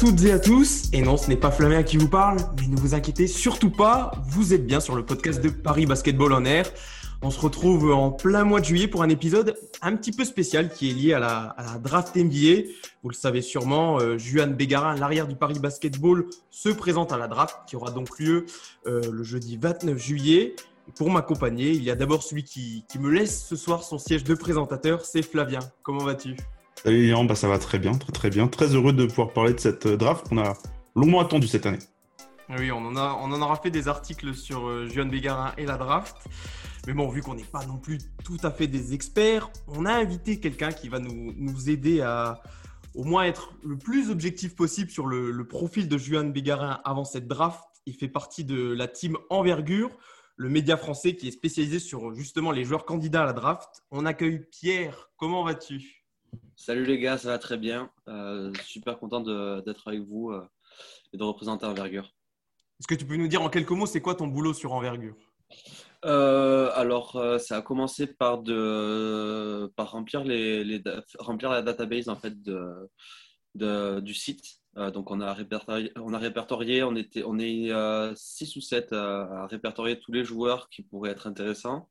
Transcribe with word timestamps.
toutes 0.00 0.24
et 0.24 0.32
à 0.32 0.38
tous. 0.38 0.84
Et 0.94 1.02
non, 1.02 1.18
ce 1.18 1.28
n'est 1.28 1.36
pas 1.36 1.50
Flavien 1.50 1.82
qui 1.82 1.98
vous 1.98 2.08
parle, 2.08 2.38
mais 2.58 2.66
ne 2.68 2.76
vous 2.76 2.94
inquiétez 2.94 3.26
surtout 3.26 3.68
pas, 3.68 4.12
vous 4.28 4.54
êtes 4.54 4.66
bien 4.66 4.80
sur 4.80 4.96
le 4.96 5.04
podcast 5.04 5.42
de 5.42 5.50
Paris 5.50 5.84
Basketball 5.84 6.32
en 6.32 6.46
air. 6.46 6.64
On 7.20 7.30
se 7.30 7.38
retrouve 7.38 7.92
en 7.92 8.10
plein 8.10 8.44
mois 8.44 8.60
de 8.60 8.64
juillet 8.64 8.88
pour 8.88 9.02
un 9.02 9.10
épisode 9.10 9.58
un 9.82 9.94
petit 9.96 10.12
peu 10.12 10.24
spécial 10.24 10.70
qui 10.72 10.88
est 10.88 10.94
lié 10.94 11.12
à 11.12 11.18
la, 11.18 11.54
draft 11.84 12.16
NBA. 12.16 12.70
Vous 13.02 13.10
le 13.10 13.14
savez 13.14 13.42
sûrement, 13.42 14.00
euh, 14.00 14.16
Juan 14.16 14.54
Bégarin, 14.54 14.94
l'arrière 14.96 15.28
du 15.28 15.36
Paris 15.36 15.58
Basketball, 15.58 16.24
se 16.50 16.70
présente 16.70 17.12
à 17.12 17.18
la 17.18 17.28
draft 17.28 17.58
qui 17.66 17.76
aura 17.76 17.90
donc 17.90 18.18
lieu 18.18 18.46
euh, 18.86 19.02
le 19.12 19.22
jeudi 19.22 19.58
29 19.58 19.98
juillet. 19.98 20.56
pour 20.96 21.10
m'accompagner, 21.10 21.72
il 21.72 21.82
y 21.82 21.90
a 21.90 21.94
d'abord 21.94 22.22
celui 22.22 22.44
qui 22.44 22.84
me 22.98 23.10
laisse 23.10 23.44
ce 23.46 23.54
soir 23.54 23.82
son 23.82 23.98
siège 23.98 24.24
de 24.24 24.34
présentateur, 24.34 25.04
c'est 25.04 25.20
Flavien. 25.20 25.60
Comment 25.82 26.04
vas-tu? 26.04 26.36
Salut 26.76 27.08
Yann, 27.08 27.26
bah 27.26 27.34
ça 27.34 27.48
va 27.48 27.58
très 27.58 27.78
bien, 27.78 27.92
très 27.94 28.12
très 28.12 28.30
bien. 28.30 28.48
Très 28.48 28.74
heureux 28.74 28.92
de 28.92 29.06
pouvoir 29.06 29.32
parler 29.32 29.52
de 29.52 29.60
cette 29.60 29.86
euh, 29.86 29.96
draft 29.96 30.28
qu'on 30.28 30.38
a 30.38 30.54
longuement 30.94 31.20
attendu 31.20 31.46
cette 31.46 31.66
année. 31.66 31.78
Oui, 32.58 32.72
on 32.72 32.84
en, 32.84 32.96
a, 32.96 33.12
aura 33.12 33.56
fait 33.56 33.70
des 33.70 33.86
articles 33.86 34.34
sur 34.34 34.66
euh, 34.66 34.88
Juan 34.88 35.08
Bégarin 35.08 35.52
et 35.56 35.66
la 35.66 35.76
draft. 35.76 36.16
Mais 36.86 36.94
bon, 36.94 37.08
vu 37.08 37.22
qu'on 37.22 37.34
n'est 37.34 37.44
pas 37.44 37.64
non 37.66 37.76
plus 37.76 37.98
tout 38.24 38.38
à 38.42 38.50
fait 38.50 38.66
des 38.66 38.94
experts, 38.94 39.50
on 39.68 39.86
a 39.86 39.92
invité 39.92 40.40
quelqu'un 40.40 40.72
qui 40.72 40.88
va 40.88 40.98
nous, 40.98 41.32
nous, 41.36 41.70
aider 41.70 42.00
à 42.00 42.40
au 42.94 43.04
moins 43.04 43.24
être 43.24 43.52
le 43.62 43.76
plus 43.76 44.10
objectif 44.10 44.56
possible 44.56 44.90
sur 44.90 45.06
le, 45.06 45.46
profil 45.46 45.88
de 45.88 45.98
Juan 45.98 46.32
Bégarin 46.32 46.80
avant 46.84 47.04
cette 47.04 47.28
draft. 47.28 47.62
Il 47.86 47.94
fait 47.94 48.08
partie 48.08 48.44
de 48.44 48.72
la 48.72 48.88
team 48.88 49.16
Envergure, 49.28 49.90
le 50.36 50.48
média 50.48 50.76
français 50.76 51.14
qui 51.14 51.28
est 51.28 51.32
spécialisé 51.32 51.78
sur 51.78 52.14
justement 52.14 52.50
les 52.50 52.64
joueurs 52.64 52.84
candidats 52.84 53.22
à 53.22 53.26
la 53.26 53.32
draft. 53.32 53.84
On 53.90 54.06
accueille 54.06 54.46
Pierre. 54.50 55.10
Comment 55.16 55.44
vas-tu? 55.44 55.99
Salut 56.56 56.84
les 56.84 56.98
gars, 56.98 57.16
ça 57.16 57.28
va 57.28 57.38
très 57.38 57.56
bien. 57.56 57.90
Euh, 58.08 58.52
super 58.64 58.98
content 58.98 59.20
d'être 59.20 59.88
avec 59.88 60.00
vous 60.02 60.30
euh, 60.30 60.46
et 61.12 61.16
de 61.16 61.22
représenter 61.22 61.64
Envergure. 61.64 62.12
Est-ce 62.78 62.86
que 62.86 62.94
tu 62.94 63.06
peux 63.06 63.16
nous 63.16 63.28
dire 63.28 63.42
en 63.42 63.48
quelques 63.48 63.70
mots, 63.70 63.86
c'est 63.86 64.00
quoi 64.02 64.14
ton 64.14 64.26
boulot 64.26 64.52
sur 64.52 64.72
Envergure? 64.72 65.16
Euh, 66.04 66.70
alors, 66.74 67.12
ça 67.40 67.56
a 67.56 67.62
commencé 67.62 68.06
par, 68.06 68.42
de, 68.42 69.72
par 69.74 69.90
remplir, 69.92 70.22
les, 70.22 70.82
remplir 71.18 71.50
la 71.50 71.62
database 71.62 72.08
en 72.08 72.16
fait 72.16 72.34
de, 72.42 74.00
du 74.00 74.14
site. 74.14 74.59
Donc, 74.76 75.10
on 75.10 75.20
a 75.20 75.32
répertorié, 75.32 76.82
on, 76.82 76.94
était, 76.94 77.22
on 77.24 77.38
est 77.38 77.70
6 78.14 78.56
ou 78.56 78.60
7 78.60 78.92
à 78.92 79.46
répertorier 79.46 79.98
tous 79.98 80.12
les 80.12 80.24
joueurs 80.24 80.68
qui 80.68 80.82
pourraient 80.82 81.10
être 81.10 81.26
intéressants. 81.26 81.88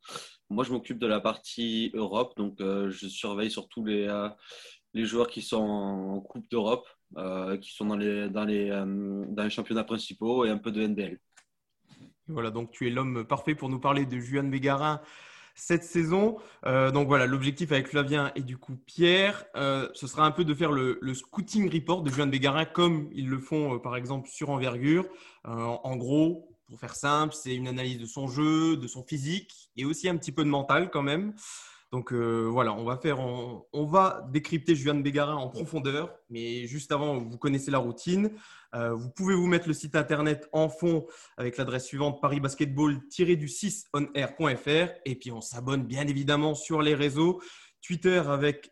Moi, 0.49 0.63
je 0.63 0.71
m'occupe 0.71 0.97
de 0.97 1.05
la 1.05 1.19
partie 1.19 1.91
Europe, 1.93 2.35
donc 2.35 2.59
euh, 2.59 2.89
je 2.89 3.07
surveille 3.07 3.51
surtout 3.51 3.85
les, 3.85 4.07
euh, 4.07 4.29
les 4.95 5.05
joueurs 5.05 5.27
qui 5.27 5.43
sont 5.43 5.57
en 5.57 6.21
Coupe 6.21 6.49
d'Europe, 6.49 6.87
euh, 7.17 7.57
qui 7.57 7.71
sont 7.71 7.85
dans 7.85 7.97
les, 7.97 8.29
dans, 8.29 8.45
les, 8.45 8.69
dans 8.69 9.43
les 9.43 9.49
championnats 9.51 9.83
principaux 9.83 10.45
et 10.45 10.49
un 10.49 10.57
peu 10.57 10.71
de 10.71 10.85
NBL. 10.85 11.19
Voilà, 12.27 12.49
donc 12.49 12.71
tu 12.71 12.87
es 12.87 12.89
l'homme 12.89 13.25
parfait 13.25 13.53
pour 13.53 13.69
nous 13.69 13.79
parler 13.79 14.05
de 14.05 14.19
Juan 14.19 14.49
Bégarin 14.49 15.01
cette 15.59 15.83
saison. 15.83 16.37
donc 16.65 17.07
voilà, 17.07 17.25
l'objectif 17.25 17.71
avec 17.71 17.87
Flavien 17.87 18.31
et 18.35 18.41
du 18.41 18.57
coup 18.57 18.75
Pierre, 18.75 19.45
ce 19.55 20.07
sera 20.07 20.25
un 20.25 20.31
peu 20.31 20.45
de 20.45 20.53
faire 20.53 20.71
le, 20.71 20.97
le 21.01 21.13
scouting 21.13 21.71
report 21.71 22.03
de 22.03 22.09
Juan 22.09 22.29
Bégarin 22.29 22.65
comme 22.65 23.09
ils 23.13 23.27
le 23.27 23.39
font 23.39 23.79
par 23.79 23.95
exemple 23.95 24.29
sur 24.29 24.49
Envergure. 24.49 25.05
en 25.43 25.95
gros, 25.95 26.49
pour 26.69 26.79
faire 26.79 26.95
simple, 26.95 27.33
c'est 27.33 27.55
une 27.55 27.67
analyse 27.67 27.97
de 27.97 28.05
son 28.05 28.27
jeu, 28.27 28.77
de 28.77 28.87
son 28.87 29.03
physique 29.03 29.71
et 29.75 29.85
aussi 29.85 30.07
un 30.07 30.15
petit 30.17 30.31
peu 30.31 30.43
de 30.43 30.49
mental 30.49 30.91
quand 30.91 31.01
même. 31.01 31.33
Donc 31.91 32.13
euh, 32.13 32.47
voilà, 32.47 32.71
on 32.73 32.83
va 32.83 32.97
faire, 32.97 33.19
on, 33.19 33.85
va 33.85 34.23
décrypter 34.31 34.75
Juan 34.75 35.01
Bégarin 35.01 35.35
en 35.35 35.49
profondeur, 35.49 36.15
mais 36.29 36.67
juste 36.67 36.91
avant, 36.91 37.17
vous 37.17 37.39
connaissez 37.39 37.71
la 37.71 37.79
routine. 37.79 38.29
Euh, 38.75 38.93
vous 38.93 39.09
pouvez 39.09 39.33
vous 39.33 39.47
mettre 39.47 39.67
le 39.67 39.73
site 39.73 39.95
internet 39.95 40.47
en 40.51 40.69
fond 40.69 41.07
avec 41.37 41.57
l'adresse 41.57 41.87
suivante 41.87 42.21
parisbasketball-du6onair.fr 42.21 44.91
et 45.05 45.15
puis 45.15 45.31
on 45.31 45.41
s'abonne 45.41 45.85
bien 45.85 46.05
évidemment 46.05 46.53
sur 46.53 46.83
les 46.83 46.93
réseaux. 46.93 47.41
Twitter 47.81 48.19
avec 48.19 48.69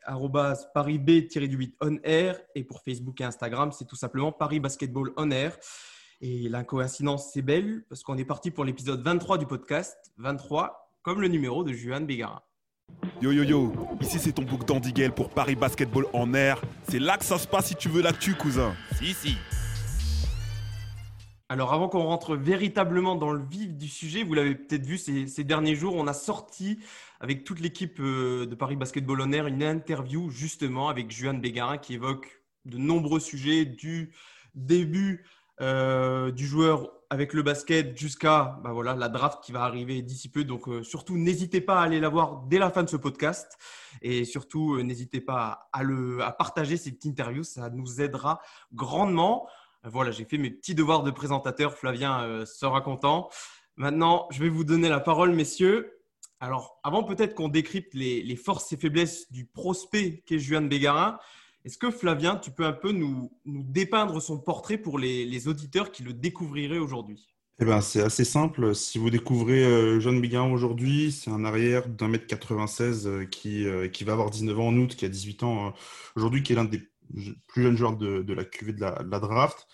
parisb-du8onair 0.75 2.39
et 2.53 2.63
pour 2.63 2.84
Facebook 2.84 3.19
et 3.22 3.23
Instagram, 3.23 3.72
c'est 3.72 3.85
tout 3.85 3.95
simplement 3.95 4.31
Paris. 4.31 4.61
Et 6.19 6.49
la 6.49 6.63
coïncidence, 6.63 7.31
c'est 7.34 7.41
belle 7.41 7.84
parce 7.89 8.03
qu'on 8.03 8.17
est 8.17 8.25
parti 8.25 8.51
pour 8.51 8.66
l'épisode 8.66 9.01
23 9.01 9.39
du 9.39 9.47
podcast. 9.47 9.97
23, 10.17 10.94
comme 11.01 11.22
le 11.22 11.29
numéro 11.29 11.63
de 11.63 11.73
Juan 11.73 12.05
Bégarin. 12.05 12.44
Yo 13.19 13.31
yo 13.31 13.41
yo, 13.41 13.73
ici 13.99 14.19
c'est 14.19 14.31
ton 14.31 14.43
bouc 14.43 14.63
d'Andiguel 14.63 15.11
pour 15.11 15.31
Paris 15.31 15.55
Basketball 15.55 16.05
en 16.13 16.35
air. 16.35 16.61
C'est 16.87 16.99
là 16.99 17.17
que 17.17 17.25
ça 17.25 17.39
se 17.39 17.47
passe 17.47 17.65
si 17.67 17.75
tu 17.75 17.89
veux 17.89 18.03
l'actu, 18.03 18.35
cousin. 18.35 18.75
Si, 18.99 19.15
si. 19.15 19.37
Alors 21.49 21.73
avant 21.73 21.89
qu'on 21.89 22.03
rentre 22.03 22.35
véritablement 22.35 23.15
dans 23.15 23.31
le 23.31 23.41
vif 23.43 23.73
du 23.73 23.87
sujet, 23.87 24.23
vous 24.23 24.35
l'avez 24.35 24.53
peut-être 24.53 24.85
vu 24.85 24.99
ces, 24.99 25.25
ces, 25.25 25.43
derniers 25.43 25.73
jours, 25.73 25.95
on 25.95 26.05
a 26.05 26.13
sorti 26.13 26.77
avec 27.19 27.43
toute 27.43 27.59
l'équipe 27.59 27.99
euh, 27.99 28.45
de 28.45 28.53
Paris 28.53 28.75
Basketball 28.75 29.19
en 29.21 29.31
air 29.31 29.47
une 29.47 29.63
interview 29.63 30.29
justement 30.29 30.87
avec 30.87 31.09
Juan 31.09 31.41
Bégarin 31.41 31.79
qui 31.79 31.95
évoque 31.95 32.43
de 32.65 32.77
nombreux 32.77 33.19
sujets 33.19 33.65
du 33.65 34.11
début 34.53 35.25
euh, 35.59 36.31
du 36.31 36.45
joueur 36.45 36.91
avec 37.09 37.34
le 37.34 37.41
basket 37.41 37.97
jusqu'à 37.97 38.59
bah 38.63 38.72
voilà, 38.73 38.94
la 38.95 39.09
draft 39.09 39.44
qui 39.44 39.51
va 39.51 39.63
arriver 39.63 40.01
d'ici 40.01 40.29
peu. 40.29 40.44
Donc 40.44 40.68
euh, 40.68 40.84
surtout, 40.84 41.18
n'hésitez 41.18 41.62
pas 41.62 41.79
à 41.79 41.84
aller 41.84 42.00
la 42.00 42.09
voir 42.09 42.44
dès 42.47 42.59
la 42.59 42.69
fin 42.69 42.84
de 42.84 42.90
ce 42.90 42.97
podcast. 42.97 43.57
Et 44.01 44.25
surtout, 44.25 44.75
euh, 44.75 44.84
n'hésitez 44.84 45.22
pas 45.22 45.69
à, 45.73 45.84
le, 45.84 46.22
à 46.22 46.31
partager 46.31 46.78
cette 46.78 47.03
interview. 47.06 47.44
Ça 47.44 47.69
nous 47.69 48.01
aidera 48.01 48.41
grandement. 48.73 49.47
Voilà, 49.84 50.12
j'ai 50.12 50.25
fait 50.25 50.38
mes 50.38 50.51
petits 50.51 50.75
devoirs 50.75 51.03
de 51.03 51.12
présentateur. 51.12 51.73
Flavien 51.73 52.46
sera 52.46 52.81
content. 52.81 53.29
Maintenant, 53.78 54.28
je 54.31 54.44
vais 54.44 54.50
vous 54.50 54.63
donner 54.63 54.90
la 54.90 55.00
parole, 55.00 55.31
messieurs. 55.31 56.01
Alors, 56.40 56.79
avant 56.84 57.03
peut-être 57.03 57.35
qu'on 57.35 57.47
décrypte 57.47 57.94
les, 57.94 58.22
les, 58.22 58.35
forces 58.35 58.72
et 58.73 58.78
faiblesses 58.78 59.31
du 59.31 59.46
prospect 59.46 60.23
qu'est 60.25 60.40
Juan 60.40 60.67
Bégarin, 60.67 61.17
est-ce 61.66 61.78
que 61.78 61.91
Flavien, 61.91 62.38
tu 62.38 62.51
peux 62.51 62.66
un 62.66 62.73
peu 62.73 62.91
nous, 62.91 63.31
dépeindre 63.45 64.22
son 64.22 64.40
portrait 64.40 64.78
pour 64.78 65.00
les, 65.00 65.47
auditeurs 65.47 65.91
qui 65.91 66.03
le 66.03 66.13
découvriraient 66.13 66.79
aujourd'hui? 66.79 67.28
Eh 67.59 67.66
ben, 67.66 67.81
c'est 67.81 68.01
assez 68.01 68.23
simple. 68.23 68.75
Si 68.75 69.00
vous 69.00 69.09
découvrez 69.09 69.66
euh, 69.66 70.00
John 70.00 70.22
Bigan 70.22 70.51
aujourd'hui, 70.51 71.12
c'est 71.12 71.31
un 71.31 71.44
arrière 71.44 71.90
d'un 71.90 72.07
mètre 72.07 72.28
96 72.28 73.07
euh, 73.07 73.25
qui, 73.25 73.66
euh, 73.66 73.88
qui 73.88 74.03
va 74.03 74.13
avoir 74.13 74.29
19 74.29 74.59
ans 74.59 74.67
en 74.67 74.78
août, 74.78 74.96
qui 74.96 75.06
a 75.06 75.09
18 75.09 75.44
ans 75.44 75.73
aujourd'hui, 76.16 76.44
qui 76.44 76.53
est 76.53 76.56
l'un 76.56 76.66
des 76.66 76.84
plus 77.47 77.63
jeunes 77.63 77.78
joueurs 77.78 77.97
de, 77.97 78.34
la 78.34 78.46
QV 78.46 78.73
de 78.73 78.81
la, 78.81 79.19
draft, 79.19 79.67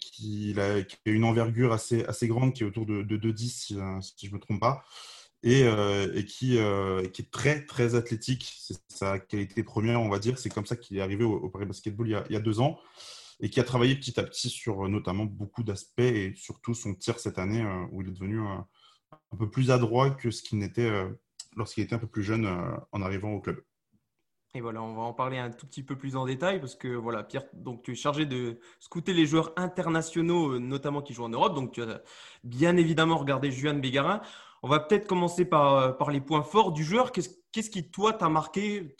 qui, 0.00 0.54
a, 0.58 0.78
une 1.04 1.24
envergure 1.24 1.72
assez, 1.72 2.04
grande, 2.22 2.54
qui 2.54 2.62
est 2.62 2.66
autour 2.66 2.86
de, 2.86 3.02
de 3.02 3.16
2,10 3.16 3.36
si, 3.36 3.78
si 4.00 4.26
je 4.26 4.30
ne 4.30 4.36
me 4.36 4.40
trompe 4.40 4.60
pas 4.60 4.82
et, 5.42 5.64
euh, 5.64 6.06
euh, 6.08 6.22
qui, 6.22 6.56
est 6.56 7.30
très, 7.30 7.64
très 7.64 7.94
athlétique. 7.94 8.54
C'est 8.58 8.78
sa 8.88 9.18
qualité 9.18 9.62
première, 9.62 10.00
on 10.00 10.08
va 10.08 10.18
dire. 10.18 10.38
C'est 10.38 10.52
comme 10.52 10.66
ça 10.66 10.76
qu'il 10.76 10.96
est 10.98 11.00
arrivé 11.00 11.24
au, 11.24 11.48
Paris 11.48 11.66
Basketball 11.66 12.08
il 12.08 12.12
y, 12.12 12.14
a, 12.14 12.24
il 12.28 12.32
y, 12.32 12.36
a, 12.36 12.40
deux 12.40 12.60
ans 12.60 12.78
et 13.40 13.50
qui 13.50 13.60
a 13.60 13.64
travaillé 13.64 13.94
petit 13.94 14.18
à 14.18 14.24
petit 14.24 14.48
sur 14.48 14.84
euh, 14.84 14.88
notamment 14.88 15.24
beaucoup 15.24 15.62
d'aspects 15.62 16.00
et 16.00 16.34
surtout 16.36 16.74
son 16.74 16.94
tir 16.94 17.18
cette 17.18 17.38
année 17.38 17.64
où 17.92 18.02
il 18.02 18.08
est 18.08 18.12
devenu 18.12 18.40
un 18.40 18.66
peu 19.38 19.48
plus 19.48 19.70
adroit 19.70 20.10
que 20.10 20.30
ce 20.30 20.42
qu'il 20.42 20.58
n'était 20.58 20.90
lorsqu'il 21.56 21.84
était 21.84 21.94
un 21.94 21.98
peu 21.98 22.08
plus 22.08 22.24
jeune 22.24 22.48
en 22.92 23.02
arrivant 23.02 23.30
au 23.30 23.40
club. 23.40 23.62
Et 24.54 24.60
voilà, 24.60 24.82
on 24.82 24.94
va 24.94 25.02
en 25.02 25.12
parler 25.12 25.38
un 25.38 25.50
tout 25.50 25.66
petit 25.66 25.82
peu 25.82 25.94
plus 25.94 26.16
en 26.16 26.24
détail 26.24 26.58
parce 26.58 26.74
que 26.74 26.88
voilà, 26.88 27.22
Pierre, 27.22 27.44
donc 27.52 27.82
tu 27.82 27.92
es 27.92 27.94
chargé 27.94 28.24
de 28.26 28.58
scouter 28.80 29.12
les 29.12 29.26
joueurs 29.26 29.52
internationaux, 29.56 30.58
notamment 30.58 31.02
qui 31.02 31.12
jouent 31.12 31.24
en 31.24 31.28
Europe. 31.28 31.54
Donc 31.54 31.72
tu 31.72 31.82
as 31.82 32.02
bien 32.44 32.76
évidemment 32.76 33.18
regardé 33.18 33.52
Juan 33.52 33.80
Bégarin. 33.80 34.22
On 34.62 34.68
va 34.68 34.80
peut-être 34.80 35.06
commencer 35.06 35.44
par, 35.44 35.76
euh, 35.76 35.92
par, 35.92 36.10
les 36.10 36.20
points 36.20 36.42
forts 36.42 36.72
du 36.72 36.84
joueur. 36.84 37.12
Qu'est-ce 37.12 37.70
qui, 37.70 37.90
toi, 37.90 38.12
t'a 38.12 38.28
marqué? 38.28 38.96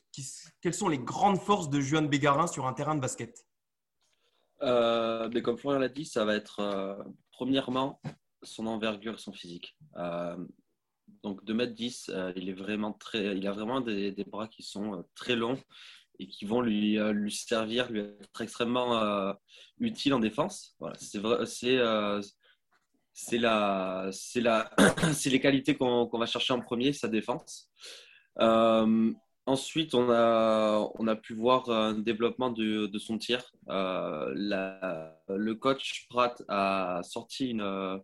Quelles 0.61 0.75
sont 0.75 0.89
les 0.89 0.99
grandes 0.99 1.39
forces 1.39 1.69
de 1.69 1.81
Juan 1.81 2.09
Bégarin 2.09 2.47
sur 2.47 2.67
un 2.67 2.73
terrain 2.73 2.95
de 2.95 3.01
basket? 3.01 3.45
Euh, 4.63 5.29
mais 5.33 5.43
Comme 5.43 5.59
Florian 5.59 5.79
l'a 5.79 5.89
dit, 5.89 6.05
ça 6.05 6.25
va 6.25 6.35
être 6.35 6.61
euh, 6.61 6.97
premièrement 7.33 8.01
son 8.43 8.67
envergure, 8.67 9.19
son 9.19 9.33
physique. 9.33 9.77
donc 11.25 11.43
2m10, 11.45 12.33
il, 12.37 12.49
est 12.49 12.53
vraiment 12.53 12.93
très, 12.93 13.37
il 13.37 13.47
a 13.49 13.53
vraiment 13.53 13.81
des, 13.81 14.13
bras 14.31 14.47
qui 14.47 14.63
sont 14.63 15.05
très 15.17 15.35
longs 15.35 15.59
et 16.21 16.29
qui 16.29 16.45
vont 16.45 16.61
lui, 16.61 16.99
lui 17.13 17.33
servir, 17.33 17.91
lui 17.91 18.01
être 18.01 18.41
extrêmement 18.41 19.35
utile 19.81 20.15
en 20.15 20.21
défense. 20.21 20.77
Voilà, 20.79 20.97
c'est 21.45 21.79
c'est 23.21 23.39
la, 23.39 24.09
c'est 24.13 24.41
la, 24.41 24.71
c'est 25.13 25.29
les 25.29 25.41
qualités 25.41 25.75
qu'on, 25.75 26.07
va 26.07 26.27
chercher 26.27 26.53
en 26.53 26.61
premier, 26.61 26.93
sa 26.93 27.09
défense. 27.09 27.69
Euh, 28.39 29.13
ensuite, 29.45 29.93
on 29.95 30.09
a, 30.09 30.89
on 30.95 31.09
a 31.09 31.17
pu 31.17 31.35
voir 31.35 31.69
un 31.69 31.95
développement 31.95 32.51
de, 32.51 32.89
son 32.99 33.19
tir. 33.19 33.43
Euh, 33.71 34.33
le 35.29 35.53
coach 35.55 36.07
Pratt 36.09 36.41
a 36.47 37.01
sorti 37.03 37.51
une, 37.51 38.01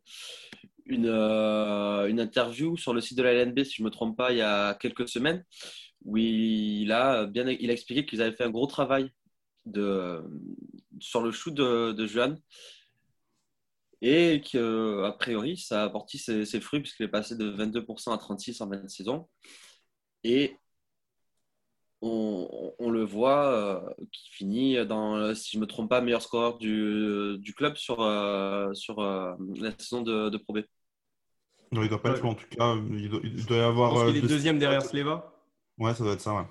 une, 0.84 1.06
euh, 1.06 2.08
une, 2.08 2.18
interview 2.18 2.76
sur 2.76 2.92
le 2.92 3.00
site 3.00 3.16
de 3.16 3.22
la 3.22 3.34
LNB, 3.34 3.62
si 3.62 3.76
je 3.76 3.82
ne 3.82 3.86
me 3.86 3.92
trompe 3.92 4.16
pas, 4.16 4.32
il 4.32 4.38
y 4.38 4.42
a 4.42 4.74
quelques 4.74 5.08
semaines, 5.08 5.44
où 6.04 6.16
il 6.16 6.90
a, 6.90 7.26
bien, 7.26 7.48
il 7.48 7.70
a 7.70 7.72
expliqué 7.72 8.04
qu'ils 8.04 8.20
avaient 8.20 8.34
fait 8.34 8.44
un 8.44 8.50
gros 8.50 8.66
travail 8.66 9.12
de, 9.64 10.24
sur 10.98 11.22
le 11.22 11.30
shoot 11.30 11.54
de, 11.54 11.92
de 11.92 12.04
Juan. 12.04 12.36
Et 14.06 14.42
qu'a 14.42 15.12
priori, 15.18 15.56
ça 15.56 15.82
a 15.82 15.84
apporté 15.86 16.18
ses, 16.18 16.44
ses 16.44 16.60
fruits 16.60 16.80
puisqu'il 16.80 17.04
est 17.04 17.08
passé 17.08 17.36
de 17.36 17.50
22% 17.50 18.12
à 18.12 18.18
36% 18.18 18.62
en 18.64 18.70
fin 18.70 18.76
de 18.76 18.88
saison. 18.88 19.28
Et 20.24 20.56
on, 22.02 22.74
on 22.78 22.90
le 22.90 23.02
voit 23.04 23.46
euh, 23.46 23.80
qui 24.12 24.28
finit 24.30 24.84
dans, 24.86 25.34
si 25.34 25.52
je 25.52 25.56
ne 25.58 25.62
me 25.62 25.66
trompe 25.66 25.88
pas, 25.88 26.00
meilleur 26.02 26.20
score 26.22 26.58
du, 26.58 27.36
du 27.38 27.54
club 27.54 27.76
sur, 27.76 28.02
euh, 28.02 28.72
sur 28.74 28.98
euh, 29.00 29.32
la 29.56 29.70
saison 29.78 30.02
de, 30.02 30.28
de 30.28 30.36
Pro 30.36 30.52
B. 30.54 30.58
Non, 31.72 31.82
il 31.82 31.88
doit 31.88 32.02
pas 32.02 32.10
être 32.10 32.22
Ouais. 32.22 32.30
en 32.30 32.34
tout 32.34 32.46
cas. 32.50 32.76
Il 32.92 33.08
doit, 33.08 33.20
il 33.24 33.46
doit 33.46 33.56
y 33.56 33.60
Je 33.60 33.64
avoir. 33.64 33.90
pense 33.90 34.02
euh, 34.02 34.06
qu'il 34.08 34.16
est 34.18 34.20
deux- 34.20 34.28
deuxième 34.28 34.58
derrière 34.58 34.82
Sleva. 34.82 35.32
Ouais, 35.78 35.94
ça 35.94 36.04
doit 36.04 36.12
être 36.12 36.20
ça, 36.20 36.34
ouais. 36.34 36.46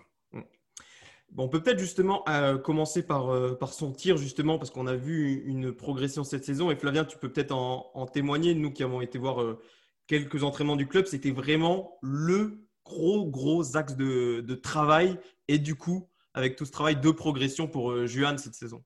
On 1.37 1.47
peut 1.47 1.61
peut-être 1.61 1.79
justement 1.79 2.23
euh, 2.29 2.57
commencer 2.57 3.01
par, 3.01 3.29
euh, 3.29 3.55
par 3.55 3.73
son 3.73 3.91
tir, 3.91 4.17
justement, 4.17 4.57
parce 4.57 4.69
qu'on 4.69 4.87
a 4.87 4.95
vu 4.95 5.43
une 5.45 5.71
progression 5.71 6.23
cette 6.23 6.45
saison. 6.45 6.69
Et 6.69 6.75
Flavien, 6.75 7.05
tu 7.05 7.17
peux 7.17 7.31
peut-être 7.31 7.53
en, 7.53 8.05
témoigner. 8.05 8.53
Nous 8.53 8.71
qui 8.71 8.83
avons 8.83 9.01
été 9.01 9.17
voir 9.17 9.41
euh, 9.41 9.59
quelques 10.07 10.43
entraînements 10.43 10.75
du 10.75 10.87
club, 10.87 11.05
c'était 11.05 11.31
vraiment 11.31 11.97
le 12.01 12.67
gros, 12.85 13.25
gros 13.25 13.75
axe 13.77 13.95
de, 13.95 14.55
travail. 14.55 15.17
Et 15.47 15.57
du 15.57 15.75
coup, 15.75 16.07
avec 16.33 16.55
tout 16.55 16.65
ce 16.65 16.71
travail 16.71 16.97
de 16.97 17.11
progression 17.11 17.67
pour 17.67 18.05
Juan 18.05 18.37
cette 18.37 18.55
saison. 18.55 18.83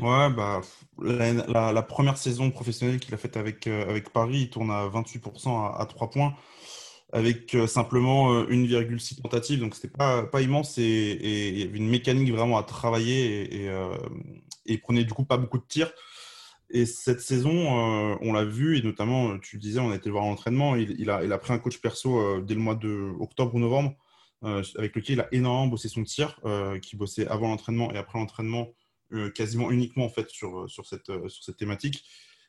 Ouais, 0.00 0.30
bah, 0.30 0.60
la, 1.02 1.82
première 1.82 2.16
saison 2.16 2.50
professionnelle 2.50 3.00
qu'il 3.00 3.12
a 3.14 3.16
faite 3.16 3.36
avec, 3.36 3.66
avec 3.66 4.10
Paris, 4.10 4.42
il 4.42 4.50
tourne 4.50 4.70
à 4.70 4.88
28% 4.88 5.48
à, 5.48 5.80
à 5.80 5.86
3 5.86 6.10
points, 6.10 6.34
avec 7.12 7.54
euh, 7.54 7.66
simplement 7.66 8.32
euh, 8.32 8.46
1,6 8.46 9.22
tentatives. 9.22 9.60
Donc, 9.60 9.74
c'était 9.74 9.88
pas, 9.88 10.24
pas 10.24 10.40
immense 10.40 10.78
et, 10.78 11.50
il 11.52 11.58
y 11.58 11.62
avait 11.62 11.78
une 11.78 11.88
mécanique 11.88 12.30
vraiment 12.32 12.58
à 12.58 12.62
travailler 12.62 13.26
et, 13.26 13.64
et, 13.64 13.68
euh, 13.68 13.96
prenait 14.82 15.04
du 15.04 15.12
coup 15.12 15.24
pas 15.24 15.38
beaucoup 15.38 15.58
de 15.58 15.66
tirs. 15.66 15.90
Et 16.70 16.84
cette 16.84 17.22
saison, 17.22 18.12
euh, 18.12 18.16
on 18.20 18.34
l'a 18.34 18.44
vu, 18.44 18.76
et 18.76 18.82
notamment, 18.82 19.30
euh, 19.30 19.38
tu 19.40 19.56
disais, 19.56 19.80
on 19.80 19.90
a 19.90 19.96
été 19.96 20.06
le 20.06 20.12
voir 20.12 20.24
à 20.24 20.28
l'entraînement, 20.28 20.76
il, 20.76 21.08
a, 21.08 21.24
il 21.24 21.32
a 21.32 21.38
pris 21.38 21.54
un 21.54 21.58
coach 21.58 21.78
perso 21.78 22.18
euh, 22.18 22.42
dès 22.42 22.54
le 22.54 22.60
mois 22.60 22.74
de 22.74 23.10
octobre 23.20 23.54
ou 23.54 23.58
novembre, 23.58 23.94
euh, 24.44 24.62
avec 24.76 24.94
lequel 24.94 25.14
il 25.14 25.20
a 25.20 25.28
énormément 25.32 25.68
bossé 25.68 25.88
son 25.88 26.04
tir, 26.04 26.38
euh, 26.44 26.78
qui 26.78 26.96
bossait 26.96 27.26
avant 27.26 27.48
l'entraînement 27.48 27.90
et 27.92 27.96
après 27.96 28.18
l'entraînement 28.18 28.68
euh, 29.14 29.30
quasiment 29.30 29.70
uniquement 29.70 30.04
en 30.04 30.10
fait 30.10 30.28
sur, 30.28 30.68
sur, 30.68 30.84
cette, 30.84 31.08
euh, 31.08 31.28
sur 31.30 31.42
cette 31.42 31.56
thématique. 31.56 32.04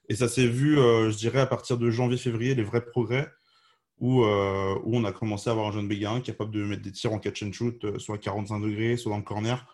Et 0.10 0.16
ça 0.16 0.28
s'est 0.28 0.48
vu, 0.48 0.78
euh, 0.78 1.10
je 1.10 1.18
dirais, 1.18 1.40
à 1.40 1.46
partir 1.46 1.78
de 1.78 1.90
janvier-février, 1.90 2.54
les 2.56 2.64
vrais 2.64 2.84
progrès, 2.84 3.32
où, 4.00 4.24
euh, 4.24 4.76
où 4.84 4.98
on 4.98 5.04
a 5.04 5.12
commencé 5.12 5.50
à 5.50 5.54
avoir 5.54 5.68
un 5.68 5.72
jeune 5.72 5.88
Bégarin 5.88 6.22
capable 6.22 6.52
de 6.52 6.64
mettre 6.64 6.82
des 6.82 6.92
tirs 6.92 7.14
en 7.14 7.20
catch 7.20 7.44
and 7.44 7.52
shoot, 7.52 7.84
euh, 7.84 8.00
soit 8.00 8.16
à 8.16 8.18
45 8.18 8.60
degrés, 8.60 8.98
soit 8.98 9.12
dans 9.12 9.18
le 9.18 9.24
corner, 9.24 9.66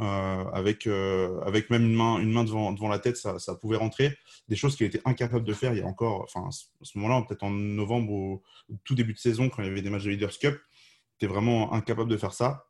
euh, 0.00 0.44
avec, 0.52 0.86
avec 0.86 1.70
même 1.70 1.84
une 1.84 1.94
main, 1.94 2.18
une 2.18 2.32
main 2.32 2.44
devant, 2.44 2.72
devant 2.72 2.88
la 2.88 2.98
tête, 2.98 3.16
ça, 3.16 3.38
ça 3.38 3.54
pouvait 3.54 3.76
rentrer. 3.76 4.16
Des 4.48 4.56
choses 4.56 4.76
qu'il 4.76 4.86
était 4.86 5.00
incapable 5.04 5.44
de 5.44 5.52
faire 5.52 5.72
il 5.72 5.80
y 5.80 5.82
a 5.82 5.86
encore, 5.86 6.22
enfin, 6.22 6.48
à 6.48 6.84
ce 6.84 6.98
moment-là, 6.98 7.24
peut-être 7.26 7.42
en 7.42 7.50
novembre 7.50 8.12
ou 8.12 8.42
tout 8.84 8.94
début 8.94 9.12
de 9.12 9.18
saison, 9.18 9.48
quand 9.48 9.62
il 9.62 9.66
y 9.66 9.70
avait 9.70 9.82
des 9.82 9.90
matchs 9.90 10.04
de 10.04 10.10
Leaders 10.10 10.38
Cup, 10.38 10.58
il 11.20 11.24
était 11.24 11.32
vraiment 11.32 11.72
incapable 11.72 12.10
de 12.10 12.16
faire 12.16 12.32
ça. 12.32 12.66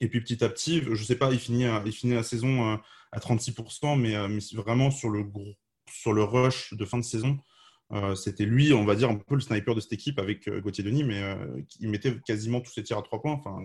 Et 0.00 0.08
puis 0.08 0.22
petit 0.22 0.42
à 0.42 0.48
petit, 0.48 0.82
je 0.90 1.04
sais 1.04 1.16
pas, 1.16 1.30
il 1.32 1.38
finit, 1.38 1.66
il 1.84 1.92
finit 1.92 2.14
la 2.14 2.22
saison 2.22 2.78
à 3.12 3.18
36%, 3.18 3.98
mais, 3.98 4.28
mais 4.28 4.40
vraiment 4.54 4.90
sur 4.90 5.10
le, 5.10 5.26
sur 5.90 6.12
le 6.12 6.24
rush 6.24 6.72
de 6.74 6.84
fin 6.86 6.98
de 6.98 7.04
saison, 7.04 7.38
euh, 7.92 8.14
c'était 8.14 8.44
lui, 8.44 8.72
on 8.72 8.84
va 8.84 8.94
dire, 8.94 9.10
un 9.10 9.16
peu 9.16 9.34
le 9.34 9.40
sniper 9.40 9.74
de 9.74 9.80
cette 9.80 9.92
équipe 9.92 10.18
avec 10.18 10.46
euh, 10.48 10.60
Gauthier 10.60 10.84
Denis, 10.84 11.02
mais 11.04 11.22
euh, 11.22 11.60
il 11.80 11.88
mettait 11.90 12.18
quasiment 12.20 12.60
tous 12.60 12.72
ses 12.72 12.82
tirs 12.82 12.98
à 12.98 13.02
trois 13.02 13.20
points. 13.20 13.32
Enfin, 13.32 13.58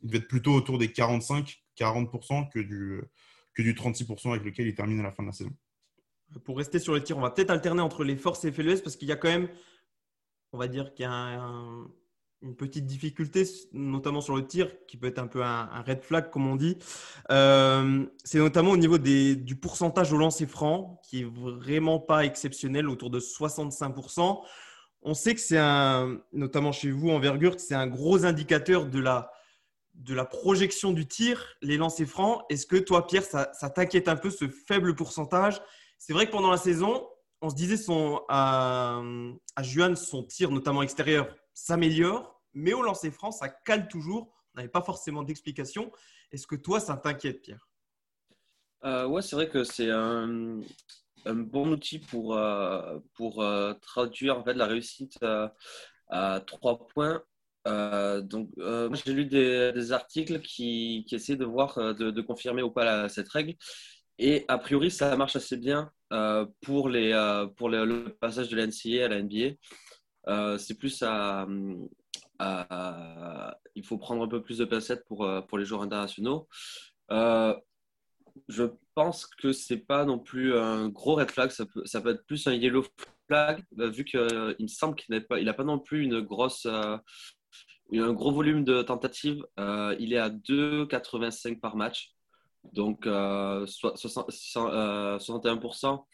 il 0.00 0.06
devait 0.06 0.18
être 0.18 0.28
plutôt 0.28 0.52
autour 0.54 0.78
des 0.78 0.88
45-40% 0.88 2.48
que 2.50 2.60
du, 2.60 3.02
que 3.54 3.62
du 3.62 3.74
36% 3.74 4.30
avec 4.30 4.44
lequel 4.44 4.68
il 4.68 4.74
termine 4.74 5.00
à 5.00 5.04
la 5.04 5.10
fin 5.10 5.22
de 5.22 5.28
la 5.28 5.32
saison. 5.32 5.50
Pour 6.44 6.56
rester 6.58 6.78
sur 6.78 6.94
les 6.94 7.02
tirs, 7.02 7.18
on 7.18 7.22
va 7.22 7.30
peut-être 7.30 7.50
alterner 7.50 7.82
entre 7.82 8.04
les 8.04 8.16
forces 8.16 8.44
et 8.44 8.52
FLES 8.52 8.82
parce 8.82 8.96
qu'il 8.96 9.08
y 9.08 9.12
a 9.12 9.16
quand 9.16 9.28
même, 9.28 9.48
on 10.52 10.58
va 10.58 10.68
dire 10.68 10.94
qu'il 10.94 11.02
y 11.02 11.06
a 11.06 11.12
un- 11.12 11.90
une 12.42 12.56
petite 12.56 12.86
difficulté, 12.86 13.44
notamment 13.72 14.20
sur 14.20 14.36
le 14.36 14.46
tir, 14.46 14.70
qui 14.86 14.96
peut 14.96 15.06
être 15.06 15.18
un 15.18 15.26
peu 15.26 15.42
un, 15.42 15.82
red 15.86 16.02
flag, 16.02 16.30
comme 16.30 16.46
on 16.46 16.56
dit. 16.56 16.76
Euh, 17.30 18.04
c'est 18.24 18.38
notamment 18.38 18.72
au 18.72 18.76
niveau 18.76 18.98
du 18.98 19.56
pourcentage 19.56 20.12
au 20.12 20.18
lancer 20.18 20.46
franc, 20.46 21.00
qui 21.04 21.22
est 21.22 21.30
vraiment 21.30 22.00
pas 22.00 22.24
exceptionnel, 22.24 22.88
autour 22.88 23.10
de 23.10 23.20
65%. 23.20 24.40
On 25.02 25.14
sait 25.14 25.34
que 25.34 25.40
c'est 25.40 25.58
un, 25.58 26.20
notamment 26.32 26.72
chez 26.72 26.90
vous, 26.90 27.10
Envergure, 27.10 27.58
c'est 27.58 27.74
un 27.74 27.86
gros 27.86 28.24
indicateur 28.24 28.86
de 28.86 28.98
la, 28.98 29.30
de 29.94 30.14
la 30.14 30.24
projection 30.24 30.92
du 30.92 31.06
tir, 31.06 31.44
les 31.60 31.76
lancers 31.76 32.06
francs. 32.06 32.42
Est-ce 32.50 32.66
que 32.66 32.76
toi, 32.76 33.06
Pierre, 33.06 33.24
ça, 33.24 33.46
t'inquiète 33.74 34.08
un 34.08 34.16
peu 34.16 34.30
ce 34.30 34.48
faible 34.48 34.94
pourcentage? 34.94 35.60
C'est 35.98 36.12
vrai 36.12 36.26
que 36.26 36.32
pendant 36.32 36.50
la 36.50 36.56
saison, 36.56 37.06
on 37.40 37.50
se 37.50 37.54
disait 37.54 37.76
son, 37.76 38.22
à, 38.28 39.00
à 39.56 39.62
Juan, 39.62 39.96
son 39.96 40.22
tir, 40.24 40.50
notamment 40.50 40.82
extérieur, 40.82 41.34
s'améliore, 41.54 42.31
mais 42.54 42.72
au 42.72 42.82
lancer 42.82 43.10
franc, 43.10 43.30
ça 43.30 43.48
cale 43.48 43.88
toujours. 43.88 44.32
On 44.54 44.58
n'avait 44.58 44.70
pas 44.70 44.82
forcément 44.82 45.22
d'explication. 45.22 45.90
Est-ce 46.30 46.46
que 46.46 46.56
toi, 46.56 46.80
ça 46.80 46.96
t'inquiète, 46.96 47.42
Pierre? 47.42 47.68
Euh, 48.84 49.06
ouais, 49.06 49.22
c'est 49.22 49.36
vrai 49.36 49.48
que 49.48 49.64
c'est 49.64 49.90
un, 49.90 50.60
bon 51.26 51.70
outil 51.70 51.98
pour, 51.98 52.36
euh, 52.36 52.98
pour 53.14 53.42
euh, 53.42 53.74
traduire 53.74 54.38
en 54.38 54.44
fait, 54.44 54.54
la 54.54 54.66
réussite 54.66 55.18
euh, 55.22 55.48
à 56.08 56.40
trois 56.46 56.86
points. 56.88 57.22
Donc, 57.64 58.50
moi, 58.56 58.90
j'ai 59.04 59.12
lu 59.12 59.26
des, 59.26 59.92
articles 59.92 60.40
qui, 60.40 61.04
qui 61.08 61.14
essaient 61.14 61.36
de 61.36 61.44
voir, 61.44 61.76
de, 61.94 62.20
confirmer 62.20 62.62
ou 62.62 62.70
pas 62.70 63.08
cette 63.08 63.28
règle. 63.28 63.54
Et 64.18 64.44
a 64.48 64.58
priori, 64.58 64.90
ça 64.90 65.16
marche 65.16 65.36
assez 65.36 65.56
bien 65.56 65.90
pour, 66.60 66.88
les, 66.88 67.12
pour 67.56 67.68
le, 67.68 68.08
passage 68.20 68.48
de 68.48 68.56
la 68.56 68.66
NCAA 68.66 69.04
à 69.04 69.08
la 69.08 69.22
NBA. 69.22 70.58
C'est 70.58 70.74
plus 70.74 71.02
à, 71.02 71.46
à- 72.70 73.58
Il 73.74 73.84
faut 73.86 73.98
prendre 73.98 74.22
un 74.22 74.28
peu 74.28 74.42
plus 74.42 74.58
de 74.58 74.64
placettes 74.66 75.04
pour, 75.06 75.24
euh, 75.24 75.40
pour 75.42 75.58
les 75.58 75.64
joueurs 75.64 75.82
internationaux. 75.82 76.48
Euh, 77.10 77.54
je 78.48 78.64
pense 78.94 79.26
que 79.26 79.52
c'est 79.52 79.78
pas 79.78 80.04
non 80.04 80.18
plus 80.18 80.56
un 80.56 80.88
gros 80.88 81.14
red 81.16 81.30
flag, 81.30 81.50
ça 81.50 81.64
peut, 81.66 81.82
être 82.10 82.26
plus 82.26 82.46
un 82.46 82.54
yellow 82.54 82.84
flag, 83.28 83.62
euh, 83.78 83.90
vu 83.90 84.04
qu'il 84.04 84.20
me 84.20 84.66
semble 84.68 84.94
qu'il 84.96 85.14
n'a 85.14 85.20
pas, 85.20 85.38
a 85.38 85.52
pas 85.54 85.64
non 85.64 85.78
plus 85.78 86.02
une 86.04 86.20
grosse, 86.20 86.66
euh, 86.66 86.96
un 87.94 88.12
gros 88.12 88.32
volume 88.32 88.64
de 88.64 88.82
tentatives. 88.82 89.44
Euh, 89.58 89.94
il 89.98 90.12
est 90.12 90.18
à 90.18 90.30
2,85 90.30 91.60
par 91.60 91.76
match, 91.76 92.12
donc 92.72 93.06
euh, 93.06 93.66
so- 93.66 93.96
60 93.96 94.30
euh, 94.56 95.18
61%. 95.18 96.06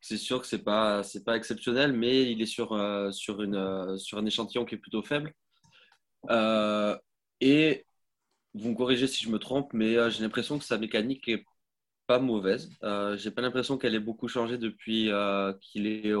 C'est 0.00 0.16
sûr 0.16 0.40
que 0.40 0.46
c'est 0.46 0.62
pas, 0.62 1.02
pas 1.26 1.36
exceptionnel, 1.36 1.92
mais 1.92 2.30
il 2.30 2.40
est 2.40 2.46
sur, 2.46 2.72
euh, 2.72 3.10
sur, 3.10 3.42
une, 3.42 3.56
euh, 3.56 3.98
sur 3.98 4.18
un 4.18 4.26
échantillon 4.26 4.64
qui 4.64 4.76
est 4.76 4.78
plutôt 4.78 5.02
faible. 5.02 5.32
Euh, 6.30 6.96
et 7.40 7.84
vous 8.54 8.70
me 8.70 8.74
corrigez 8.74 9.06
si 9.06 9.24
je 9.24 9.30
me 9.30 9.38
trompe, 9.38 9.72
mais 9.72 9.96
euh, 9.96 10.10
j'ai 10.10 10.22
l'impression 10.22 10.58
que 10.58 10.64
sa 10.64 10.78
mécanique 10.78 11.28
est 11.28 11.44
pas 12.06 12.18
mauvaise. 12.18 12.70
Euh, 12.82 13.16
j'ai 13.16 13.30
pas 13.30 13.42
l'impression 13.42 13.76
qu'elle 13.78 13.94
ait 13.94 14.00
beaucoup 14.00 14.28
changé 14.28 14.58
depuis 14.58 15.10
euh, 15.10 15.52
qu'il 15.60 15.86
est, 15.86 16.14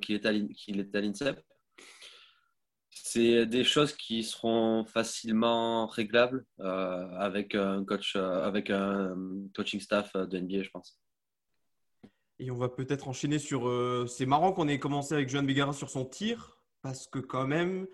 qu'il 0.00 0.16
est 0.80 0.94
à 0.94 1.00
l'INSEP. 1.00 1.40
C'est 2.90 3.46
des 3.46 3.64
choses 3.64 3.94
qui 3.94 4.22
seront 4.22 4.84
facilement 4.84 5.86
réglables 5.86 6.44
avec 6.58 7.54
un 7.54 7.82
coach, 7.84 8.16
avec 8.16 8.68
un 8.70 9.16
coaching 9.54 9.80
staff 9.80 10.12
de 10.14 10.38
NBA, 10.38 10.64
je 10.64 10.70
pense. 10.70 11.00
Et 12.38 12.50
on 12.50 12.56
va 12.56 12.68
peut-être 12.68 13.08
enchaîner 13.08 13.38
sur. 13.38 14.06
c'est 14.08 14.26
marrant 14.26 14.52
qu'on 14.52 14.68
ait 14.68 14.78
commencé 14.78 15.14
avec 15.14 15.30
Johan 15.30 15.44
Bégarin 15.44 15.72
sur 15.72 15.88
son 15.88 16.04
tir, 16.04 16.58
parce 16.82 17.06
que 17.06 17.18
quand 17.18 17.46
même, 17.46 17.86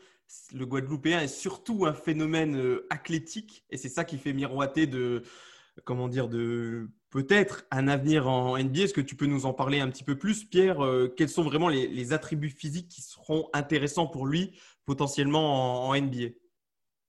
le 0.52 0.66
Guadeloupéen 0.66 1.20
est 1.20 1.28
surtout 1.28 1.86
un 1.86 1.94
phénomène 1.94 2.56
euh, 2.56 2.86
athlétique, 2.90 3.64
et 3.70 3.76
c'est 3.76 3.88
ça 3.88 4.04
qui 4.04 4.18
fait 4.18 4.32
miroiter 4.32 4.86
de. 4.86 5.22
Comment 5.84 6.06
dire 6.06 6.28
de 6.28 6.88
peut-être 7.14 7.64
un 7.70 7.86
avenir 7.86 8.28
en 8.28 8.58
NBA. 8.58 8.82
Est-ce 8.82 8.92
que 8.92 9.00
tu 9.00 9.14
peux 9.14 9.26
nous 9.26 9.46
en 9.46 9.54
parler 9.54 9.78
un 9.78 9.88
petit 9.88 10.02
peu 10.02 10.18
plus, 10.18 10.44
Pierre 10.44 10.84
Euh, 10.84 11.06
Quels 11.16 11.28
sont 11.28 11.44
vraiment 11.44 11.68
les, 11.68 12.12
attributs 12.12 12.50
physiques 12.50 12.88
qui 12.88 13.02
seront 13.02 13.48
intéressants 13.52 14.08
pour 14.08 14.26
lui 14.26 14.58
potentiellement 14.84 15.88
en, 15.88 15.94
NBA 15.96 16.34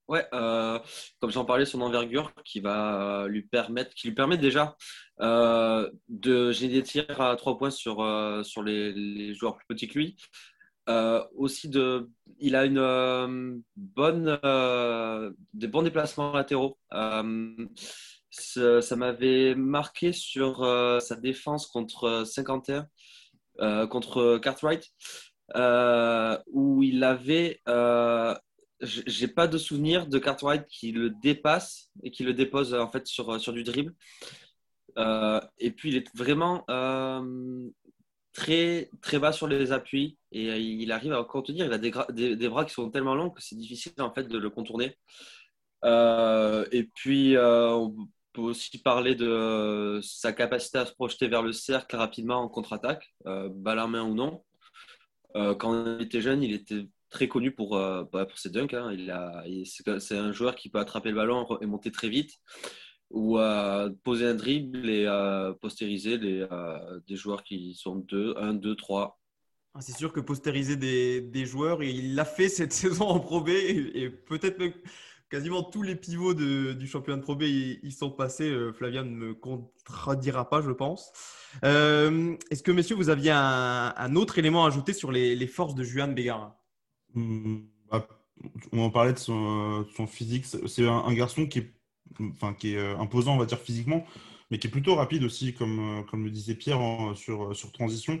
Ouais, 0.06 0.24
euh, 0.32 0.78
comme 1.18 1.32
j'en 1.32 1.44
parlais, 1.44 1.64
son 1.64 1.80
envergure 1.80 2.32
qui 2.44 2.60
va 2.60 3.24
euh, 3.24 3.28
lui 3.28 3.42
permettre, 3.42 3.92
qui 3.94 4.06
lui 4.06 4.14
permet 4.14 4.38
déjà 4.38 4.76
de 5.18 6.52
gagner 6.52 6.74
des 6.74 6.82
tirs 6.84 7.20
à 7.20 7.34
trois 7.34 7.58
points 7.58 7.70
sur, 7.70 7.96
sur 8.44 8.62
les 8.62 9.34
joueurs 9.34 9.56
plus 9.56 9.66
petits 9.66 9.88
que 9.88 9.98
lui. 9.98 10.16
Euh, 10.88 11.24
aussi, 11.34 11.68
de, 11.68 12.08
il 12.38 12.54
a 12.54 12.64
une 12.64 12.78
euh, 12.78 13.56
bonne, 13.76 14.38
euh, 14.44 15.32
des 15.52 15.66
bons 15.66 15.82
déplacements 15.82 16.32
latéraux. 16.32 16.78
Ça 18.30 18.96
m'avait 18.96 19.54
marqué 19.54 20.12
sur 20.12 20.58
sa 21.00 21.16
défense 21.16 21.66
contre 21.66 22.24
51, 22.26 22.86
euh, 23.60 23.86
contre 23.86 24.38
Cartwright, 24.38 24.84
où 26.46 26.82
il 26.82 27.02
avait 27.02 27.60
j'ai 28.82 29.28
pas 29.28 29.48
de 29.48 29.56
souvenir 29.56 30.06
de 30.06 30.18
Cartwright 30.18 30.66
qui 30.66 30.92
le 30.92 31.08
dépasse 31.08 31.90
et 32.02 32.10
qui 32.10 32.24
le 32.24 32.34
dépose 32.34 32.74
en 32.74 32.90
fait 32.90 33.06
sur, 33.06 33.40
sur 33.40 33.54
du 33.54 33.64
dribble. 33.64 33.94
et 35.58 35.70
puis, 35.70 35.88
il 35.88 35.96
est 35.96 36.14
vraiment 36.14 36.64
très, 38.36 38.90
très 39.00 39.18
bas 39.18 39.32
sur 39.32 39.48
les 39.48 39.72
appuis 39.72 40.18
et 40.30 40.58
il 40.60 40.92
arrive 40.92 41.14
à 41.14 41.24
contenir. 41.24 41.64
Il 41.64 41.72
a 41.72 41.78
des, 41.78 42.48
bras 42.48 42.66
qui 42.66 42.74
sont 42.74 42.90
tellement 42.90 43.14
longs 43.14 43.30
que 43.30 43.42
c'est 43.42 43.56
difficile 43.56 43.94
en 43.98 44.12
fait 44.12 44.24
de 44.24 44.38
le 44.38 44.50
contourner. 44.50 44.98
et 45.82 46.90
puis, 46.94 47.36
on 47.38 47.94
peut 48.34 48.42
aussi 48.42 48.78
parler 48.82 49.14
de 49.14 50.00
sa 50.02 50.32
capacité 50.32 50.78
à 50.78 50.86
se 50.86 50.92
projeter 50.92 51.28
vers 51.28 51.42
le 51.42 51.52
cercle 51.52 51.96
rapidement 51.96 52.42
en 52.42 52.48
contre-attaque, 52.48 53.14
balle 53.24 53.80
en 53.80 53.88
main 53.88 54.02
ou 54.02 54.14
non. 54.14 54.44
quand 55.34 55.96
il 55.98 56.02
était 56.02 56.20
jeune, 56.20 56.42
il 56.42 56.52
était 56.52 56.86
très 57.10 57.28
connu 57.28 57.52
pour, 57.52 57.76
euh, 57.76 58.04
bah, 58.12 58.26
pour 58.26 58.38
ses 58.38 58.50
dunks. 58.50 58.74
Hein. 58.74 58.92
Il 58.92 59.10
a, 59.10 59.44
c'est 59.98 60.18
un 60.18 60.32
joueur 60.32 60.54
qui 60.54 60.68
peut 60.68 60.78
attraper 60.78 61.10
le 61.10 61.16
ballon 61.16 61.46
et 61.60 61.66
monter 61.66 61.90
très 61.90 62.08
vite, 62.08 62.32
ou 63.10 63.38
euh, 63.38 63.90
poser 64.04 64.26
un 64.26 64.34
dribble 64.34 64.88
et 64.88 65.06
euh, 65.06 65.52
postériser 65.54 66.18
les, 66.18 66.46
des 67.06 67.16
joueurs 67.16 67.42
qui 67.42 67.74
sont 67.74 67.96
2, 67.96 68.34
1, 68.36 68.54
2, 68.54 68.74
3. 68.76 69.20
C'est 69.80 69.96
sûr 69.96 70.12
que 70.12 70.20
postériser 70.20 70.76
des, 70.76 71.20
des 71.20 71.44
joueurs, 71.44 71.82
il 71.82 72.14
l'a 72.14 72.24
fait 72.24 72.48
cette 72.48 72.72
saison 72.72 73.06
en 73.06 73.20
Pro 73.20 73.40
B 73.40 73.50
et, 73.50 74.10
peut-être 74.10 74.58
même 74.58 74.72
quasiment 75.28 75.62
tous 75.62 75.82
les 75.82 75.96
pivots 75.96 76.34
de, 76.34 76.72
du 76.72 76.86
championnat 76.86 77.18
de 77.18 77.22
Pro 77.22 77.36
B 77.36 77.42
ils, 77.42 77.92
sont 77.92 78.10
passés. 78.10 78.54
Flavien 78.72 79.04
ne 79.04 79.10
me 79.10 79.34
contredira 79.34 80.48
pas, 80.48 80.62
je 80.62 80.70
pense. 80.70 81.12
Est-ce 81.62 82.62
que, 82.62 82.72
messieurs, 82.72 82.96
vous 82.96 83.10
aviez 83.10 83.32
un, 83.32 83.92
un, 83.96 84.16
autre 84.16 84.38
élément 84.38 84.64
à 84.64 84.68
ajouter 84.68 84.92
sur 84.94 85.12
les, 85.12 85.36
les 85.36 85.46
forces 85.46 85.74
de 85.74 85.84
Juan 85.84 86.14
Bégarin 86.14 86.54
Hmm, 87.16 87.60
bah, 87.90 88.06
on 88.72 88.80
en 88.80 88.90
parlait 88.90 89.14
de 89.14 89.18
son, 89.18 89.86
physique. 90.06 90.44
C'est 90.44 90.86
un, 90.86 91.12
garçon 91.14 91.46
qui 91.46 91.60
est, 91.60 91.72
enfin, 92.32 92.54
qui 92.54 92.74
est 92.74 92.78
euh, 92.78 92.98
imposant, 92.98 93.34
on 93.34 93.38
va 93.38 93.46
dire, 93.46 93.60
physiquement, 93.60 94.06
mais 94.50 94.58
qui 94.58 94.66
est 94.66 94.70
plutôt 94.70 94.94
rapide 94.94 95.24
aussi, 95.24 95.54
comme, 95.54 96.00
euh, 96.00 96.02
comme 96.02 96.24
le 96.24 96.30
disait 96.30 96.54
Pierre, 96.54 96.80
sur, 97.14 97.54
sur 97.54 97.72
transition. 97.72 98.20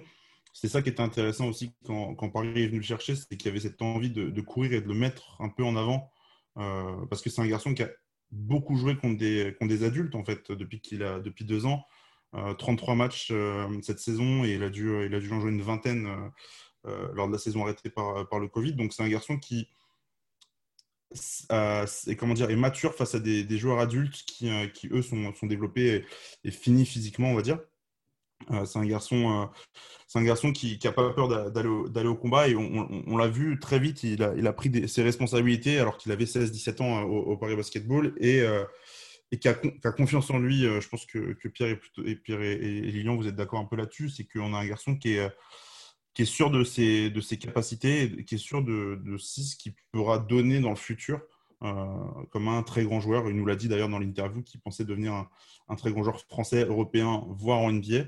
C'est 0.52 0.68
ça 0.68 0.80
qui 0.80 0.88
était 0.88 1.02
intéressant 1.02 1.48
aussi 1.48 1.72
quand, 1.84 2.14
Paris 2.30 2.48
est 2.56 2.66
venu 2.68 2.78
le 2.78 2.82
chercher, 2.82 3.14
c'est 3.14 3.36
qu'il 3.36 3.46
y 3.46 3.50
avait 3.50 3.60
cette 3.60 3.82
envie 3.82 4.10
de, 4.10 4.40
courir 4.40 4.72
et 4.72 4.80
de 4.80 4.88
le 4.88 4.94
mettre 4.94 5.36
un 5.40 5.50
peu 5.50 5.62
en 5.64 5.76
avant, 5.76 6.10
euh, 6.56 7.04
parce 7.10 7.20
que 7.20 7.28
c'est 7.28 7.42
un 7.42 7.46
garçon 7.46 7.74
qui 7.74 7.82
a 7.82 7.90
beaucoup 8.30 8.76
joué 8.76 8.96
contre 8.96 9.18
des, 9.18 9.54
contre 9.58 9.68
des 9.68 9.84
adultes, 9.84 10.14
en 10.14 10.24
fait, 10.24 10.50
depuis, 10.50 10.80
qu'il 10.80 11.02
a, 11.02 11.20
depuis 11.20 11.44
deux 11.44 11.66
ans. 11.66 11.84
33 12.58 12.96
matchs 12.96 13.32
cette 13.80 13.98
saison 13.98 14.44
et 14.44 14.54
il 14.54 14.62
a 14.62 14.68
dû, 14.68 15.06
il 15.06 15.14
a 15.14 15.20
dû 15.20 15.32
en 15.32 15.40
jouer 15.40 15.50
une 15.50 15.62
vingtaine 15.62 16.30
euh, 16.86 17.08
lors 17.14 17.26
de 17.26 17.32
la 17.32 17.38
saison 17.38 17.62
arrêtée 17.62 17.90
par, 17.90 18.28
par 18.28 18.38
le 18.38 18.46
Covid. 18.46 18.74
Donc 18.74 18.92
c'est 18.92 19.02
un 19.02 19.08
garçon 19.08 19.38
qui 19.38 19.68
euh, 21.52 21.86
est, 22.06 22.16
comment 22.16 22.34
dire, 22.34 22.50
est 22.50 22.56
mature 22.56 22.94
face 22.94 23.14
à 23.14 23.20
des, 23.20 23.58
joueurs 23.58 23.78
adultes 23.78 24.24
qui, 24.26 24.50
euh, 24.50 24.66
qui 24.66 24.88
eux, 24.88 25.02
sont, 25.02 25.32
sont 25.34 25.46
développés 25.46 26.04
et, 26.44 26.50
finis 26.50 26.86
physiquement, 26.86 27.30
on 27.30 27.34
va 27.34 27.42
dire. 27.42 27.60
c'est 28.64 28.78
un 28.78 28.84
garçon, 28.84 29.48
c'est 30.08 30.18
un 30.18 30.24
garçon 30.24 30.52
qui 30.52 30.78
n'a 30.82 30.92
pas 30.92 31.10
peur 31.10 31.28
d'aller 31.50 32.08
au, 32.08 32.14
combat 32.16 32.48
et 32.48 32.56
on, 32.56 33.16
l'a 33.16 33.28
vu 33.28 33.58
très 33.60 33.78
vite. 33.78 34.02
Il 34.02 34.22
a, 34.22 34.52
pris 34.52 34.88
ses 34.88 35.02
responsabilités 35.02 35.78
alors 35.78 35.96
qu'il 35.96 36.12
avait 36.12 36.24
16-17 36.24 36.82
ans 36.82 37.02
au, 37.02 37.36
Paris 37.36 37.56
Basketball 37.56 38.14
et, 38.18 38.42
et 39.32 39.38
qui 39.38 39.48
a, 39.48 39.54
confiance 39.92 40.30
en 40.30 40.38
lui. 40.38 40.62
Je 40.62 40.88
pense 40.88 41.06
que, 41.06 41.34
Pierre, 41.48 41.78
et, 42.04 42.16
Pierre 42.16 42.42
et, 42.42 42.56
Lilian, 42.56 43.16
vous 43.16 43.28
êtes 43.28 43.36
d'accord 43.36 43.60
un 43.60 43.64
peu 43.64 43.76
là-dessus. 43.76 44.10
C'est 44.10 44.24
qu'on 44.24 44.54
a 44.54 44.58
un 44.58 44.66
garçon 44.66 44.96
qui 44.96 45.14
est, 45.14 45.30
qui 46.16 46.22
est 46.22 46.24
sûr 46.24 46.50
de 46.50 46.64
ses, 46.64 47.10
de 47.10 47.20
ses 47.20 47.36
capacités, 47.36 48.24
qui 48.24 48.36
est 48.36 48.38
sûr 48.38 48.62
de, 48.62 48.98
de 49.04 49.18
ce 49.18 49.54
qu'il 49.54 49.74
pourra 49.92 50.18
donner 50.18 50.60
dans 50.60 50.70
le 50.70 50.76
futur 50.76 51.20
euh, 51.62 52.24
comme 52.30 52.48
un 52.48 52.62
très 52.62 52.84
grand 52.84 53.00
joueur. 53.00 53.28
Il 53.28 53.36
nous 53.36 53.44
l'a 53.44 53.54
dit 53.54 53.68
d'ailleurs 53.68 53.90
dans 53.90 53.98
l'interview 53.98 54.42
qu'il 54.42 54.58
pensait 54.58 54.86
devenir 54.86 55.28
un, 55.68 55.76
très 55.76 55.92
grand 55.92 56.02
joueur 56.02 56.18
français, 56.22 56.64
européen, 56.64 57.22
voire 57.28 57.58
en 57.58 57.70
NBA. 57.70 58.06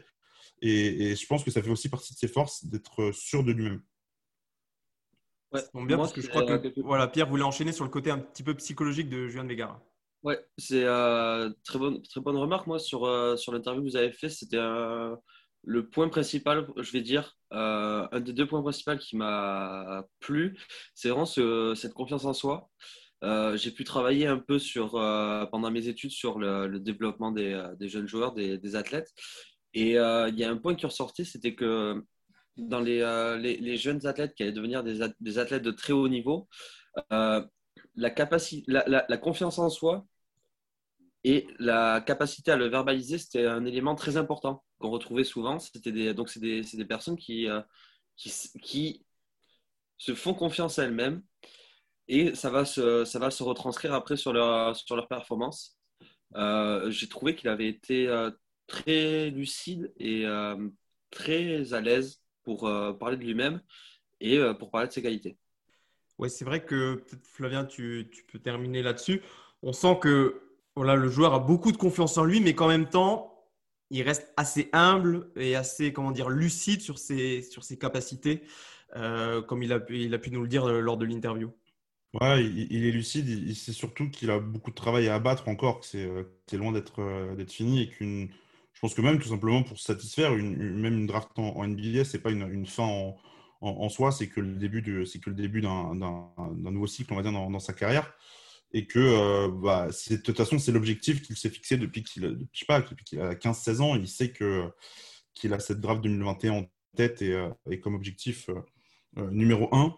Et, 0.63 1.15
je 1.17 1.27
pense 1.27 1.45
que 1.45 1.51
ça 1.51 1.63
fait 1.63 1.69
aussi 1.69 1.91
partie 1.91 2.15
de 2.15 2.19
ses 2.19 2.29
forces 2.29 2.65
d'être 2.65 3.13
sûr 3.13 3.45
de 3.45 3.53
lui-même. 3.53 3.83
Ouais, 5.53 5.61
bien 5.85 5.99
parce 5.99 6.15
que 6.15 6.23
je 6.23 6.29
crois 6.29 6.47
que 6.47 6.67
euh, 6.67 6.73
voilà, 6.79 7.09
Pierre 7.09 7.29
voulait 7.29 7.43
enchaîner 7.43 7.73
sur 7.73 7.85
le 7.85 7.91
côté 7.91 8.11
un 8.11 8.19
petit 8.19 8.43
peu 8.43 8.55
psychologique 8.55 9.11
de 9.11 9.29
Juan 9.29 9.47
Vegara. 9.47 9.83
Ouais, 10.23 10.43
c'est 10.57 10.85
euh, 10.85 11.51
très 11.63 11.79
bonne 11.79 12.01
très 12.03 12.23
bonne 12.23 12.39
remarque 12.39 12.67
moi 12.67 12.79
sur 12.79 13.01
sur 13.39 13.53
l'interview 13.53 13.83
que 13.83 13.89
vous 13.89 13.97
avez 13.97 14.13
fait. 14.13 14.31
C'était 14.31 14.59
le 15.65 15.89
point 15.89 16.09
principal, 16.09 16.67
je 16.77 16.93
vais 16.93 17.01
dire, 17.01 17.37
euh, 17.53 18.07
un 18.11 18.21
des 18.21 18.33
deux 18.33 18.47
points 18.47 18.63
principaux 18.63 18.97
qui 18.97 19.17
m'a 19.17 20.05
plu, 20.21 20.59
c'est 20.95 21.09
vraiment 21.09 21.27
cette 21.27 21.95
confiance 21.95 22.25
en 22.25 22.33
soi. 22.33 22.71
Euh, 23.25 23.57
j'ai 23.57 23.73
pu 23.73 23.85
travailler 23.85 24.27
un 24.27 24.39
peu 24.39 24.59
sur, 24.59 24.95
euh, 24.97 25.45
pendant 25.47 25.71
mes 25.71 25.89
études 25.89 26.13
sur 26.13 26.39
le, 26.39 26.79
développement 26.79 27.33
des, 27.33 27.71
jeunes 27.81 28.07
joueurs, 28.07 28.33
des, 28.35 28.77
athlètes. 28.77 29.11
Et 29.75 29.93
il 29.93 30.39
y 30.39 30.45
a 30.45 30.51
un 30.51 30.57
point 30.57 30.75
qui 30.75 30.87
ressortait, 30.87 31.25
c'était 31.25 31.55
que 31.55 32.03
dans 32.57 32.81
les, 32.81 33.77
jeunes 33.77 34.07
athlètes 34.07 34.35
qui 34.35 34.43
allaient 34.43 34.53
devenir 34.53 34.85
des, 34.85 35.39
athlètes 35.39 35.63
de 35.63 35.71
très 35.71 35.93
haut 35.93 36.09
niveau, 36.09 36.49
la, 37.11 37.47
la 37.97 39.19
confiance 39.19 39.59
en 39.59 39.69
soi 39.71 40.07
et 41.25 41.47
la 41.59 42.01
capacité 42.01 42.53
à 42.53 42.57
le 42.57 42.69
verbaliser, 42.69 43.19
c'était 43.19 43.47
un 43.47 43.65
élément 43.65 43.95
très 43.97 44.17
important 44.17 44.63
qu'on 44.79 44.91
retrouvait 44.91 45.25
souvent. 45.25 45.59
C'était 45.59 45.93
des, 45.93 46.15
donc, 46.15 46.29
c'est 46.29 46.41
des, 46.41 46.85
personnes 46.85 47.17
qui, 47.17 47.49
euh, 47.49 47.61
qui, 48.17 49.05
se 49.99 50.15
font 50.15 50.35
confiance 50.35 50.79
à 50.79 50.85
elles-mêmes 50.85 51.23
et 52.07 52.35
ça 52.35 52.51
va, 52.51 52.65
se, 52.65 53.43
retranscrire 53.43 53.93
après 53.95 54.17
sur 54.17 54.33
leur, 54.33 55.09
performance. 55.09 55.77
Euh, 56.37 56.91
j'ai 56.91 57.09
trouvé 57.09 57.35
qu'il 57.35 57.49
avait 57.49 57.69
été 57.69 58.07
euh, 58.07 58.31
très 58.67 59.31
lucide 59.31 59.93
et 59.99 60.25
très 61.11 61.73
à 61.73 61.81
l'aise 61.81 62.23
pour 62.45 62.61
parler 62.99 63.17
de 63.17 63.25
lui-même 63.25 63.61
et 64.21 64.39
pour 64.59 64.71
parler 64.71 64.89
de 64.89 64.93
ses 64.93 65.03
qualités. 65.03 65.37
Oui, 66.19 66.31
c'est 66.31 66.45
vrai 66.45 66.65
que 66.65 67.05
Flavien, 67.23 67.65
tu, 67.65 68.11
peux 68.33 68.39
terminer 68.39 68.83
là-dessus. 68.83 69.23
On 69.63 69.73
sent 69.73 69.99
que 70.01 70.43
le 70.77 71.09
joueur 71.09 71.35
a 71.35 71.39
beaucoup 71.41 71.73
de 71.73 71.77
confiance 71.77 72.19
en 72.19 72.25
lui, 72.25 72.41
mais 72.41 72.55
qu'en 72.55 72.69
même 72.69 72.89
temps, 72.89 73.38
il 73.91 74.03
reste 74.03 74.33
assez 74.37 74.69
humble 74.73 75.31
et 75.37 75.57
assez, 75.57 75.93
comment 75.93 76.11
dire, 76.11 76.29
lucide 76.29 76.81
sur 76.81 76.99
ses, 76.99 77.43
sur 77.43 77.65
ses 77.65 77.79
capacités, 77.79 78.43
euh, 78.97 79.43
comme 79.43 79.63
il 79.63 79.73
a, 79.73 79.81
il 79.91 80.15
a 80.15 80.19
pu 80.19 80.31
nous 80.31 80.43
le 80.43 80.49
dire 80.49 80.67
euh, 80.67 80.81
lors 80.81 80.97
de 80.97 81.05
l'interview. 81.05 81.53
Ouais, 82.21 82.45
il, 82.45 82.87
est 82.87 82.91
lucide. 82.91 83.29
Il, 83.29 83.55
sait 83.55 83.73
surtout 83.73 84.09
qu'il 84.11 84.31
a 84.31 84.39
beaucoup 84.41 84.71
de 84.71 84.75
travail 84.75 85.09
à 85.09 85.15
abattre 85.15 85.49
encore, 85.49 85.81
que 85.81 85.87
c'est 85.87 86.05
euh, 86.07 86.25
loin 86.53 86.73
d'être 86.73 87.03
fini 87.49 87.83
et 87.83 87.89
qu'une. 87.89 88.31
Je 88.73 88.81
pense 88.81 88.95
que 88.95 89.03
même 89.03 89.19
tout 89.19 89.29
simplement 89.29 89.63
pour 89.63 89.79
satisfaire, 89.79 90.31
même 90.33 90.95
une 90.95 91.07
draft 91.07 91.31
en, 91.37 91.57
en 91.57 91.67
NBA, 91.67 92.05
c'est 92.05 92.21
pas 92.21 92.31
une, 92.31 92.49
une, 92.49 92.65
fin 92.65 92.85
en, 92.85 93.17
en, 93.61 93.89
soi, 93.89 94.13
c'est 94.13 94.29
que 94.29 94.41
le 94.41 94.55
début 94.55 94.81
d'un 95.61 95.95
nouveau 96.55 96.87
cycle, 96.87 97.13
on 97.13 97.17
va 97.17 97.23
dire, 97.23 97.33
dans, 97.33 97.51
dans 97.51 97.59
sa 97.59 97.73
carrière 97.73 98.15
et 98.73 98.87
que 98.87 98.99
euh, 98.99 99.49
bah, 99.49 99.89
de 99.89 100.17
toute 100.17 100.37
façon 100.37 100.59
c'est 100.59 100.73
l'objectif 100.73 101.23
qu'il 101.23 101.37
s'est 101.37 101.51
fixé 101.51 101.77
depuis 101.77 102.03
qu'il 102.03 102.23
pas 102.67 102.81
depuis 102.81 103.05
qu'il 103.05 103.21
a 103.21 103.35
15-16 103.35 103.81
ans. 103.81 103.97
Il 103.97 104.09
sait 104.09 104.31
que 104.31 104.71
qu'il 105.35 105.53
a 105.53 105.61
cette 105.61 105.81
draft 105.81 106.03
2021 106.03 106.53
en 106.53 106.67
tête 106.97 107.23
et, 107.23 107.33
euh, 107.33 107.51
comme 107.83 107.95
objectif 107.95 108.51
euh, 109.19 109.31
numéro 109.31 109.69
1 109.75 109.95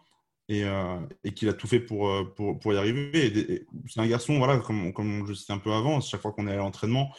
et, 0.48 1.32
qu'il 1.32 1.48
a 1.48 1.52
tout 1.52 1.68
fait 1.68 1.78
pour, 1.78 2.10
pour, 2.34 2.74
y 2.74 2.76
arriver. 2.76 3.64
C'est 3.86 4.00
un 4.00 4.06
garçon 4.08 4.36
voilà 4.38 4.58
comme, 4.58 4.92
comme 4.92 5.24
je 5.24 5.32
disais 5.32 5.52
un 5.52 5.58
peu 5.58 5.72
avant 5.72 6.00
chaque 6.00 6.20
fois 6.20 6.32
qu'on 6.32 6.48
est 6.48 6.52
à 6.52 6.56
l'entraînement 6.56 7.14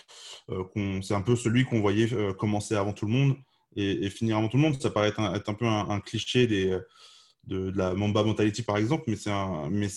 c'est 1.02 1.14
un 1.14 1.22
peu 1.22 1.38
celui 1.38 1.64
qu'on 1.64 1.80
voyait 1.80 2.10
commencer 2.38 2.76
avant 2.76 2.92
tout 2.92 3.06
le 3.06 3.14
monde 3.14 3.38
et, 3.78 4.10
finir 4.10 4.38
avant 4.38 4.50
tout 4.50 4.58
le 4.58 4.64
monde. 4.64 4.82
Ça 4.82 4.90
paraît 4.90 5.08
être 5.08 5.22
un, 5.22 5.34
être 5.34 5.48
un 5.48 5.54
peu 5.54 5.66
un, 5.66 6.02
cliché 6.02 6.46
de, 6.46 6.86
de, 7.46 7.72
la 7.74 7.94
Mamba 7.94 8.26
Mentality 8.26 8.64
par 8.64 8.76
exemple 8.76 9.06
mais 9.08 9.16
c'est 9.16 9.32
un 9.32 9.70
mais 9.70 9.88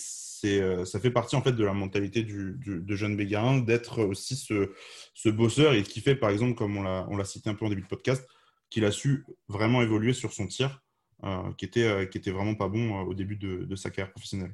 euh, 0.45 0.85
ça 0.85 0.99
fait 0.99 1.11
partie 1.11 1.35
en 1.35 1.41
fait 1.41 1.53
de 1.53 1.63
la 1.63 1.73
mentalité 1.73 2.23
de 2.23 2.95
jeune 2.95 3.15
Bégarin 3.15 3.59
d'être 3.59 4.03
aussi 4.03 4.35
ce, 4.35 5.29
bosseur 5.29 5.73
et 5.73 5.83
qui 5.83 6.01
fait 6.01 6.15
par 6.15 6.29
exemple, 6.29 6.55
comme 6.55 6.77
on 6.77 7.17
l'a 7.17 7.25
cité 7.25 7.49
un 7.49 7.55
peu 7.55 7.65
en 7.65 7.69
début 7.69 7.81
de 7.81 7.87
podcast, 7.87 8.27
qu'il 8.69 8.85
a 8.85 8.91
su 8.91 9.25
vraiment 9.47 9.81
évoluer 9.81 10.13
sur 10.13 10.33
son 10.33 10.47
tir, 10.47 10.81
euh, 11.23 11.51
qui, 11.57 11.65
était, 11.65 11.83
euh, 11.83 12.05
qui 12.05 12.17
était 12.17 12.31
vraiment 12.31 12.55
pas 12.55 12.67
bon 12.67 13.01
au 13.01 13.13
début 13.13 13.35
de, 13.35 13.75
sa 13.75 13.89
carrière 13.89 14.11
professionnelle. 14.11 14.53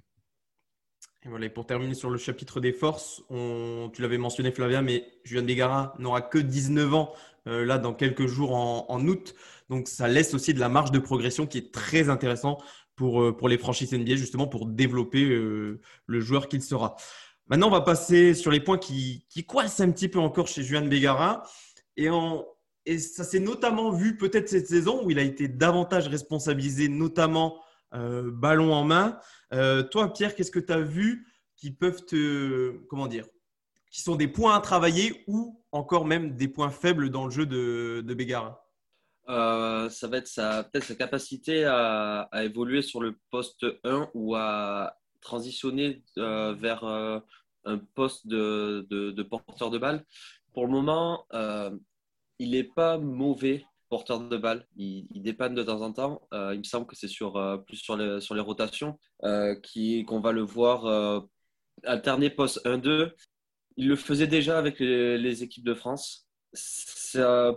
Et 1.24 1.30
voilà, 1.30 1.50
pour 1.50 1.66
terminer 1.68 1.94
sur 1.94 2.10
le 2.10 2.18
chapitre 2.18 2.60
des 2.60 2.74
forces, 2.74 3.22
on, 3.30 3.92
tu 3.94 4.02
l'avais 4.02 4.18
mentionné 4.18 4.52
Flavien, 4.52 4.82
mais 4.82 5.06
Julien 5.24 5.44
Bégarin 5.44 5.94
n'aura 6.00 6.22
que 6.22 6.40
19 6.40 6.94
ans 6.94 7.14
là 7.46 7.80
dans 7.80 7.94
quelques 7.94 8.28
jours 8.28 8.54
en, 8.54 8.86
en, 8.90 9.08
août. 9.08 9.36
Donc 9.70 9.88
ça 9.88 10.08
laisse 10.08 10.34
aussi 10.34 10.54
de 10.54 10.60
la 10.60 10.70
marge 10.70 10.92
de 10.92 11.00
progression 11.00 11.48
qui 11.48 11.58
est 11.58 11.72
très 11.72 12.10
intéressant 12.10 12.60
pour, 12.96 13.22
euh, 13.22 13.36
pour 13.36 13.50
les 13.50 13.58
franchises 13.58 13.94
NBA, 13.94 14.16
justement 14.16 14.48
pour 14.48 14.66
développer 14.66 15.24
euh, 15.24 15.80
le 16.06 16.20
joueur 16.20 16.48
qu'il 16.48 16.62
sera. 16.62 16.96
Maintenant, 17.48 17.68
on 17.68 17.72
va 17.72 17.82
passer 17.82 18.34
sur 18.34 18.52
les 18.52 18.60
points 18.60 18.78
qui, 18.78 19.26
qui 19.30 19.46
coincent 19.46 19.84
un 19.84 19.92
petit 19.92 20.08
peu 20.08 20.20
encore 20.20 20.48
chez 20.48 20.64
Juan 20.64 20.88
Begara. 20.88 21.44
Et, 21.98 22.08
et 22.86 23.00
ça 23.00 23.24
s'est 23.24 23.40
notamment 23.40 23.92
vu 23.92 24.18
peut-être 24.18 24.48
cette 24.48 24.68
saison 24.68 25.04
où 25.04 25.12
il 25.12 25.20
a 25.20 25.24
été 25.24 25.48
davantage 25.48 26.08
responsabilisé, 26.08 26.88
notamment 26.88 27.60
euh, 27.94 28.32
ballon 28.32 28.74
en 28.74 28.86
main. 28.86 29.20
toi, 29.92 30.14
Pierre, 30.14 30.36
qu'est-ce 30.36 30.52
que 30.52 30.60
tu 30.60 30.72
as 30.72 30.80
vu 30.80 31.28
qui 31.58 31.72
peuvent 31.72 32.06
te, 32.06 32.78
comment 32.88 33.08
dire, 33.08 33.28
qui 33.92 34.02
sont 34.02 34.16
des 34.16 34.30
points 34.30 34.56
à 34.56 34.62
travailler 34.62 35.24
ou 35.28 35.62
encore 35.74 36.06
même 36.06 36.36
des 36.36 36.48
points 36.48 36.72
faibles 36.72 37.10
dans 37.10 37.26
le 37.26 37.32
jeu 37.32 37.46
de, 37.46 38.02
de 38.06 38.14
Bégara 38.14 38.71
euh, 39.30 39.90
ça 39.90 40.08
va 40.08 40.18
être 40.18 40.28
sa, 40.28 40.64
peut-être 40.64 40.86
sa 40.86 40.96
capacité 40.96 41.66
à, 41.66 42.30
évoluer 42.44 42.82
sur 42.82 43.02
le 43.02 43.18
poste 43.30 43.66
1 43.84 44.10
ou 44.14 44.36
à 44.36 44.98
transitionner 45.22 46.04
euh, 46.18 46.54
vers 46.54 46.84
euh, 46.84 47.20
un 47.66 47.78
poste 47.78 48.28
de, 48.28 49.24
porteur 49.24 49.70
de 49.70 49.78
balle. 49.78 50.06
Pour 50.54 50.66
le 50.66 50.72
moment, 50.72 51.26
il 52.40 52.52
n'est 52.52 52.64
pas 52.64 52.98
mauvais 52.98 53.66
porteur 53.90 54.20
de 54.22 54.38
balle. 54.38 54.68
Il, 54.76 55.22
dépanne 55.22 55.54
de 55.54 55.64
temps 55.64 55.82
en 55.82 55.94
temps. 55.94 56.22
il 56.32 56.60
me 56.60 56.64
semble 56.64 56.88
que 56.88 56.96
c'est 56.96 57.08
sur, 57.08 57.64
plus 57.66 57.78
sur 57.78 57.96
les, 57.96 58.42
rotations 58.42 58.98
qu'on 59.22 60.20
va 60.20 60.32
le 60.32 60.42
voir 60.42 61.28
alterner 61.84 62.30
poste 62.30 62.66
1-2. 62.66 63.12
Il 63.78 63.88
le 63.88 63.96
faisait 63.96 64.28
déjà 64.28 64.58
avec 64.58 64.80
les 64.80 65.44
équipes 65.44 65.64
de 65.64 65.76
France 65.76 66.28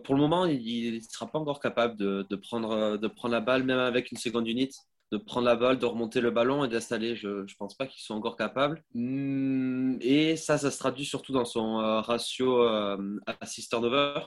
pour 0.04 0.14
le 0.14 0.20
moment, 0.20 0.46
il 0.46 0.94
ne 0.94 1.00
sera 1.00 1.26
pas 1.26 1.38
encore 1.38 1.60
capable 1.60 1.96
de, 1.96 2.36
prendre, 2.36 2.96
de 2.96 3.08
prendre 3.08 3.34
la 3.34 3.40
balle, 3.40 3.64
même 3.64 3.78
avec 3.78 4.10
une 4.12 4.18
seconde 4.18 4.46
unit, 4.48 4.70
de 5.12 5.18
prendre 5.18 5.46
la 5.46 5.56
balle, 5.56 5.78
de 5.78 5.86
remonter 5.86 6.20
le 6.20 6.30
ballon 6.30 6.64
et 6.64 6.68
d'installer. 6.68 7.16
Je 7.16 7.28
ne 7.28 7.56
pense 7.58 7.76
pas 7.76 7.86
qu'ils 7.86 8.02
soient 8.02 8.16
encore 8.16 8.36
capables. 8.36 8.82
Hmm, 8.94 9.96
et 10.00 10.36
ça, 10.36 10.58
ça 10.58 10.70
se 10.70 10.78
traduit 10.78 11.04
surtout 11.04 11.32
dans 11.32 11.44
son 11.44 11.80
euh, 11.80 12.00
ratio 12.00 12.62
euh, 12.62 13.20
assist-turnover, 13.40 14.26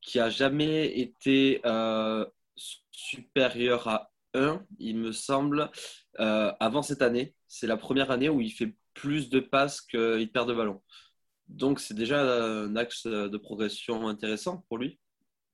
qui 0.00 0.18
a 0.20 0.30
jamais 0.30 0.98
été 0.98 1.60
euh, 1.64 2.26
supérieur 2.90 3.88
à 3.88 4.10
1, 4.34 4.62
il 4.78 4.96
me 4.98 5.12
semble, 5.12 5.70
avant 6.18 6.82
cette 6.82 7.02
année. 7.02 7.34
C'est 7.48 7.66
la 7.66 7.76
première 7.76 8.10
année 8.10 8.28
où 8.30 8.40
il 8.40 8.50
fait 8.50 8.74
plus 8.94 9.28
de 9.28 9.40
passes 9.40 9.80
qu'il 9.82 10.30
perd 10.32 10.48
de 10.48 10.54
ballon. 10.54 10.80
Donc, 11.52 11.80
c'est 11.80 11.94
déjà 11.94 12.22
un 12.22 12.76
axe 12.76 13.06
de 13.06 13.36
progression 13.36 14.08
intéressant 14.08 14.64
pour 14.68 14.78
lui. 14.78 14.98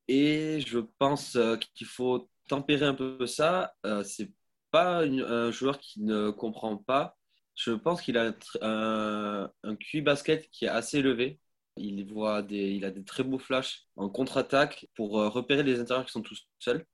Et 0.09 0.61
je 0.67 0.78
pense 0.99 1.37
euh, 1.37 1.57
qu'il 1.75 1.87
faut 1.87 2.28
tempérer 2.49 2.87
un 2.87 2.95
peu 2.95 3.26
ça. 3.26 3.75
Euh, 3.87 4.02
c'est 4.05 4.33
pas 4.71 5.00
un 5.05 5.50
joueur 5.50 5.78
qui 5.78 6.02
ne 6.02 6.31
comprend 6.31 6.76
pas. 6.78 7.17
Je 7.55 7.73
pense 7.73 8.02
qu'il 8.02 8.19
a 8.19 8.33
un, 8.62 9.50
QI 9.81 10.00
basket 10.02 10.49
qui 10.50 10.64
est 10.67 10.69
assez 10.69 10.99
élevé. 10.99 11.40
Il, 11.76 12.05
voit 12.12 12.43
des, 12.43 12.73
il 12.73 12.85
a 12.85 12.90
des 12.90 13.05
très 13.05 13.25
beaux 13.25 13.38
flashs 13.38 13.87
en 13.97 14.09
contre-attaque 14.09 14.88
pour 14.97 15.21
euh, 15.21 15.28
repérer 15.28 15.62
les 15.62 15.81
intérieurs 15.81 16.07
qui 16.07 16.12
sont 16.12 16.23
tous 16.23 16.49
seuls. 16.59 16.87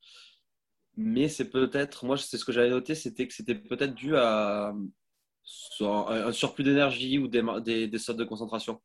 Mais 0.97 1.29
c'est 1.29 1.51
peut-être, 1.51 2.05
moi, 2.07 2.17
c'est 2.17 2.39
ce 2.39 2.45
que 2.45 2.53
j'avais 2.53 2.71
noté, 2.71 2.95
c'était 2.95 3.27
que 3.27 3.35
c'était 3.35 3.55
peut-être 3.55 3.95
dû 3.95 4.17
à 4.17 4.73
un 5.81 6.33
surplus 6.33 6.65
d'énergie 6.65 7.19
ou 7.19 7.29
des, 7.29 7.99
sautes 7.99 8.17
de 8.17 8.25
concentration 8.25 8.81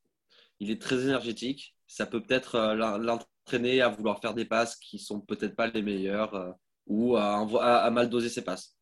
il 0.60 0.70
est 0.70 0.80
très 0.80 1.02
énergétique. 1.02 1.74
Ça 1.86 2.06
peut 2.06 2.22
peut-être 2.22 2.54
euh, 2.54 2.98
l'entraîner 2.98 3.80
à 3.80 3.88
vouloir 3.88 4.20
faire 4.20 4.34
des 4.34 4.44
passes 4.44 4.76
qui 4.76 4.98
sont 4.98 5.20
peut-être 5.20 5.56
pas 5.56 5.66
les 5.66 5.82
meilleures 5.82 6.34
euh, 6.34 6.52
ou 6.86 7.16
à, 7.16 7.90
mal 7.90 8.08
doser 8.08 8.28
ses 8.28 8.42
passes. 8.42 8.76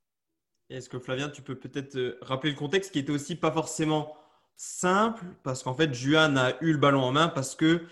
Est-ce 0.69 0.89
que 0.89 0.99
Flavien, 0.99 1.31
tu 1.31 1.41
peux 1.41 1.59
peut-être 1.59 1.97
euh, 1.97 2.19
rappeler 2.21 2.51
le 2.51 2.59
contexte 2.59 2.93
qui 2.93 2.99
était 2.99 3.13
aussi 3.13 3.37
pas 3.37 3.53
forcément 3.53 4.15
simple 4.57 5.25
parce 5.43 5.63
qu'en 5.63 5.75
fait, 5.75 5.95
Juan 5.95 6.37
a 6.37 6.61
eu 6.61 6.73
le 6.73 6.79
ballon 6.79 7.01
en 7.01 7.13
main 7.13 7.29
parce 7.29 7.55
que 7.55 7.87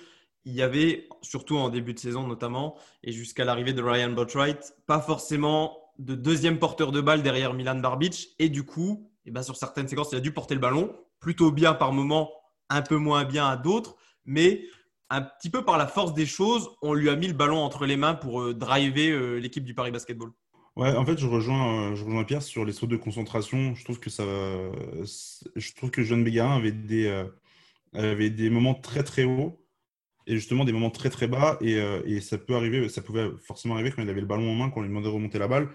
il 0.45 0.55
y 0.55 0.63
avait, 0.63 1.09
surtout 1.23 1.57
en 1.57 1.71
début 1.71 1.93
de 1.93 1.99
saison 1.99 2.25
notamment, 2.25 2.77
et 3.03 3.11
jusqu'à 3.11 3.45
l'arrivée 3.45 3.73
de 3.73 3.83
Ryan 3.83 4.11
Botwright, 4.11 4.77
pas 4.87 5.01
forcément 5.01 5.77
de 5.99 6.15
deuxième 6.15 6.61
porteur 6.61 6.93
de 6.93 7.01
balle 7.01 7.25
derrière 7.25 7.53
Milan 7.53 7.75
Barbic. 7.77 8.37
Et 8.39 8.49
du 8.49 8.65
coup, 8.65 9.11
eh 9.25 9.33
ben 9.33 9.43
sur 9.43 9.57
certaines 9.57 9.89
séquences, 9.89 10.11
il 10.13 10.19
a 10.19 10.21
dû 10.21 10.33
porter 10.33 10.55
le 10.55 10.61
ballon 10.61 10.95
plutôt 11.19 11.51
bien 11.51 11.75
par 11.75 11.93
moment 11.93 12.31
un 12.69 12.83
peu 12.83 12.97
moins 12.97 13.25
bien 13.25 13.47
à 13.47 13.57
d'autres, 13.57 13.97
mais 14.25 14.63
un 15.11 15.23
petit 15.23 15.51
peu 15.51 15.65
par 15.65 15.79
la 15.79 15.87
force 15.87 16.15
des 16.15 16.27
choses, 16.27 16.71
on 16.83 16.95
lui 16.95 17.09
a 17.09 17.17
mis 17.17 17.29
le 17.29 17.33
ballon 17.33 17.59
entre 17.59 17.87
les 17.87 17.97
mains 17.97 18.15
pour 18.15 18.43
euh, 18.43 18.55
driver 18.55 19.11
euh, 19.11 19.39
l'équipe 19.39 19.65
du 19.65 19.75
Paris 19.75 19.91
Basketball. 19.91 20.31
Ouais, 20.75 20.95
en 20.95 21.07
fait, 21.07 21.19
je 21.19 21.27
rejoins, 21.27 21.93
euh, 21.93 21.95
je 21.95 22.05
rejoins 22.05 22.25
Pierre 22.25 22.43
sur 22.43 22.65
les 22.65 22.73
sauts 22.73 22.87
de 22.87 22.97
concentration. 22.97 23.75
Je 23.75 23.85
trouve 23.85 23.99
que 23.99 24.11
ça, 24.11 24.25
je 24.25 25.75
trouve 25.75 25.91
que 25.91 26.03
Jean 26.03 26.19
Bégarin 26.19 26.57
avait 26.57 26.73
des, 26.73 27.25
avait 27.95 28.31
des 28.31 28.51
moments 28.51 28.75
très 28.75 29.03
très 29.03 29.25
hauts 29.25 29.63
et 30.27 30.35
justement 30.35 30.65
des 30.65 30.73
moments 30.73 30.91
très 30.91 31.09
très 31.09 31.29
bas 31.29 31.57
et, 31.61 31.81
et, 32.05 32.21
ça 32.21 32.37
peut 32.37 32.57
arriver, 32.57 32.89
ça 32.89 33.01
pouvait 33.01 33.31
forcément 33.47 33.75
arriver 33.75 33.93
quand 33.93 34.03
il 34.03 34.11
avait 34.11 34.21
le 34.21 34.27
ballon 34.27 34.51
en 34.51 34.55
main, 34.55 34.71
quand 34.71 34.81
on 34.81 34.83
lui 34.83 34.89
demandait 34.89 35.09
de 35.09 35.15
remonter 35.15 35.39
la 35.39 35.49
balle. 35.49 35.71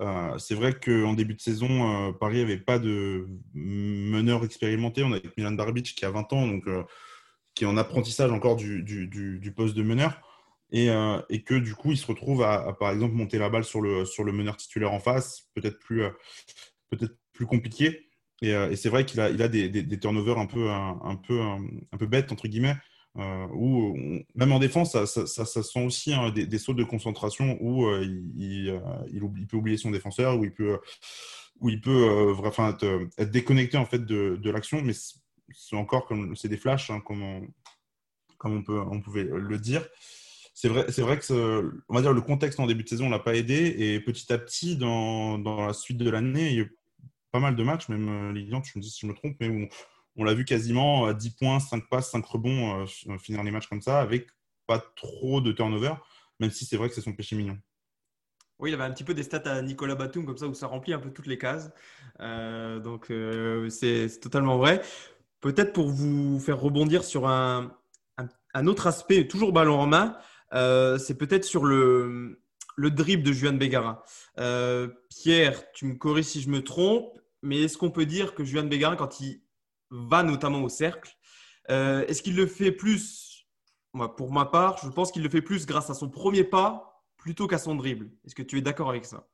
Euh, 0.00 0.38
c'est 0.38 0.54
vrai 0.54 0.72
qu'en 0.72 1.12
début 1.12 1.34
de 1.34 1.40
saison, 1.40 2.08
euh, 2.08 2.12
Paris 2.12 2.38
n'avait 2.38 2.58
pas 2.58 2.78
de 2.78 3.26
meneur 3.54 4.44
expérimenté. 4.44 5.02
On 5.02 5.12
avait 5.12 5.30
Milan 5.36 5.52
Barbic 5.52 5.94
qui 5.94 6.04
a 6.04 6.10
20 6.10 6.32
ans, 6.32 6.46
donc 6.46 6.66
euh, 6.66 6.82
qui 7.54 7.64
est 7.64 7.66
en 7.66 7.76
apprentissage 7.76 8.32
encore 8.32 8.56
du, 8.56 9.54
poste 9.54 9.76
de 9.76 9.82
meneur. 9.82 10.20
Et, 10.70 10.86
que 11.44 11.54
du 11.54 11.74
coup, 11.74 11.92
il 11.92 11.98
se 11.98 12.06
retrouve 12.06 12.42
à, 12.42 12.72
par 12.72 12.90
exemple, 12.90 13.14
monter 13.14 13.38
la 13.38 13.50
balle 13.50 13.64
sur 13.64 13.82
le, 13.82 14.32
meneur 14.32 14.56
titulaire 14.56 14.92
en 14.92 15.00
face, 15.00 15.50
peut-être 15.54 15.78
plus, 15.78 17.46
compliqué. 17.46 18.08
Et, 18.40 18.76
c'est 18.76 18.88
vrai 18.88 19.04
qu'il 19.04 19.20
a, 19.20 19.48
des, 19.48 19.98
turnovers 20.00 20.38
un 20.38 20.46
peu 20.46 22.06
bêtes, 22.06 22.32
entre 22.32 22.48
guillemets, 22.48 22.76
euh, 23.18 24.18
même 24.34 24.52
en 24.52 24.58
défense, 24.58 24.92
ça, 25.04 25.46
sent 25.46 25.84
aussi 25.84 26.14
hein, 26.14 26.30
des, 26.30 26.58
sauts 26.58 26.74
de 26.74 26.84
concentration 26.84 27.58
où 27.60 27.86
euh, 27.86 28.04
il, 28.36 28.70
euh, 28.70 28.80
il, 29.12 29.46
peut 29.46 29.58
oublier 29.58 29.76
son 29.76 29.90
défenseur, 29.90 30.38
où 30.38 30.44
il 30.44 31.80
peut, 31.80 32.34
enfin, 32.38 32.70
être, 32.70 33.30
déconnecté 33.30 33.76
en 33.76 33.84
fait 33.84 34.04
de, 34.04 34.50
l'action, 34.50 34.80
mais 34.82 34.94
c'est 34.94 35.76
encore 35.76 36.06
comme 36.06 36.34
c'est 36.36 36.48
des 36.48 36.56
flashs, 36.56 36.90
hein, 36.90 37.00
comme, 37.00 37.48
on, 38.44 39.00
pouvait 39.00 39.24
le 39.24 39.58
dire. 39.58 39.86
C'est 40.54 40.68
vrai, 40.68 41.18
que 41.18 41.72
on 41.88 41.94
va 41.94 42.02
dire 42.02 42.12
le 42.12 42.20
contexte 42.20 42.60
en 42.60 42.66
début 42.66 42.84
de 42.84 42.88
saison 42.88 43.10
l'a 43.10 43.18
pas 43.18 43.34
aidé 43.34 43.74
et 43.78 44.00
petit 44.00 44.32
à 44.32 44.38
petit 44.38 44.76
dans, 44.76 45.38
la 45.66 45.72
suite 45.74 45.98
de 45.98 46.08
l'année, 46.08 46.48
il 46.50 46.54
y 46.54 46.58
a 46.60 46.62
eu 46.62 46.76
pas 47.30 47.40
mal 47.40 47.56
de 47.56 47.62
matchs, 47.62 47.88
même 47.88 48.32
Ligue 48.32 48.50
tu 48.62 48.78
me 48.78 48.82
dis 48.82 48.90
si 48.90 49.00
je 49.00 49.06
me 49.06 49.14
trompe, 49.14 49.36
mais 49.40 49.48
où 49.48 49.68
on 50.16 50.24
l'a 50.24 50.34
vu 50.34 50.44
quasiment 50.44 51.06
à 51.06 51.14
10 51.14 51.30
points, 51.30 51.60
5 51.60 51.88
passes, 51.88 52.10
5 52.10 52.24
rebonds, 52.24 52.82
euh, 52.82 53.18
finir 53.18 53.42
les 53.42 53.50
matchs 53.50 53.68
comme 53.68 53.80
ça, 53.80 54.00
avec 54.00 54.28
pas 54.66 54.78
trop 54.96 55.40
de 55.40 55.52
turnover, 55.52 55.94
même 56.40 56.50
si 56.50 56.64
c'est 56.64 56.76
vrai 56.76 56.88
que 56.88 56.94
c'est 56.94 57.00
son 57.00 57.12
péché 57.12 57.36
mignon. 57.36 57.58
Oui, 58.58 58.70
il 58.70 58.74
avait 58.74 58.84
un 58.84 58.92
petit 58.92 59.04
peu 59.04 59.14
des 59.14 59.22
stats 59.22 59.42
à 59.50 59.62
Nicolas 59.62 59.94
Batum, 59.94 60.24
comme 60.24 60.36
ça, 60.36 60.46
où 60.46 60.54
ça 60.54 60.66
remplit 60.66 60.92
un 60.92 60.98
peu 60.98 61.10
toutes 61.10 61.26
les 61.26 61.38
cases. 61.38 61.70
Euh, 62.20 62.78
donc, 62.78 63.10
euh, 63.10 63.68
c'est 63.70 64.08
totalement 64.20 64.56
vrai. 64.56 64.82
Peut-être 65.40 65.72
pour 65.72 65.88
vous 65.88 66.38
faire 66.38 66.60
rebondir 66.60 67.02
sur 67.02 67.26
un, 67.26 67.72
autre 68.66 68.86
aspect, 68.86 69.26
toujours 69.26 69.52
ballon 69.52 69.80
en 69.80 69.86
main, 69.86 70.16
c'est 70.98 71.18
peut-être 71.18 71.44
sur 71.44 71.64
le, 71.64 72.40
le 72.76 72.90
dribble 72.92 73.24
de 73.24 73.32
Juan 73.32 73.58
Begara. 73.58 74.04
Pierre, 75.08 75.72
tu 75.72 75.86
me 75.86 75.94
corriges 75.94 76.26
si 76.26 76.40
je 76.40 76.48
me 76.48 76.62
trompe, 76.62 77.18
mais 77.42 77.62
est-ce 77.62 77.76
qu'on 77.76 77.90
peut 77.90 78.06
dire 78.06 78.36
que 78.36 78.44
Juan 78.44 78.68
Begara, 78.68 78.94
quand 78.94 79.18
il 79.18 79.42
va 79.92 80.22
notamment 80.22 80.62
au 80.62 80.68
cercle. 80.68 81.12
Euh, 81.70 82.04
est-ce 82.06 82.22
qu'il 82.22 82.34
le 82.34 82.46
fait 82.46 82.72
plus 82.72 83.46
Pour 84.16 84.32
ma 84.32 84.46
part, 84.46 84.78
je 84.78 84.88
pense 84.88 85.12
qu'il 85.12 85.22
le 85.22 85.28
fait 85.28 85.42
plus 85.42 85.66
grâce 85.66 85.90
à 85.90 85.94
son 85.94 86.08
premier 86.08 86.44
pas 86.44 87.04
plutôt 87.18 87.46
qu'à 87.46 87.58
son 87.58 87.76
dribble. 87.76 88.10
Est-ce 88.24 88.34
que 88.34 88.42
tu 88.42 88.58
es 88.58 88.62
d'accord 88.62 88.88
avec 88.88 89.04
ça? 89.04 89.28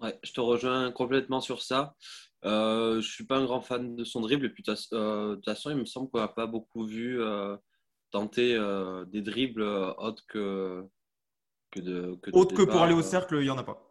Ouais, 0.00 0.16
je 0.22 0.32
te 0.32 0.40
rejoins 0.40 0.92
complètement 0.92 1.40
sur 1.40 1.62
ça. 1.62 1.96
Euh, 2.44 2.92
je 2.92 2.96
ne 2.96 3.12
suis 3.12 3.24
pas 3.24 3.38
un 3.38 3.44
grand 3.44 3.60
fan 3.60 3.96
de 3.96 4.04
son 4.04 4.20
dribble. 4.20 4.46
Et 4.46 4.50
puis, 4.50 4.62
euh, 4.92 5.30
de 5.30 5.34
toute 5.36 5.44
façon, 5.46 5.70
il 5.70 5.76
me 5.76 5.86
semble 5.86 6.10
qu'on 6.10 6.20
n'a 6.20 6.28
pas 6.28 6.46
beaucoup 6.46 6.84
vu 6.84 7.18
tenter 8.10 8.56
des 9.08 9.22
dribbles 9.22 9.62
autres 9.62 10.24
que, 10.28 10.84
que 11.70 11.80
de. 11.80 12.14
Que 12.22 12.30
autre 12.32 12.54
que 12.54 12.62
pour 12.62 12.82
aller 12.82 12.94
au 12.94 13.02
cercle, 13.02 13.36
il 13.36 13.44
n'y 13.44 13.50
en 13.50 13.58
a 13.58 13.64
pas. 13.64 13.82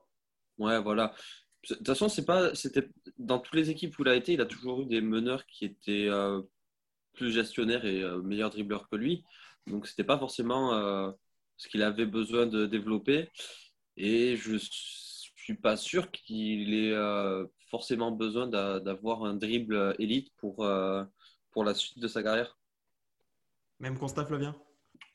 Ouais, 0.58 0.80
voilà. 0.82 1.14
De 1.64 1.76
toute 1.76 1.88
façon, 1.88 2.08
c'est 2.08 2.26
pas, 2.26 2.54
c'était 2.56 2.88
dans 3.18 3.40
toutes 3.40 3.56
les 3.56 3.70
équipes 3.70 3.98
où 4.00 4.04
il 4.04 4.10
a 4.10 4.16
été, 4.16 4.34
il 4.34 4.42
a 4.42 4.46
toujours 4.46 4.82
eu 4.82 4.86
des 4.86 5.02
meneurs 5.02 5.46
qui 5.46 5.66
étaient 5.66 6.08
euh, 6.08 6.42
plus 7.14 7.32
gestionnaires 7.32 7.86
et 7.86 8.02
euh, 8.04 8.22
meilleurs 8.22 8.50
dribbleurs 8.50 8.88
que 8.90 8.96
lui. 8.96 9.24
Donc, 9.66 9.88
c'était 9.88 10.04
pas 10.04 10.18
forcément 10.18 10.74
euh, 10.74 11.12
ce 11.58 11.68
qu'il 11.68 11.84
avait 11.84 12.06
besoin 12.06 12.46
de 12.46 12.66
développer. 12.66 13.30
Et 13.98 14.38
je 14.38 14.58
suis 14.58 15.56
pas 15.56 15.76
sûr 15.76 16.12
qu'il 16.12 16.74
ait 16.74 16.96
forcément 17.70 18.12
besoin 18.12 18.48
d'avoir 18.48 19.26
un 19.26 19.34
dribble 19.34 19.96
élite 19.98 20.32
pour, 20.38 20.68
pour 21.52 21.64
la 21.64 21.74
suite 21.74 22.00
de 22.00 22.08
sa 22.08 22.22
carrière. 22.22 22.58
Même 23.80 23.98
constat, 23.98 24.26
Flavien? 24.26 24.56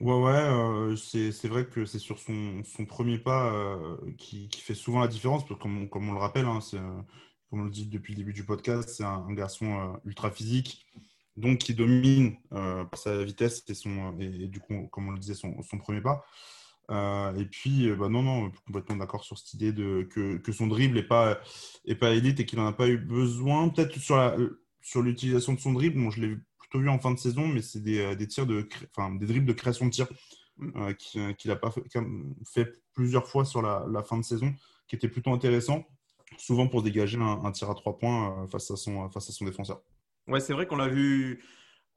Ouais, 0.02 0.14
ouais, 0.14 0.32
euh, 0.32 0.96
c'est 0.96 1.46
vrai 1.46 1.64
que 1.64 1.84
c'est 1.84 2.00
sur 2.00 2.18
son, 2.18 2.64
son, 2.64 2.84
premier 2.86 3.18
pas 3.18 3.54
euh, 3.54 3.96
qui, 4.18 4.48
qui, 4.48 4.60
fait 4.60 4.74
souvent 4.74 5.00
la 5.00 5.06
différence, 5.06 5.46
parce 5.46 5.54
que 5.56 5.62
comme, 5.62 5.88
comme 5.88 6.08
on 6.08 6.12
le 6.12 6.18
rappelle, 6.18 6.46
hein, 6.46 6.58
euh, 6.74 7.02
comme 7.48 7.60
on 7.60 7.64
le 7.64 7.70
dit 7.70 7.86
depuis 7.86 8.14
le 8.14 8.18
début 8.18 8.32
du 8.32 8.44
podcast, 8.44 8.88
c'est 8.88 9.04
un, 9.04 9.32
garçon 9.32 10.00
ultra 10.04 10.32
physique, 10.32 10.86
donc 11.36 11.58
qui 11.58 11.74
domine 11.74 12.36
par 12.50 12.96
sa 12.96 13.22
vitesse 13.22 13.62
et, 13.68 13.74
son, 13.74 14.18
et, 14.18 14.48
du 14.48 14.58
coup, 14.58 14.88
comme 14.90 15.06
on 15.08 15.12
le 15.12 15.20
disait, 15.20 15.34
son, 15.34 15.62
son 15.62 15.78
premier 15.78 16.00
pas. 16.00 16.24
et 17.36 17.44
puis, 17.46 17.88
bah 17.94 18.08
non, 18.08 18.22
non, 18.22 18.50
complètement 18.66 18.96
d'accord 18.96 19.22
sur 19.22 19.38
cette 19.38 19.54
idée 19.54 19.72
de, 19.72 20.08
que, 20.10 20.38
que 20.38 20.50
son 20.52 20.66
dribble 20.66 20.96
n'est 20.96 21.04
pas, 21.04 21.38
est 21.84 21.94
pas 21.94 22.10
élite 22.10 22.40
et 22.40 22.46
qu'il 22.46 22.58
n'en 22.58 22.66
a 22.66 22.72
pas 22.72 22.88
eu 22.88 22.98
besoin. 22.98 23.68
Peut-être 23.68 23.96
sur 24.00 25.02
l'utilisation 25.02 25.52
sur 25.52 25.58
de 25.58 25.62
son 25.62 25.72
dribble, 25.74 26.02
bon, 26.02 26.10
je 26.10 26.20
l'ai 26.22 26.36
plutôt 26.72 26.82
vu 26.82 26.88
en 26.88 26.98
fin 26.98 27.12
de 27.12 27.18
saison, 27.18 27.46
mais 27.46 27.60
c'est 27.60 27.82
des, 27.82 28.16
des, 28.16 28.26
tirs 28.26 28.46
de, 28.46 28.66
enfin, 28.96 29.14
des 29.14 29.26
dribbles 29.26 29.46
de 29.46 29.52
création 29.52 29.86
de 29.86 29.90
tir 29.90 30.06
mm. 30.56 30.94
qu'il 31.38 31.50
a 31.50 31.56
pas 31.56 31.70
fait, 31.70 31.82
fait, 32.50 32.72
plusieurs 32.94 33.28
fois 33.28 33.44
sur 33.44 33.60
la, 33.60 33.84
la, 33.90 34.02
fin 34.02 34.16
de 34.16 34.24
saison, 34.24 34.54
qui 34.88 34.96
était 34.96 35.08
plutôt 35.08 35.32
intéressant, 35.32 35.84
souvent 36.38 36.68
pour 36.68 36.82
dégager 36.82 37.18
un, 37.18 37.52
tir 37.52 37.70
à 37.70 37.74
trois 37.74 37.98
points 37.98 38.46
face, 38.50 38.70
à 38.70 38.76
son, 38.76 39.10
face 39.10 39.28
à 39.28 39.32
son 39.32 39.44
défenseur. 39.44 39.82
Ouais, 40.28 40.40
c'est 40.40 40.54
vrai 40.54 40.66
qu'on 40.66 40.76
l'a 40.76 40.88
vu 40.88 41.42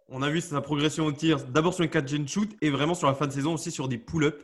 on 0.07 0.21
a 0.21 0.29
vu 0.29 0.39
sa 0.41 0.61
progression 0.61 1.05
au 1.05 1.11
tir 1.11 1.43
d'abord 1.45 1.73
sur 1.73 1.83
les 1.83 1.89
4 1.89 2.07
gen 2.07 2.27
shoot 2.27 2.49
et 2.61 2.69
vraiment 2.69 2.93
sur 2.93 3.07
la 3.07 3.15
fin 3.15 3.25
de 3.25 3.31
saison 3.31 3.55
aussi 3.55 3.71
sur 3.71 3.87
des 3.87 3.97
pull-ups. 3.97 4.37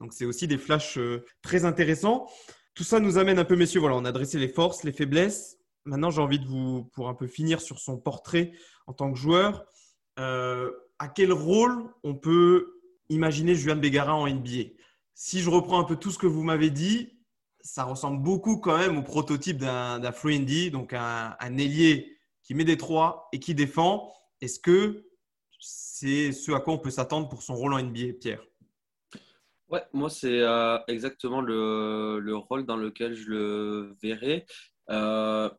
Donc 0.00 0.12
c'est 0.12 0.24
aussi 0.24 0.48
des 0.48 0.58
flashs 0.58 0.98
euh, 0.98 1.24
très 1.40 1.64
intéressants. 1.64 2.26
Tout 2.74 2.82
ça 2.82 2.98
nous 2.98 3.16
amène 3.16 3.38
un 3.38 3.44
peu, 3.44 3.54
messieurs, 3.54 3.78
voilà, 3.78 3.94
on 3.94 4.04
a 4.04 4.08
adressé 4.08 4.38
les 4.38 4.48
forces, 4.48 4.82
les 4.82 4.92
faiblesses. 4.92 5.58
Maintenant, 5.84 6.10
j'ai 6.10 6.20
envie 6.20 6.38
de 6.38 6.46
vous, 6.46 6.84
pour 6.94 7.08
un 7.08 7.14
peu 7.14 7.26
finir 7.26 7.60
sur 7.60 7.78
son 7.78 7.98
portrait 7.98 8.52
en 8.86 8.92
tant 8.92 9.12
que 9.12 9.18
joueur, 9.18 9.64
euh, 10.18 10.70
à 10.98 11.08
quel 11.08 11.32
rôle 11.32 11.84
on 12.02 12.14
peut 12.14 12.80
imaginer 13.08 13.54
Juan 13.54 13.80
Bégarin 13.80 14.14
en 14.14 14.26
NBA 14.26 14.70
Si 15.14 15.40
je 15.40 15.50
reprends 15.50 15.80
un 15.80 15.84
peu 15.84 15.96
tout 15.96 16.10
ce 16.10 16.18
que 16.18 16.26
vous 16.26 16.42
m'avez 16.42 16.70
dit, 16.70 17.18
ça 17.60 17.84
ressemble 17.84 18.22
beaucoup 18.22 18.58
quand 18.58 18.78
même 18.78 18.98
au 18.98 19.02
prototype 19.02 19.58
d'un 19.58 20.12
Free 20.12 20.70
donc 20.70 20.92
un, 20.92 21.34
un 21.38 21.58
ailier 21.58 22.18
qui 22.42 22.54
met 22.54 22.64
des 22.64 22.76
trois 22.76 23.28
et 23.32 23.40
qui 23.40 23.54
défend. 23.54 24.12
Est-ce 24.40 24.60
que 24.60 25.06
c'est 25.58 26.32
ce 26.32 26.52
à 26.52 26.60
quoi 26.60 26.74
on 26.74 26.78
peut 26.78 26.90
s'attendre 26.90 27.28
pour 27.28 27.42
son 27.42 27.54
rôle 27.54 27.72
en 27.72 27.82
NBA, 27.82 28.14
Pierre? 28.20 28.44
Ouais, 29.68 29.82
moi, 29.92 30.10
c'est 30.10 30.40
euh, 30.40 30.78
exactement 30.88 31.40
le, 31.40 32.36
rôle 32.36 32.66
dans 32.66 32.76
lequel 32.76 33.14
je 33.14 33.30
le 33.30 33.96
verrai. 34.02 34.46
Euh, 34.90 35.50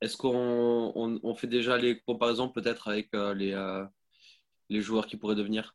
est-ce 0.00 0.16
qu'on 0.16 1.34
fait 1.34 1.46
déjà 1.46 1.76
les 1.76 2.00
comparaisons 2.00 2.48
peut-être 2.48 2.88
avec 2.88 3.12
euh, 3.14 3.34
les, 3.34 3.84
les 4.68 4.80
joueurs 4.80 5.06
qui 5.06 5.16
pourraient 5.16 5.34
devenir? 5.34 5.74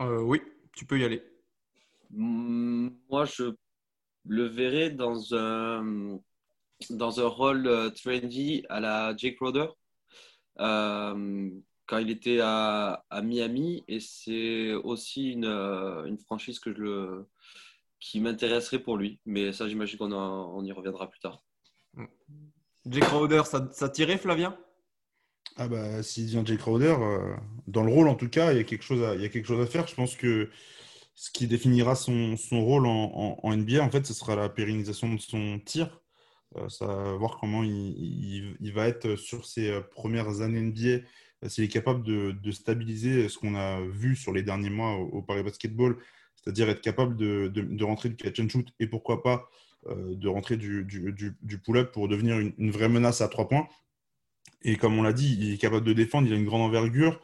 Oui, 0.00 0.42
tu 0.72 0.84
peux 0.84 0.98
y 0.98 1.04
aller. 1.04 1.22
Moi, 2.10 3.24
je 3.24 3.54
le 4.26 4.44
verrai 4.44 4.90
dans 4.90 5.34
un, 5.34 6.18
dans 6.90 7.20
un 7.20 7.26
rôle 7.26 7.92
trendy 7.94 8.64
à 8.68 8.80
la 8.80 9.16
Jake 9.16 9.36
Crowder. 9.36 9.68
Euh, 10.60 11.50
quand 11.86 11.98
il 11.98 12.10
était 12.10 12.40
à, 12.42 13.04
Miami 13.22 13.84
et 13.88 14.00
c'est 14.00 14.72
aussi 14.72 15.32
une, 15.32 15.44
euh, 15.44 16.04
une, 16.04 16.18
franchise 16.18 16.58
que 16.58 16.72
je 16.74 17.24
qui 18.00 18.20
m'intéresserait 18.20 18.80
pour 18.80 18.96
lui. 18.96 19.20
Mais 19.24 19.52
ça, 19.52 19.68
j'imagine 19.68 19.98
qu'on 19.98 20.12
on 20.12 20.64
y 20.64 20.72
reviendra 20.72 21.08
plus 21.08 21.20
tard. 21.20 21.42
Jay 22.86 23.00
Crowder, 23.00 23.42
ça, 23.44 23.88
tirait, 23.88 24.18
Flavien? 24.18 24.56
Ah 25.56 25.68
bah, 25.68 26.02
S'il 26.02 26.26
vient 26.26 26.44
Jay 26.44 26.56
Crowder, 26.56 26.96
euh, 26.98 27.34
dans 27.66 27.82
le 27.82 27.92
rôle 27.92 28.08
en 28.08 28.14
tout 28.14 28.28
cas, 28.28 28.52
il 28.52 28.56
y, 28.56 28.60
a 28.60 28.64
quelque 28.64 28.84
chose 28.84 29.02
à, 29.02 29.66
faire. 29.66 29.86
Je 29.86 29.94
pense 29.94 30.16
que 30.16 30.50
ce 31.14 31.30
qui 31.30 31.46
définira 31.46 31.94
son, 31.94 32.36
rôle 32.50 32.86
en, 32.86 33.38
en, 33.42 33.56
NBA, 33.56 33.82
en 33.82 33.90
fait, 33.90 34.06
ce 34.06 34.14
sera 34.14 34.34
la 34.34 34.48
pérennisation 34.48 35.12
de 35.12 35.20
son 35.20 35.60
tir. 35.64 36.02
Euh, 36.56 36.68
ça 36.68 36.86
va 36.86 37.14
voir 37.14 37.38
comment 37.38 37.62
il, 37.64 38.72
va 38.74 38.88
être 38.88 39.16
sur 39.16 39.46
ses 39.46 39.70
euh, 39.70 39.80
premières 39.80 40.40
années 40.40 40.60
NBA, 40.60 40.88
euh, 41.44 41.48
s'il 41.48 41.64
est 41.64 41.68
capable 41.68 42.02
de, 42.02 42.32
de 42.32 42.50
stabiliser 42.50 43.28
ce 43.28 43.38
qu'on 43.38 43.54
a 43.54 43.80
vu 43.80 44.16
sur 44.16 44.32
les 44.32 44.42
derniers 44.42 44.70
mois 44.70 44.94
au, 44.96 45.22
Paris 45.22 45.42
Basketball, 45.42 45.96
c'est-à-dire 46.36 46.68
être 46.68 46.82
capable 46.82 47.16
de, 47.16 47.48
de, 47.48 47.84
rentrer 47.84 48.10
du 48.10 48.16
catch 48.16 48.40
and 48.40 48.48
shoot 48.48 48.68
et 48.80 48.86
pourquoi 48.86 49.22
pas 49.22 49.48
de 49.88 50.28
rentrer 50.28 50.56
du, 50.56 50.84
du, 50.84 51.36
du 51.40 51.58
pull-up 51.58 51.92
pour 51.92 52.08
devenir 52.08 52.38
une, 52.38 52.70
vraie 52.70 52.88
menace 52.88 53.20
à 53.20 53.28
trois 53.28 53.48
points. 53.48 53.66
Et 54.62 54.76
comme 54.76 54.96
on 54.98 55.02
l'a 55.02 55.12
dit, 55.12 55.36
il 55.40 55.52
est 55.52 55.58
capable 55.58 55.84
de 55.84 55.92
défendre, 55.92 56.28
il 56.28 56.32
a 56.32 56.36
une 56.36 56.44
grande 56.44 56.62
envergure. 56.62 57.20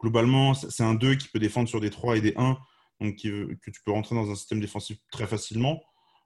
Globalement, 0.00 0.54
c'est 0.54 0.82
un 0.82 0.94
2 0.94 1.16
qui 1.16 1.28
peut 1.28 1.38
défendre 1.38 1.68
sur 1.68 1.80
des 1.80 1.90
3 1.90 2.16
et 2.16 2.20
des 2.20 2.32
1, 2.36 2.56
donc 3.00 3.16
que 3.16 3.70
tu 3.70 3.82
peux 3.84 3.90
rentrer 3.92 4.14
dans 4.14 4.30
un 4.30 4.34
système 4.34 4.60
défensif 4.60 4.98
très 5.10 5.26
facilement. 5.26 5.82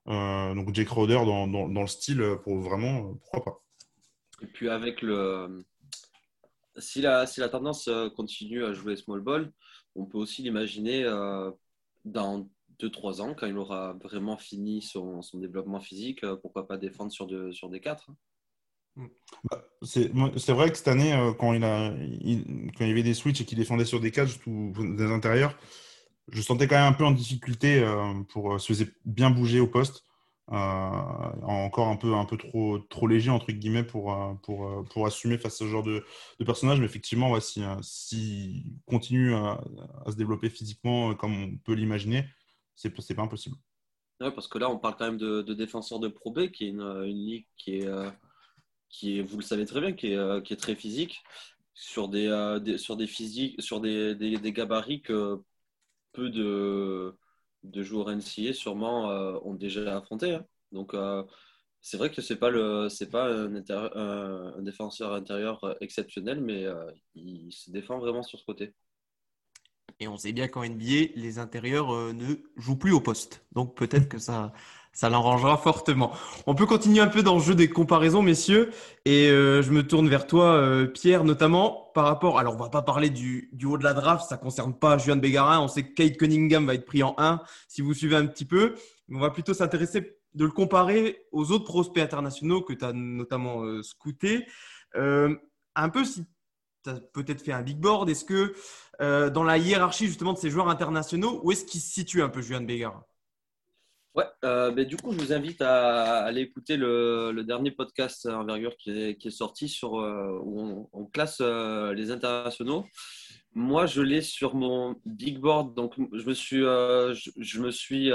Euh, 0.08 0.54
donc 0.54 0.74
Jake 0.74 0.88
Crowder 0.88 1.14
dans, 1.24 1.46
dans, 1.46 1.80
le 1.80 1.86
style, 1.86 2.20
euh, 2.20 2.36
pour 2.36 2.58
vraiment, 2.58 3.10
euh, 3.10 3.14
pourquoi 3.20 3.44
pas. 3.44 3.62
Et 4.42 4.46
puis 4.46 4.68
avec 4.68 5.02
le... 5.02 5.64
Si 6.78 7.02
la, 7.02 7.26
si 7.26 7.40
la 7.40 7.50
tendance 7.50 7.90
continue 8.16 8.64
à 8.64 8.72
jouer 8.72 8.96
small 8.96 9.20
ball, 9.20 9.52
on 9.94 10.06
peut 10.06 10.16
aussi 10.16 10.40
l'imaginer 10.40 11.04
dans 12.06 12.48
2-3 12.82 13.20
ans, 13.20 13.34
quand 13.34 13.46
il 13.46 13.56
aura 13.58 13.94
vraiment 14.02 14.36
fini 14.36 14.82
son, 14.82 15.20
développement 15.34 15.80
physique, 15.80 16.24
pourquoi 16.42 16.66
pas 16.66 16.76
défendre 16.76 17.12
sur, 17.12 17.26
de, 17.26 17.52
sur 17.52 17.68
des 17.68 17.80
4 17.80 18.10
hein. 18.96 19.08
bah, 19.44 19.64
c'est 19.82 20.52
vrai 20.52 20.70
que 20.70 20.76
cette 20.76 20.88
année, 20.88 21.14
quand 21.38 21.52
il, 21.52 21.64
a, 21.64 21.90
quand 21.90 22.84
il 22.84 22.88
y 22.88 22.90
avait 22.90 23.02
des 23.02 23.14
switches 23.14 23.40
et 23.40 23.44
qu'il 23.44 23.58
défendait 23.58 23.84
sur 23.84 24.00
des 24.00 24.10
4 24.10 24.46
ou 24.46 24.72
des 24.96 25.10
intérieurs, 25.10 25.56
je 26.28 26.40
sentais 26.40 26.68
quand 26.68 26.76
même 26.76 26.92
un 26.92 26.96
peu 26.96 27.04
en 27.04 27.10
difficulté 27.10 27.80
euh, 27.80 28.22
pour 28.28 28.54
euh, 28.54 28.58
se 28.58 28.68
faisait 28.68 28.88
bien 29.04 29.30
bouger 29.30 29.60
au 29.60 29.66
poste. 29.66 30.04
Euh, 30.50 30.54
encore 30.54 31.88
un 31.88 31.96
peu, 31.96 32.14
un 32.14 32.24
peu 32.24 32.36
trop, 32.36 32.78
trop 32.78 33.06
léger 33.06 33.30
entre 33.30 33.52
guillemets 33.52 33.84
pour, 33.84 34.14
pour, 34.42 34.84
pour 34.90 35.06
assumer 35.06 35.38
face 35.38 35.54
à 35.54 35.58
ce 35.58 35.68
genre 35.68 35.84
de, 35.84 36.04
de 36.40 36.44
personnage. 36.44 36.80
Mais 36.80 36.84
effectivement, 36.84 37.38
s'il 37.40 37.64
si, 37.80 38.64
continue 38.86 39.34
à, 39.34 39.62
se 40.08 40.16
développer 40.16 40.50
physiquement 40.50 41.14
comme 41.14 41.32
on 41.32 41.56
peut 41.58 41.74
l'imaginer, 41.74 42.26
c'est 42.74 43.14
pas 43.14 43.22
impossible. 43.22 43.56
Oui, 44.20 44.30
parce 44.34 44.48
que 44.48 44.58
là, 44.58 44.70
on 44.70 44.78
parle 44.78 44.96
quand 44.96 45.06
même 45.06 45.18
de, 45.18 45.42
de 45.42 45.54
défenseurs 45.54 45.98
de 45.98 46.08
Pro 46.08 46.30
B, 46.30 46.48
qui 46.48 46.66
est 46.66 46.68
une, 46.68 47.02
ligue 47.02 47.46
qui 47.56 47.78
est, 47.78 47.88
qui 48.88 49.18
est, 49.18 49.22
vous 49.22 49.38
le 49.38 49.42
savez 49.42 49.66
très 49.66 49.80
bien, 49.80 49.92
qui 49.92 50.08
est, 50.08 50.52
est 50.52 50.56
très 50.56 50.76
physique, 50.76 51.22
sur 51.74 52.08
des, 52.08 52.58
des 52.62 52.78
sur 52.78 52.96
des 52.96 53.06
physiques, 53.06 53.60
sur 53.60 53.80
des, 53.80 54.16
gabarits 54.52 55.02
que 55.02 55.42
peu 56.12 56.30
de, 56.30 57.14
joueurs 57.82 58.10
NCA 58.10 58.52
sûrement 58.52 59.10
euh, 59.10 59.38
ont 59.44 59.54
déjà 59.54 59.96
affronté. 59.96 60.34
Hein. 60.34 60.46
Donc 60.72 60.94
euh, 60.94 61.24
c'est 61.80 61.96
vrai 61.96 62.10
que 62.10 62.22
c'est 62.22 62.36
pas 62.36 62.50
le 62.50 62.88
c'est 62.88 63.10
pas 63.10 63.28
un, 63.32 64.62
défenseur 64.62 65.12
intérieur 65.14 65.76
exceptionnel, 65.80 66.40
mais 66.40 66.64
euh, 66.66 66.90
il 67.14 67.52
se 67.52 67.70
défend 67.70 67.98
vraiment 67.98 68.22
sur 68.22 68.38
ce 68.38 68.44
côté. 68.44 68.74
Et 70.00 70.08
on 70.08 70.16
sait 70.16 70.32
bien 70.32 70.48
qu'en 70.48 70.64
NBA, 70.64 71.12
les 71.14 71.38
intérieurs 71.38 71.92
ne 72.14 72.36
jouent 72.56 72.76
plus 72.76 72.92
au 72.92 73.00
poste. 73.00 73.44
Donc 73.52 73.74
peut-être 73.74 74.08
que 74.08 74.18
ça, 74.18 74.52
ça 74.92 75.08
l'arrangera 75.08 75.56
fortement. 75.56 76.12
On 76.46 76.54
peut 76.54 76.66
continuer 76.66 77.00
un 77.00 77.08
peu 77.08 77.22
dans 77.22 77.34
le 77.34 77.40
jeu 77.40 77.54
des 77.54 77.68
comparaisons, 77.68 78.22
messieurs. 78.22 78.70
Et 79.04 79.30
euh, 79.30 79.62
je 79.62 79.70
me 79.72 79.86
tourne 79.86 80.08
vers 80.08 80.26
toi, 80.26 80.54
euh, 80.54 80.86
Pierre, 80.86 81.24
notamment 81.24 81.90
par 81.94 82.04
rapport. 82.04 82.38
Alors, 82.38 82.54
on 82.54 82.58
va 82.58 82.68
pas 82.68 82.82
parler 82.82 83.08
du, 83.08 83.50
haut 83.64 83.78
de 83.78 83.84
la 83.84 83.94
draft, 83.94 84.28
ça 84.28 84.36
concerne 84.36 84.74
pas 84.74 84.98
Juan 84.98 85.18
Bégarin. 85.18 85.60
On 85.60 85.68
sait 85.68 85.82
que 85.82 85.94
Kate 85.94 86.18
Cunningham 86.18 86.66
va 86.66 86.74
être 86.74 86.84
pris 86.84 87.02
en 87.02 87.14
1, 87.18 87.40
si 87.68 87.80
vous 87.80 87.94
suivez 87.94 88.16
un 88.16 88.26
petit 88.26 88.44
peu. 88.44 88.74
on 89.10 89.18
va 89.18 89.30
plutôt 89.30 89.54
s'intéresser 89.54 90.18
de 90.34 90.44
le 90.44 90.50
comparer 90.50 91.26
aux 91.30 91.50
autres 91.50 91.64
prospects 91.64 92.02
internationaux 92.02 92.62
que 92.62 92.72
tu 92.72 92.84
as 92.84 92.92
notamment 92.92 93.62
euh, 93.62 93.82
scoutés. 93.82 94.46
un 94.94 95.88
peu 95.88 96.04
si 96.04 96.24
tu 96.84 96.90
as 96.90 97.00
peut-être 97.12 97.42
fait 97.42 97.52
un 97.52 97.62
big 97.62 97.78
board, 97.78 98.08
est-ce 98.08 98.24
que 98.24 98.54
dans 99.30 99.44
la 99.44 99.58
hiérarchie 99.58 100.06
justement 100.06 100.32
de 100.32 100.38
ces 100.38 100.50
joueurs 100.50 100.68
internationaux, 100.68 101.40
où 101.42 101.52
est-ce 101.52 101.64
qu'il 101.64 101.80
se 101.80 101.92
situe 101.92 102.22
un 102.22 102.28
peu 102.28 102.40
Juan 102.40 102.66
Bégarin 102.66 103.04
Ouais, 104.14 104.26
euh, 104.44 104.70
ben, 104.70 104.84
du 104.86 104.96
coup, 104.98 105.10
je 105.12 105.18
vous 105.18 105.32
invite 105.32 105.62
à, 105.62 106.24
aller 106.24 106.42
écouter 106.42 106.76
le, 106.76 107.42
dernier 107.46 107.70
podcast 107.70 108.26
Envergure 108.26 108.76
qui 108.76 108.90
est, 108.90 109.16
qui 109.16 109.28
est 109.28 109.30
sorti 109.30 109.68
sur, 109.70 110.00
euh, 110.00 110.38
où 110.42 110.90
on, 110.92 111.06
classe 111.06 111.38
euh, 111.40 111.94
les 111.94 112.10
internationaux. 112.10 112.86
Moi, 113.54 113.86
je 113.86 114.02
l'ai 114.02 114.20
sur 114.20 114.54
mon 114.54 115.00
big 115.06 115.38
board, 115.38 115.74
donc 115.74 115.94
je 116.12 116.26
me 116.26 116.34
suis, 116.34 116.60
je, 116.60 117.60
me 117.60 117.70
suis 117.70 118.10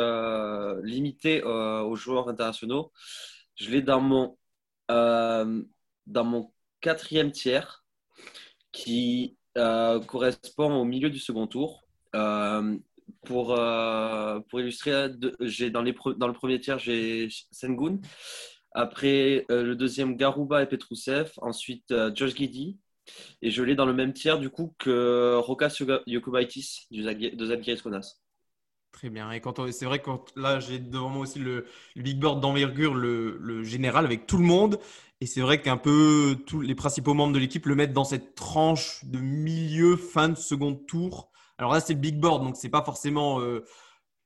limité 0.83 1.43
aux 1.43 1.95
joueurs 1.95 2.29
internationaux. 2.29 2.91
Je 3.55 3.69
l'ai 3.71 3.81
dans 3.81 4.01
mon, 4.01 4.37
dans 4.89 6.23
mon 6.23 6.53
quatrième 6.81 7.31
tiers 7.31 7.85
qui 8.71 9.37
correspond 9.63 10.73
au 10.73 10.85
milieu 10.85 11.09
du 11.09 11.19
second 11.19 11.47
tour 11.47 11.83
pour, 13.25 13.57
euh, 13.57 14.39
pour 14.49 14.59
illustrer, 14.59 15.09
j'ai 15.41 15.69
dans, 15.69 15.81
les, 15.81 15.95
dans 16.17 16.27
le 16.27 16.33
premier 16.33 16.59
tiers, 16.59 16.79
j'ai 16.79 17.29
Sengun. 17.51 17.99
Après, 18.73 19.45
euh, 19.49 19.63
le 19.63 19.75
deuxième, 19.75 20.15
Garuba 20.15 20.63
et 20.63 20.67
Petrousev. 20.67 21.31
Ensuite, 21.37 21.91
euh, 21.91 22.11
Josh 22.13 22.35
Giddy. 22.35 22.77
Et 23.41 23.51
je 23.51 23.63
l'ai 23.63 23.75
dans 23.75 23.85
le 23.85 23.93
même 23.93 24.13
tiers, 24.13 24.37
du 24.37 24.49
coup, 24.49 24.75
que 24.77 25.35
Rokas 25.37 25.81
Yokubaitis 26.07 26.87
de 26.91 27.45
Zalgiris 27.45 27.81
Kaunas. 27.81 28.17
Très 28.97 29.11
bien. 29.11 29.31
Et 29.31 29.41
quand 29.41 29.71
c'est 29.71 29.85
vrai 29.85 29.99
que 29.99 30.09
là, 30.35 30.59
j'ai 30.59 30.79
devant 30.79 31.09
moi 31.09 31.21
aussi 31.21 31.37
le, 31.37 31.67
big 31.95 32.19
board 32.19 32.41
d'envergure, 32.41 32.95
le, 32.95 33.63
général 33.63 34.05
avec 34.05 34.25
tout 34.25 34.37
le 34.39 34.43
monde. 34.43 34.79
Et 35.21 35.27
c'est 35.27 35.41
vrai 35.41 35.61
qu'un 35.61 35.77
peu 35.77 36.35
tous 36.47 36.61
les 36.61 36.73
principaux 36.73 37.13
membres 37.13 37.33
de 37.33 37.37
l'équipe 37.37 37.67
le 37.67 37.75
mettent 37.75 37.93
dans 37.93 38.03
cette 38.03 38.33
tranche 38.33 39.05
de 39.05 39.19
milieu, 39.19 39.97
fin 39.97 40.29
de 40.29 40.35
second 40.35 40.73
tour. 40.73 41.29
Alors 41.59 41.73
là, 41.73 41.79
c'est 41.79 41.93
le 41.93 41.99
big 41.99 42.19
board, 42.19 42.43
donc 42.43 42.55
c'est 42.57 42.69
pas 42.69 42.83
forcément 42.83 43.39
euh, 43.39 43.63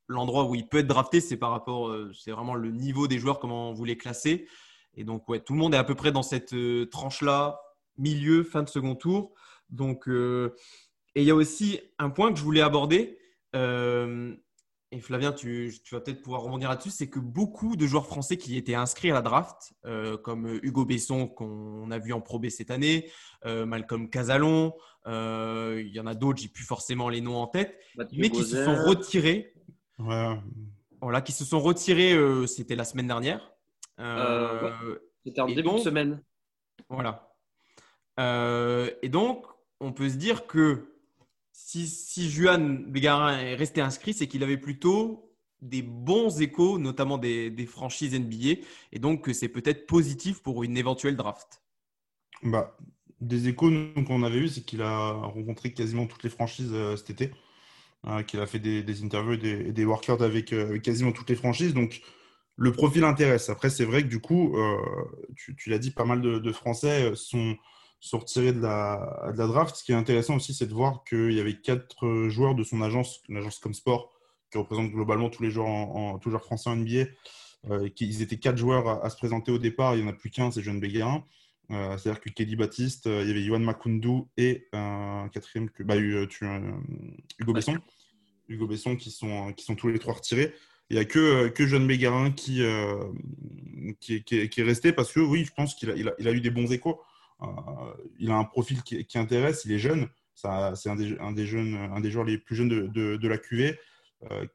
l'endroit 0.07 0.45
où 0.45 0.55
il 0.55 0.65
peut 0.65 0.77
être 0.77 0.87
drafté, 0.87 1.19
c'est 1.19 1.35
par 1.35 1.51
rapport, 1.51 1.89
euh, 1.89 2.09
c'est 2.13 2.31
vraiment 2.31 2.55
le 2.55 2.71
niveau 2.71 3.09
des 3.09 3.19
joueurs, 3.19 3.39
comment 3.39 3.73
vous 3.73 3.83
les 3.83 3.97
classez. 3.97 4.47
Et 4.93 5.03
donc, 5.03 5.27
ouais, 5.27 5.41
tout 5.41 5.51
le 5.51 5.59
monde 5.59 5.73
est 5.73 5.77
à 5.77 5.83
peu 5.83 5.95
près 5.95 6.13
dans 6.13 6.23
cette 6.23 6.53
euh, 6.53 6.85
tranche-là, 6.85 7.59
milieu, 7.97 8.45
fin 8.45 8.63
de 8.63 8.69
second 8.69 8.95
tour. 8.95 9.33
Donc, 9.69 10.07
et 10.07 10.51
il 11.21 11.23
y 11.25 11.31
a 11.31 11.35
aussi 11.35 11.81
un 11.99 12.09
point 12.09 12.31
que 12.31 12.39
je 12.39 12.43
voulais 12.43 12.61
aborder. 12.61 13.17
Et 14.93 14.99
Flavien, 14.99 15.31
tu, 15.31 15.73
tu 15.83 15.95
vas 15.95 16.01
peut-être 16.01 16.21
pouvoir 16.21 16.41
rebondir 16.41 16.69
là-dessus, 16.69 16.89
c'est 16.89 17.09
que 17.09 17.19
beaucoup 17.19 17.77
de 17.77 17.87
joueurs 17.87 18.05
français 18.05 18.37
qui 18.37 18.57
étaient 18.57 18.75
inscrits 18.75 19.09
à 19.09 19.13
la 19.13 19.21
draft, 19.21 19.73
comme 20.21 20.59
Hugo 20.61 20.83
Besson 20.85 21.27
qu'on 21.27 21.89
a 21.91 21.97
vu 21.97 22.11
en 22.11 22.19
Pro 22.19 22.39
B 22.39 22.49
cette 22.49 22.71
année, 22.71 23.09
Malcolm 23.45 24.09
Casalon, 24.09 24.73
il 25.05 25.91
y 25.93 25.99
en 25.99 26.07
a 26.07 26.13
d'autres, 26.13 26.41
j'ai 26.41 26.49
plus 26.49 26.65
forcément 26.65 27.07
les 27.07 27.21
noms 27.21 27.37
en 27.37 27.47
tête, 27.47 27.79
mais 28.11 28.29
qui 28.29 28.43
se 28.43 28.65
sont 28.65 28.75
retirés. 28.83 29.53
Voilà, 29.97 31.21
qui 31.21 31.31
se 31.31 31.45
sont 31.45 31.61
retirés, 31.61 32.17
c'était 32.47 32.75
la 32.75 32.83
semaine 32.83 33.07
dernière. 33.07 33.53
C'était 35.23 35.39
en 35.39 35.47
début 35.47 35.71
de 35.71 35.77
semaine. 35.77 36.21
Voilà. 36.89 37.33
et 38.19 39.09
donc, 39.09 39.45
on 39.79 39.93
peut 39.93 40.09
se 40.09 40.15
dire 40.15 40.47
que 40.47 40.90
si, 41.65 41.87
si 41.87 42.29
Juan 42.29 42.85
Bégarin 42.91 43.37
est 43.39 43.55
resté 43.55 43.81
inscrit, 43.81 44.13
c'est 44.13 44.27
qu'il 44.27 44.43
avait 44.43 44.57
plutôt 44.57 45.31
des 45.61 45.83
bons 45.83 46.41
échos, 46.41 46.79
notamment 46.79 47.17
des, 47.17 47.65
franchises 47.67 48.17
NBA, 48.17 48.61
et 48.91 48.99
donc 48.99 49.23
que 49.23 49.33
c'est 49.33 49.47
peut-être 49.47 49.85
positif 49.85 50.41
pour 50.41 50.63
une 50.63 50.75
éventuelle 50.75 51.15
draft. 51.15 51.61
Bah, 52.43 52.77
des 53.19 53.47
échos 53.47 53.69
qu'on 54.07 54.23
avait 54.23 54.39
eu, 54.39 54.47
c'est 54.47 54.61
qu'il 54.61 54.81
a 54.81 55.11
rencontré 55.11 55.71
quasiment 55.71 56.07
toutes 56.07 56.23
les 56.23 56.29
franchises 56.31 56.71
euh, 56.73 56.97
cet 56.97 57.11
été, 57.11 57.31
hein, 58.03 58.23
qu'il 58.23 58.39
a 58.39 58.47
fait 58.47 58.59
des, 58.59 59.03
interviews 59.03 59.33
et 59.33 59.71
des, 59.71 59.85
workouts 59.85 60.23
avec, 60.23 60.53
euh, 60.53 60.69
avec, 60.69 60.81
quasiment 60.81 61.11
toutes 61.11 61.29
les 61.29 61.35
franchises. 61.35 61.75
Donc, 61.75 62.01
le 62.55 62.71
profil 62.71 63.03
intéresse. 63.03 63.49
Après, 63.49 63.69
c'est 63.69 63.85
vrai 63.85 64.01
que 64.01 64.07
du 64.07 64.19
coup, 64.19 64.57
euh, 64.57 64.77
tu, 65.35 65.69
l'as 65.69 65.79
dit, 65.79 65.91
pas 65.91 66.05
mal 66.05 66.21
de, 66.21 66.51
Français 66.51 67.13
sont, 67.15 67.55
sont 68.07 68.19
retirés 68.19 68.53
de 68.53 68.61
la, 68.61 69.33
draft. 69.35 69.75
Ce 69.75 69.83
qui 69.83 69.91
est 69.91 69.95
intéressant 69.95 70.35
aussi, 70.35 70.53
c'est 70.53 70.67
de 70.67 70.73
voir 70.73 71.03
qu'il 71.03 71.31
y 71.31 71.39
avait 71.39 71.59
quatre 71.59 72.27
joueurs 72.29 72.55
de 72.55 72.63
son 72.63 72.81
agence, 72.81 73.21
une 73.29 73.37
agence 73.37 73.59
comme 73.59 73.73
sport, 73.73 74.11
qui 74.51 74.57
représente 74.57 74.91
globalement 74.91 75.29
tous 75.29 75.43
les 75.43 75.51
joueurs, 75.51 76.19
français 76.41 76.69
en 76.69 76.75
NBA. 76.75 77.05
Euh, 77.69 77.89
ils 77.99 78.21
étaient 78.21 78.37
quatre 78.37 78.57
joueurs 78.57 79.03
à, 79.03 79.09
se 79.09 79.17
présenter 79.17 79.51
au 79.51 79.59
départ. 79.59 79.95
Il 79.95 80.03
n'y 80.03 80.09
en 80.09 80.11
a 80.11 80.15
plus 80.15 80.29
qu'un, 80.29 80.51
c'est 80.51 80.63
Jeune 80.63 80.79
Béguin. 80.79 81.23
Euh, 81.69 81.97
c'est-à-dire 81.97 82.19
que 82.19 82.29
Kelly 82.29 82.55
Baptiste, 82.55 83.05
il 83.05 83.27
y 83.27 83.31
avait 83.31 83.43
Yohan 83.43 83.59
Makundu 83.59 84.23
et 84.35 84.67
un 84.73 85.29
quatrième, 85.31 85.69
que, 85.69 85.83
bah, 85.83 85.95
Hugo 85.95 87.53
Besson. 87.53 87.77
Hugo 88.49 88.67
Besson 88.67 88.95
qui 88.95 89.11
sont, 89.11 89.53
qui 89.53 89.63
sont 89.63 89.75
tous 89.75 89.87
les 89.87 89.99
trois 89.99 90.15
retirés. 90.15 90.53
Il 90.91 90.95
n'y 90.95 90.99
a 90.99 91.05
que, 91.05 91.19
euh, 91.19 91.49
que 91.49 91.65
Jeune 91.65 91.87
Bégarin 91.87 92.31
qui, 92.31 92.61
euh, 92.63 92.97
qui, 94.01 94.21
est 94.29 94.61
resté 94.61 94.91
parce 94.91 95.13
que 95.13 95.21
oui, 95.21 95.45
je 95.45 95.53
pense 95.53 95.73
qu'il 95.73 95.89
a, 95.89 95.95
il 95.95 96.27
a, 96.27 96.31
eu 96.33 96.41
des 96.41 96.49
bons 96.49 96.69
échos. 96.73 96.99
Euh, 97.41 97.47
il 98.19 98.31
a 98.31 98.35
un 98.35 98.43
profil 98.43 98.81
qui, 98.83 99.17
intéresse, 99.17 99.63
il 99.65 99.71
est 99.71 99.79
jeune. 99.79 100.07
C'est 100.35 100.47
un 100.47 100.95
des, 100.95 101.17
un, 101.19 101.35
jeunes, 101.45 101.75
un 101.75 101.99
des 101.99 102.11
joueurs 102.11 102.25
les 102.25 102.37
plus 102.37 102.55
jeunes 102.55 102.69
de, 102.69 103.27
la 103.27 103.37
QV, 103.37 103.77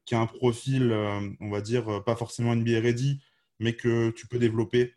qui 0.04 0.14
a 0.14 0.20
un 0.20 0.26
profil, 0.26 0.92
on 1.40 1.50
va 1.50 1.60
dire, 1.60 2.02
pas 2.04 2.16
forcément 2.16 2.54
NBA 2.54 2.80
ready, 2.80 3.20
mais 3.60 3.74
que 3.74 4.10
tu 4.10 4.26
peux 4.26 4.38
développer 4.38 4.94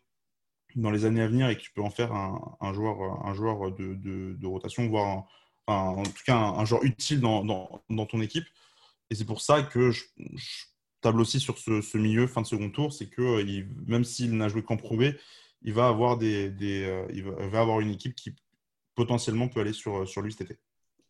dans 0.76 0.90
les 0.90 1.04
années 1.04 1.22
à 1.22 1.28
venir 1.28 1.48
et 1.48 1.56
que 1.56 1.62
tu 1.62 1.72
peux 1.72 1.82
en 1.82 1.90
faire 1.90 2.12
un, 2.12 2.72
joueur, 2.72 3.24
un 3.26 3.34
joueur 3.34 3.72
de, 3.72 4.46
rotation, 4.46 4.88
voire 4.88 5.26
en 5.66 6.02
tout 6.02 6.24
cas 6.24 6.36
un, 6.36 6.64
joueur 6.64 6.82
utile 6.84 7.20
dans, 7.20 7.82
ton 8.08 8.20
équipe. 8.20 8.46
Et 9.10 9.14
c'est 9.14 9.24
pour 9.24 9.40
ça 9.40 9.62
que 9.62 9.90
je, 9.90 10.04
table 11.00 11.20
aussi 11.20 11.40
sur 11.40 11.58
ce, 11.58 11.96
milieu 11.96 12.26
fin 12.26 12.42
de 12.42 12.46
second 12.46 12.70
tour, 12.70 12.92
c'est 12.92 13.08
que 13.08 13.22
euh, 13.22 13.64
même 13.86 14.04
s'il 14.04 14.36
n'a 14.36 14.48
joué 14.48 14.62
qu'en 14.62 14.76
prouvé, 14.76 15.18
il 15.62 15.72
va 15.72 15.88
avoir 15.88 16.16
des, 16.16 16.52
euh, 16.62 17.06
il, 17.12 17.24
va, 17.24 17.60
avoir 17.60 17.80
une 17.80 17.90
équipe 17.90 18.14
qui 18.14 18.34
potentiellement 18.94 19.48
peut 19.48 19.60
aller 19.60 19.72
sur, 19.72 20.06
sur 20.08 20.22
lui 20.22 20.32
cet 20.32 20.50
été. 20.50 20.60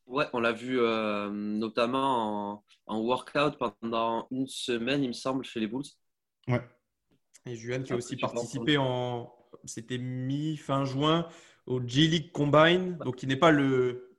Ouais, 0.07 0.27
on 0.33 0.41
l'a 0.41 0.53
vu 0.53 0.81
euh, 0.81 1.31
notamment 1.31 2.65
en, 2.87 3.01
workout 3.01 3.57
pendant 3.59 4.27
une 4.31 4.49
semaine, 4.49 5.05
il 5.05 5.09
me 5.09 5.13
semble, 5.13 5.45
chez 5.45 5.61
les 5.61 5.69
Bulls. 5.69 5.85
Ouais. 6.49 6.61
Et 7.47 7.55
Juan, 7.55 7.85
tu 7.85 7.93
as 7.93 7.97
aussi 7.97 8.17
participé 8.17 8.77
en, 8.77 9.33
c'était 9.65 9.99
mi-fin 9.99 10.85
juin 10.85 11.29
au 11.67 11.81
G-League 11.81 12.33
Combine, 12.33 12.99
donc 13.05 13.17
qui 13.17 13.27
n'est 13.27 13.37
pas 13.37 13.53
le, 13.53 14.11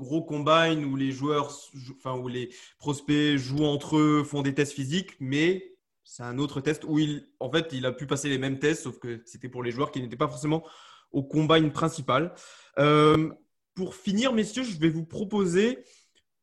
gros 0.00 0.22
combine 0.22 0.84
où 0.84 0.96
les 0.96 1.12
joueurs, 1.12 1.52
enfin 1.96 2.16
où 2.16 2.28
les 2.28 2.50
prospects 2.78 3.36
jouent 3.36 3.64
entre 3.66 3.98
eux, 3.98 4.24
font 4.24 4.42
des 4.42 4.54
tests 4.54 4.72
physiques, 4.72 5.16
mais 5.20 5.74
c'est 6.10 6.24
un 6.24 6.38
autre 6.38 6.60
test 6.60 6.82
où 6.88 6.98
il, 6.98 7.28
en 7.38 7.48
fait, 7.52 7.68
il 7.70 7.86
a 7.86 7.92
pu 7.92 8.04
passer 8.04 8.28
les 8.28 8.38
mêmes 8.38 8.58
tests, 8.58 8.82
sauf 8.82 8.98
que 8.98 9.22
c'était 9.26 9.48
pour 9.48 9.62
les 9.62 9.70
joueurs 9.70 9.92
qui 9.92 10.02
n'étaient 10.02 10.16
pas 10.16 10.26
forcément 10.26 10.64
au 11.12 11.22
combine 11.22 11.70
principal. 11.70 12.34
Euh, 12.80 13.30
pour 13.76 13.94
finir, 13.94 14.32
messieurs, 14.32 14.64
je 14.64 14.76
vais 14.76 14.88
vous 14.88 15.04
proposer 15.04 15.84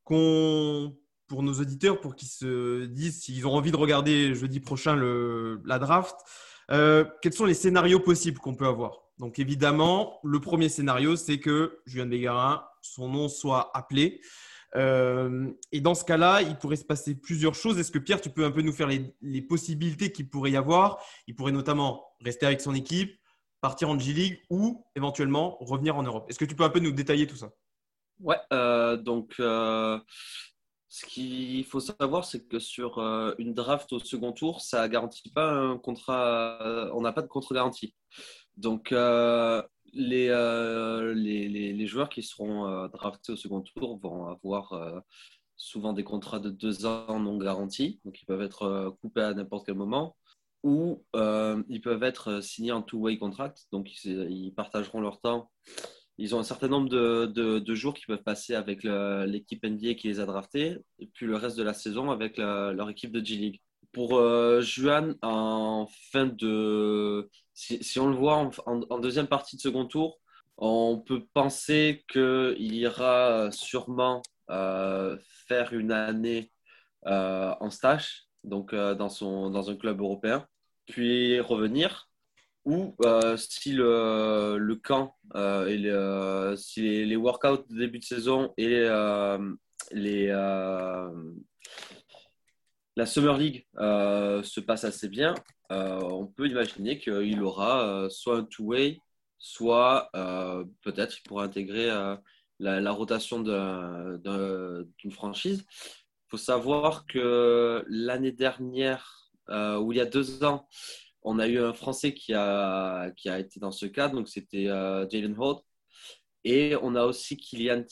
qu'on, 0.05 0.97
pour 1.27 1.43
nos 1.43 1.51
auditeurs, 1.55 1.99
pour 1.99 2.15
qu'ils 2.15 2.29
se 2.29 2.85
disent 2.85 3.23
s'ils 3.23 3.45
ont 3.45 3.55
envie 3.55 3.71
de 3.71 3.75
regarder 3.75 4.33
jeudi 4.35 4.61
prochain 4.61 4.95
le, 4.95 5.61
la 5.65 5.79
draft, 5.79 6.15
euh, 6.71 7.03
quels 7.21 7.33
sont 7.33 7.45
les 7.45 7.53
scénarios 7.53 7.99
possibles 7.99 8.39
qu'on 8.39 8.55
peut 8.55 8.67
avoir. 8.67 9.01
Donc 9.17 9.37
évidemment, 9.37 10.21
le 10.23 10.39
premier 10.39 10.69
scénario, 10.69 11.17
c'est 11.17 11.39
que 11.39 11.81
Julien 11.85 12.05
Bégarin 12.05 12.63
son 12.81 13.09
nom 13.09 13.27
soit 13.27 13.75
appelé. 13.75 14.21
Euh, 14.75 15.49
et 15.71 15.81
dans 15.81 15.95
ce 15.95 16.03
cas-là, 16.03 16.41
il 16.41 16.57
pourrait 16.57 16.75
se 16.75 16.85
passer 16.85 17.15
plusieurs 17.15 17.55
choses. 17.55 17.79
Est-ce 17.79 17.91
que 17.91 17.99
Pierre, 17.99 18.21
tu 18.21 18.29
peux 18.29 18.45
un 18.45 18.51
peu 18.51 18.61
nous 18.61 18.73
faire 18.73 18.87
les, 18.87 19.41
possibilités 19.41 20.11
qu'il 20.11 20.29
pourrait 20.29 20.51
y 20.51 20.57
avoir? 20.57 20.99
Il 21.27 21.35
pourrait 21.35 21.51
notamment 21.51 22.05
rester 22.21 22.45
avec 22.45 22.61
son 22.61 22.73
équipe, 22.75 23.17
partir 23.61 23.89
en 23.89 23.97
G-League 23.97 24.41
ou 24.49 24.85
éventuellement 24.95 25.57
revenir 25.59 25.95
en 25.97 26.03
Europe. 26.03 26.25
Est-ce 26.29 26.39
que 26.39 26.45
tu 26.45 26.55
peux 26.55 26.63
un 26.63 26.69
peu 26.69 26.79
nous 26.79 26.91
détailler 26.91 27.27
tout 27.27 27.37
ça? 27.37 27.49
Ouais, 28.19 28.39
euh, 28.51 28.97
donc 28.97 29.35
euh, 29.39 29.99
ce 30.89 31.05
qu'il 31.05 31.63
faut 31.65 31.79
savoir, 31.79 32.25
c'est 32.25 32.47
que 32.47 32.59
sur 32.59 32.99
une 33.37 33.53
draft 33.53 33.93
au 33.93 33.99
second 33.99 34.33
tour, 34.33 34.61
ça 34.61 34.87
garantit 34.89 35.29
pas 35.29 35.51
un 35.51 35.77
contrat, 35.77 36.89
on 36.93 37.01
n'a 37.01 37.13
pas 37.13 37.21
de 37.21 37.27
contre-garantie. 37.27 37.95
Donc 38.57 38.91
euh, 39.95 41.13
les, 41.13 41.87
joueurs 41.87 42.09
qui 42.09 42.23
seront 42.23 42.67
euh, 42.67 42.87
draftés 42.87 43.31
au 43.31 43.35
second 43.35 43.61
tour 43.61 43.97
vont 43.99 44.27
avoir 44.27 44.73
euh, 44.73 44.99
souvent 45.55 45.93
des 45.93 46.03
contrats 46.03 46.39
de 46.39 46.49
deux 46.49 46.85
ans 46.85 47.19
non 47.19 47.37
garantis, 47.37 47.99
donc 48.05 48.21
ils 48.21 48.25
peuvent 48.25 48.41
être 48.41 48.95
coupés 49.01 49.21
à 49.21 49.33
n'importe 49.33 49.65
quel 49.65 49.75
moment, 49.75 50.15
ou 50.63 51.03
ils 51.13 51.81
peuvent 51.81 52.03
être 52.03 52.41
signés 52.41 52.71
en 52.71 52.81
two-way 52.81 53.17
contract, 53.17 53.67
donc 53.71 54.03
ils, 54.03 54.53
partageront 54.55 55.01
leur 55.01 55.19
temps. 55.19 55.49
Ils 56.19 56.35
ont 56.35 56.39
un 56.39 56.43
certain 56.43 56.67
nombre 56.67 56.89
de, 56.89 57.25
de, 57.25 57.75
jours 57.75 57.93
qu'ils 57.93 58.07
peuvent 58.07 58.23
passer 58.23 58.53
avec 58.53 58.83
l'équipe 58.83 59.63
NBA 59.63 59.95
qui 59.95 60.09
les 60.09 60.19
a 60.19 60.25
draftés, 60.25 60.77
et 60.99 61.07
puis 61.07 61.25
le 61.25 61.35
reste 61.35 61.57
de 61.57 61.63
la 61.63 61.73
saison 61.73 62.11
avec 62.11 62.37
leur 62.37 62.89
équipe 62.89 63.11
de 63.11 63.23
G-League. 63.23 63.59
Pour 63.93 64.21
Juan, 64.61 65.15
en 65.23 65.87
fin 66.11 66.27
de 66.27 67.29
si, 67.57 67.99
on 67.99 68.07
le 68.07 68.15
voit 68.15 68.51
en, 68.67 68.99
deuxième 68.99 69.27
partie 69.27 69.55
de 69.55 69.61
second 69.61 69.85
tour, 69.85 70.19
on 70.57 70.99
peut 70.99 71.25
penser 71.33 72.05
qu'il 72.07 72.75
ira 72.75 73.49
sûrement 73.51 74.21
euh, 74.51 75.17
faire 75.47 75.73
une 75.73 75.91
année 75.91 76.51
euh, 77.07 77.53
en 77.59 77.71
stage, 77.71 78.27
donc 78.43 78.73
euh, 78.73 78.93
dans, 78.93 79.09
son, 79.09 79.49
dans 79.49 79.71
un 79.71 79.75
club 79.75 80.01
européen, 80.01 80.47
puis 80.85 81.39
revenir. 81.39 82.09
Ou 82.65 82.95
si 83.37 83.71
le, 83.71 84.57
le 84.59 84.75
camp 84.75 85.15
et 85.33 86.57
si 86.57 86.81
les, 86.81 87.05
les, 87.05 87.15
workouts 87.15 87.63
de 87.69 87.77
début 87.77 87.99
de 87.99 88.03
saison 88.03 88.53
et 88.57 88.85
les, 89.91 90.31
la 92.97 93.05
Summer 93.05 93.37
League 93.37 93.65
se 93.77 94.59
passe 94.59 94.83
assez 94.83 95.07
bien, 95.07 95.35
euh, 95.71 95.99
on 96.01 96.27
peut 96.27 96.47
imaginer 96.47 96.97
qu'il 96.97 97.41
aura 97.41 97.87
euh, 97.87 98.09
soit 98.09 98.37
un 98.37 98.43
two-way, 98.43 99.01
soit 99.37 100.09
euh, 100.15 100.63
peut-être 100.81 101.17
il 101.19 101.23
pourra 101.23 101.43
intégrer 101.43 101.87
la, 102.59 102.91
rotation 102.91 103.41
d'une 103.41 105.11
franchise. 105.11 105.65
Il 105.69 106.29
faut 106.29 106.37
savoir 106.37 107.05
que 107.05 107.83
l'année 107.87 108.31
dernière, 108.31 109.31
ou 109.49 109.91
il 109.91 109.97
y 109.97 110.01
a 110.01 110.05
deux 110.05 110.43
ans, 110.43 110.67
on 111.23 111.39
a 111.39 111.47
eu 111.47 111.59
un 111.59 111.73
Français 111.73 112.13
qui 112.13 112.33
a, 112.33 113.11
qui 113.11 113.29
a 113.29 113.39
été 113.39 113.59
dans 113.59 113.71
ce 113.71 113.85
cas, 113.85 114.07
donc 114.09 114.29
c'était 114.29 114.65
Jalen 114.65 115.35
Horde. 115.37 115.61
Et 116.43 116.75
on 116.81 116.95
a 116.95 117.03
aussi 117.03 117.35
Kylian 117.35 117.83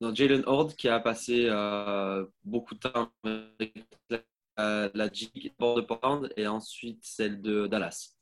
Jalen 0.00 0.42
Horde 0.46 0.74
qui 0.74 0.88
a 0.88 1.00
passé 1.00 1.48
beaucoup 2.44 2.74
de 2.74 2.80
temps 2.80 3.10
avec 3.24 3.86
euh, 4.58 4.88
la 4.94 5.12
G 5.12 5.28
de 5.34 5.80
Portland 5.82 6.32
et 6.36 6.46
ensuite 6.46 7.00
celle 7.02 7.42
de 7.42 7.66
Dallas. 7.66 8.14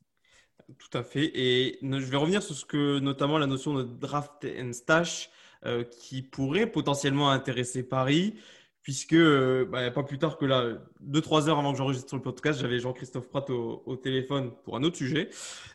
Tout 0.77 0.97
à 0.97 1.01
fait. 1.01 1.31
Et 1.33 1.79
je 1.81 2.05
vais 2.05 2.17
revenir 2.17 2.43
sur 2.43 2.55
ce 2.55 2.65
que, 2.65 2.99
notamment 2.99 3.37
la 3.37 3.47
notion 3.47 3.73
de 3.73 3.83
draft 3.83 4.45
and 4.59 4.73
stash 4.73 5.29
euh, 5.65 5.85
qui 5.85 6.21
pourrait 6.21 6.69
potentiellement 6.69 7.29
intéresser 7.29 7.87
Paris, 7.87 8.35
puisque 8.81 9.13
euh, 9.13 9.65
bah, 9.65 9.89
pas 9.91 10.03
plus 10.03 10.17
tard 10.17 10.37
que 10.37 10.43
là, 10.43 10.77
2-3 11.05 11.47
heures 11.47 11.59
avant 11.59 11.71
que 11.71 11.77
j'enregistre 11.77 12.13
le 12.15 12.21
podcast, 12.21 12.59
j'avais 12.59 12.79
Jean-Christophe 12.79 13.29
Pratt 13.29 13.49
au, 13.49 13.95
téléphone 13.95 14.51
pour 14.65 14.75
un 14.75 14.83
autre 14.83 14.97
sujet. 14.97 15.29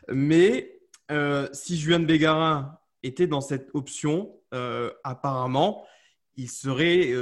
Mais 0.09 0.77
si 1.53 1.77
Juan 1.77 2.05
Bégarin 2.05 2.79
était 3.03 3.27
dans 3.27 3.41
cette 3.41 3.69
option. 3.73 4.33
apparemment, 5.03 5.85
il 6.37 6.49
serait 6.49 7.13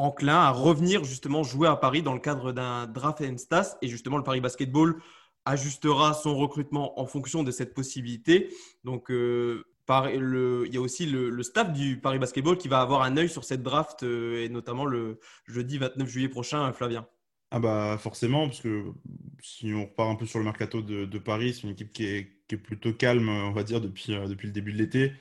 enclin 0.00 0.40
à 0.40 0.50
revenir 0.50 1.04
justement 1.04 1.42
jouer 1.42 1.68
à 1.68 1.76
Paris 1.76 2.02
dans 2.02 2.14
le 2.14 2.20
cadre 2.20 2.52
d'un 2.52 2.86
draft 2.86 3.22
stas 3.38 3.76
Et 3.82 3.88
justement, 3.88 4.16
le 4.16 4.24
Paris 4.24 4.40
Basketball 4.40 4.96
ajustera 5.44 6.14
son 6.14 6.36
recrutement 6.36 6.98
en 7.00 7.06
fonction 7.06 7.42
de 7.42 7.50
cette 7.50 7.74
possibilité. 7.74 8.52
Donc, 8.84 9.10
euh, 9.10 9.64
il 9.88 10.72
y 10.72 10.76
a 10.76 10.80
aussi 10.80 11.06
le, 11.06 11.42
staff 11.42 11.72
du 11.72 11.98
Paris 12.00 12.18
Basketball 12.18 12.56
qui 12.56 12.68
va 12.68 12.80
avoir 12.80 13.02
un 13.02 13.16
œil 13.16 13.28
sur 13.28 13.44
cette 13.44 13.62
draft 13.62 14.02
euh, 14.02 14.44
et 14.44 14.48
notamment 14.48 14.84
le 14.84 15.18
jeudi 15.46 15.78
29 15.78 16.08
juillet 16.08 16.28
prochain, 16.28 16.72
Flavien. 16.72 17.06
Ah 17.50 17.58
bah 17.58 17.98
forcément, 17.98 18.46
parce 18.46 18.60
que 18.60 18.92
si 19.42 19.74
on 19.74 19.86
repart 19.86 20.10
un 20.10 20.14
peu 20.14 20.26
sur 20.26 20.38
le 20.38 20.44
mercato 20.44 20.82
de, 20.82 21.18
Paris, 21.18 21.54
c'est 21.54 21.62
une 21.62 21.70
équipe 21.70 21.92
qui 21.92 22.06
est, 22.06 22.39
qui 22.50 22.56
est, 22.56 22.58
plutôt 22.58 22.92
calme, 22.92 23.28
on 23.28 23.52
va 23.52 23.62
dire, 23.64 23.80
depuis, 23.80 24.14
euh, 24.14 24.26
depuis 24.26 24.46
le 24.46 24.52
début 24.52 24.72
de 24.72 24.78
l'été, 24.78 25.12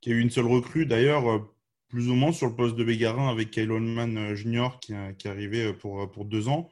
qui 0.00 0.10
a 0.10 0.14
eu 0.14 0.20
une 0.20 0.30
seule 0.30 0.46
recrue. 0.46 0.86
D'ailleurs, 0.86 1.46
plus 1.88 2.08
ou 2.08 2.14
moins 2.14 2.32
sur 2.32 2.48
le 2.48 2.54
poste 2.54 2.76
de 2.76 2.84
Bégarin 2.84 3.28
avec 3.28 3.50
Kyle 3.50 3.70
Holman 3.70 4.16
euh, 4.16 4.34
Jr. 4.34 4.78
qui, 4.80 4.92
qui 5.18 5.28
est 5.28 5.30
arrivé 5.30 5.66
euh, 5.66 5.72
pour, 5.72 6.02
euh, 6.02 6.06
pour 6.06 6.24
deux 6.24 6.48
ans 6.48 6.68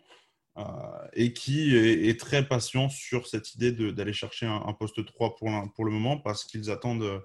et 1.14 1.32
qui 1.32 1.76
est, 1.76 2.20
très 2.20 2.46
patient 2.46 2.88
sur 2.88 3.26
cette 3.26 3.56
idée 3.56 3.72
d'aller 3.72 4.12
chercher 4.12 4.46
un, 4.46 4.72
poste 4.72 5.04
3 5.04 5.34
pour, 5.34 5.50
pour 5.74 5.84
le 5.84 5.90
moment 5.90 6.16
parce 6.16 6.44
qu'ils 6.44 6.70
attendent, 6.70 7.20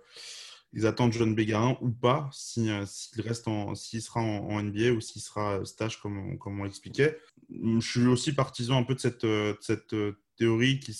ils 0.74 0.88
attendent 0.88 1.14
John 1.14 1.36
Bégarin 1.36 1.78
ou 1.82 1.92
pas, 1.92 2.28
s'il 2.34 2.72
reste 3.20 3.48
en, 3.48 3.76
s'il 3.76 4.02
sera 4.02 4.20
en, 4.20 4.64
NBA 4.64 4.94
ou 4.94 5.00
s'il 5.00 5.22
sera 5.22 5.64
stage 5.64 6.02
comme, 6.02 6.40
comme 6.40 6.60
on 6.60 6.64
l'expliquait. 6.64 7.20
Je 7.52 7.88
suis 7.88 8.08
aussi 8.08 8.34
partisan 8.34 8.80
un 8.80 8.84
peu 8.84 8.96
de 8.96 9.00
cette, 9.00 9.28
cette 9.62 9.96
théorie 10.36 10.80
qui 10.80 10.94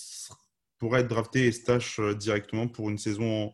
pourrait 0.80 1.02
être 1.02 1.08
drafté 1.08 1.46
et 1.46 1.52
stage 1.52 2.00
directement 2.18 2.66
pour 2.66 2.90
une 2.90 2.98
saison 2.98 3.52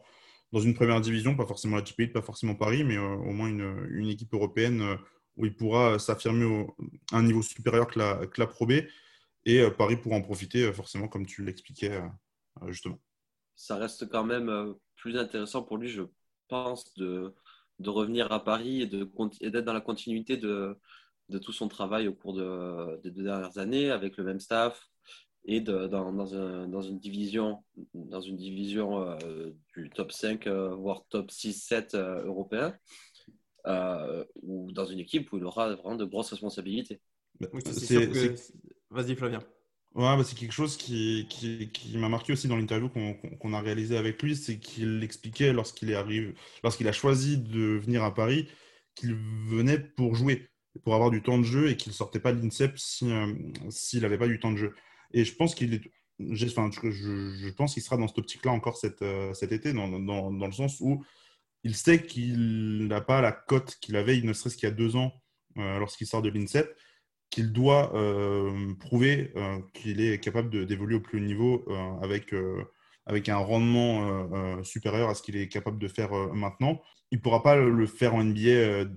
dans 0.52 0.60
une 0.60 0.74
première 0.74 1.00
division, 1.00 1.36
pas 1.36 1.46
forcément 1.46 1.76
la 1.76 1.82
TPI, 1.82 2.08
pas 2.08 2.22
forcément 2.22 2.54
Paris, 2.54 2.84
mais 2.84 2.96
euh, 2.96 3.14
au 3.14 3.32
moins 3.32 3.48
une, 3.48 3.86
une, 3.90 4.08
équipe 4.08 4.32
européenne 4.32 4.80
euh, 4.80 4.96
où 5.36 5.44
il 5.44 5.54
pourra 5.54 5.98
s'affirmer 5.98 6.66
à 7.12 7.18
un 7.18 7.22
niveau 7.22 7.42
supérieur 7.42 7.86
que 7.86 7.98
la, 7.98 8.26
que 8.26 8.40
la 8.40 8.46
Pro 8.46 8.66
B. 8.66 8.72
Et 9.44 9.60
euh, 9.60 9.70
Paris 9.70 9.96
pourra 9.96 10.16
en 10.16 10.22
profiter, 10.22 10.72
forcément, 10.72 11.08
comme 11.08 11.26
tu 11.26 11.44
l'expliquais 11.44 12.00
justement. 12.68 12.98
Ça 13.54 13.76
reste 13.76 14.08
quand 14.08 14.24
même 14.24 14.74
plus 14.96 15.18
intéressant 15.18 15.62
pour 15.62 15.76
lui, 15.76 15.88
je 15.88 16.02
pense, 16.48 16.94
de, 16.94 17.34
de 17.78 17.90
revenir 17.90 18.32
à 18.32 18.42
Paris 18.42 18.82
et 18.82 18.86
d'être 18.86 19.64
dans 19.64 19.72
la 19.72 19.80
continuité 19.80 20.36
de, 20.36 20.76
de, 21.28 21.38
tout 21.38 21.52
son 21.52 21.68
travail 21.68 22.08
au 22.08 22.14
cours 22.14 22.34
de, 22.34 22.98
des 23.02 23.10
deux 23.10 23.24
dernières 23.24 23.58
années 23.58 23.90
avec 23.90 24.16
le 24.16 24.24
même 24.24 24.40
staff, 24.40 24.88
et 25.46 25.60
de, 25.60 25.86
dans, 25.86 26.12
dans, 26.12 26.34
un, 26.34 26.68
dans, 26.68 26.82
une 26.82 26.98
division, 26.98 27.62
dans 27.94 28.20
une 28.20 28.36
division 28.36 29.00
euh, 29.00 29.50
du 29.74 29.88
top 29.90 30.12
5, 30.12 30.46
euh, 30.46 30.74
voire 30.74 31.04
top 31.08 31.30
6-7 31.30 31.94
euh, 31.94 32.24
européen, 32.24 32.76
ou 34.42 34.70
dans 34.72 34.84
une 34.86 35.00
équipe 35.00 35.32
où 35.32 35.38
il 35.38 35.44
aura 35.44 35.74
vraiment 35.74 35.96
de 35.96 36.04
grosses 36.04 36.30
responsabilités. 36.30 37.00
Vas-y, 38.90 39.16
Flavien. 39.16 39.40
Ouais, 39.94 40.16
bah, 40.16 40.22
c'est 40.24 40.36
quelque 40.36 40.52
chose 40.52 40.76
qui, 40.76 41.26
qui, 41.30 41.70
qui 41.70 41.96
m'a 41.96 42.08
marqué 42.08 42.32
aussi 42.32 42.48
dans 42.48 42.56
l'interview 42.56 42.90
qu'on 42.90 43.54
a 43.54 43.60
réalisé 43.60 43.96
avec 43.96 44.22
lui, 44.22 44.36
c'est 44.36 44.58
qu'il 44.58 45.02
expliquait 45.02 45.52
lorsqu'il 45.52 45.90
est 45.90 46.34
lorsqu'il 46.62 46.86
a 46.86 46.92
choisi 46.92 47.38
de 47.38 47.78
venir 47.78 48.04
à 48.04 48.12
Paris, 48.12 48.48
qu'il 48.94 49.14
venait 49.14 49.78
pour 49.78 50.14
jouer, 50.14 50.48
pour 50.84 50.94
avoir 50.94 51.10
du 51.10 51.22
temps 51.22 51.38
de 51.38 51.44
jeu 51.44 51.70
et 51.70 51.76
qu'il 51.76 51.92
sortait 51.92 52.20
pas 52.20 52.32
de 52.32 52.42
l'INSEP 52.42 52.78
s'il 52.78 54.00
n'avait 54.02 54.18
pas 54.18 54.28
du 54.28 54.38
temps 54.38 54.52
de 54.52 54.58
jeu. 54.58 54.74
Et 55.16 55.24
je 55.24 55.34
pense 55.34 55.54
qu'il 55.54 55.74
est. 55.74 55.80
Enfin, 56.44 56.70
je, 56.72 57.50
pense 57.50 57.74
qu'il 57.74 57.82
sera 57.82 57.96
dans 57.96 58.06
cette 58.06 58.18
optique-là 58.18 58.52
encore 58.52 58.76
cet, 58.76 59.02
euh, 59.02 59.34
cet 59.34 59.52
été, 59.52 59.72
dans, 59.72 59.88
dans, 59.88 60.30
dans, 60.30 60.46
le 60.46 60.52
sens 60.52 60.80
où 60.80 61.04
il 61.62 61.74
sait 61.74 62.02
qu'il 62.02 62.86
n'a 62.86 63.00
pas 63.02 63.20
la 63.20 63.32
cote 63.32 63.76
qu'il 63.80 63.96
avait, 63.96 64.20
ne 64.20 64.32
serait-ce 64.32 64.56
qu'il 64.56 64.68
y 64.68 64.72
a 64.72 64.74
deux 64.74 64.96
ans, 64.96 65.12
euh, 65.58 65.78
lorsqu'il 65.78 66.06
sort 66.06 66.22
de 66.22 66.30
l'INSEP, 66.30 66.74
qu'il 67.28 67.52
doit 67.52 67.94
euh, 67.94 68.74
prouver 68.74 69.32
qu'il 69.74 70.00
est 70.00 70.18
capable 70.20 70.66
d'évoluer 70.66 70.96
au 70.96 71.00
plus 71.00 71.18
haut 71.18 71.24
niveau 71.24 71.66
avec, 72.00 72.34
avec 73.04 73.28
un 73.28 73.36
rendement 73.36 74.62
supérieur 74.62 75.10
à 75.10 75.14
ce 75.14 75.22
qu'il 75.22 75.36
est 75.36 75.48
capable 75.48 75.78
de 75.78 75.88
faire 75.88 76.12
maintenant. 76.34 76.80
Il 77.12 77.18
ne 77.18 77.22
pourra 77.22 77.42
pas 77.42 77.56
le 77.56 77.86
faire 77.86 78.14
en 78.14 78.24
NBA 78.24 78.88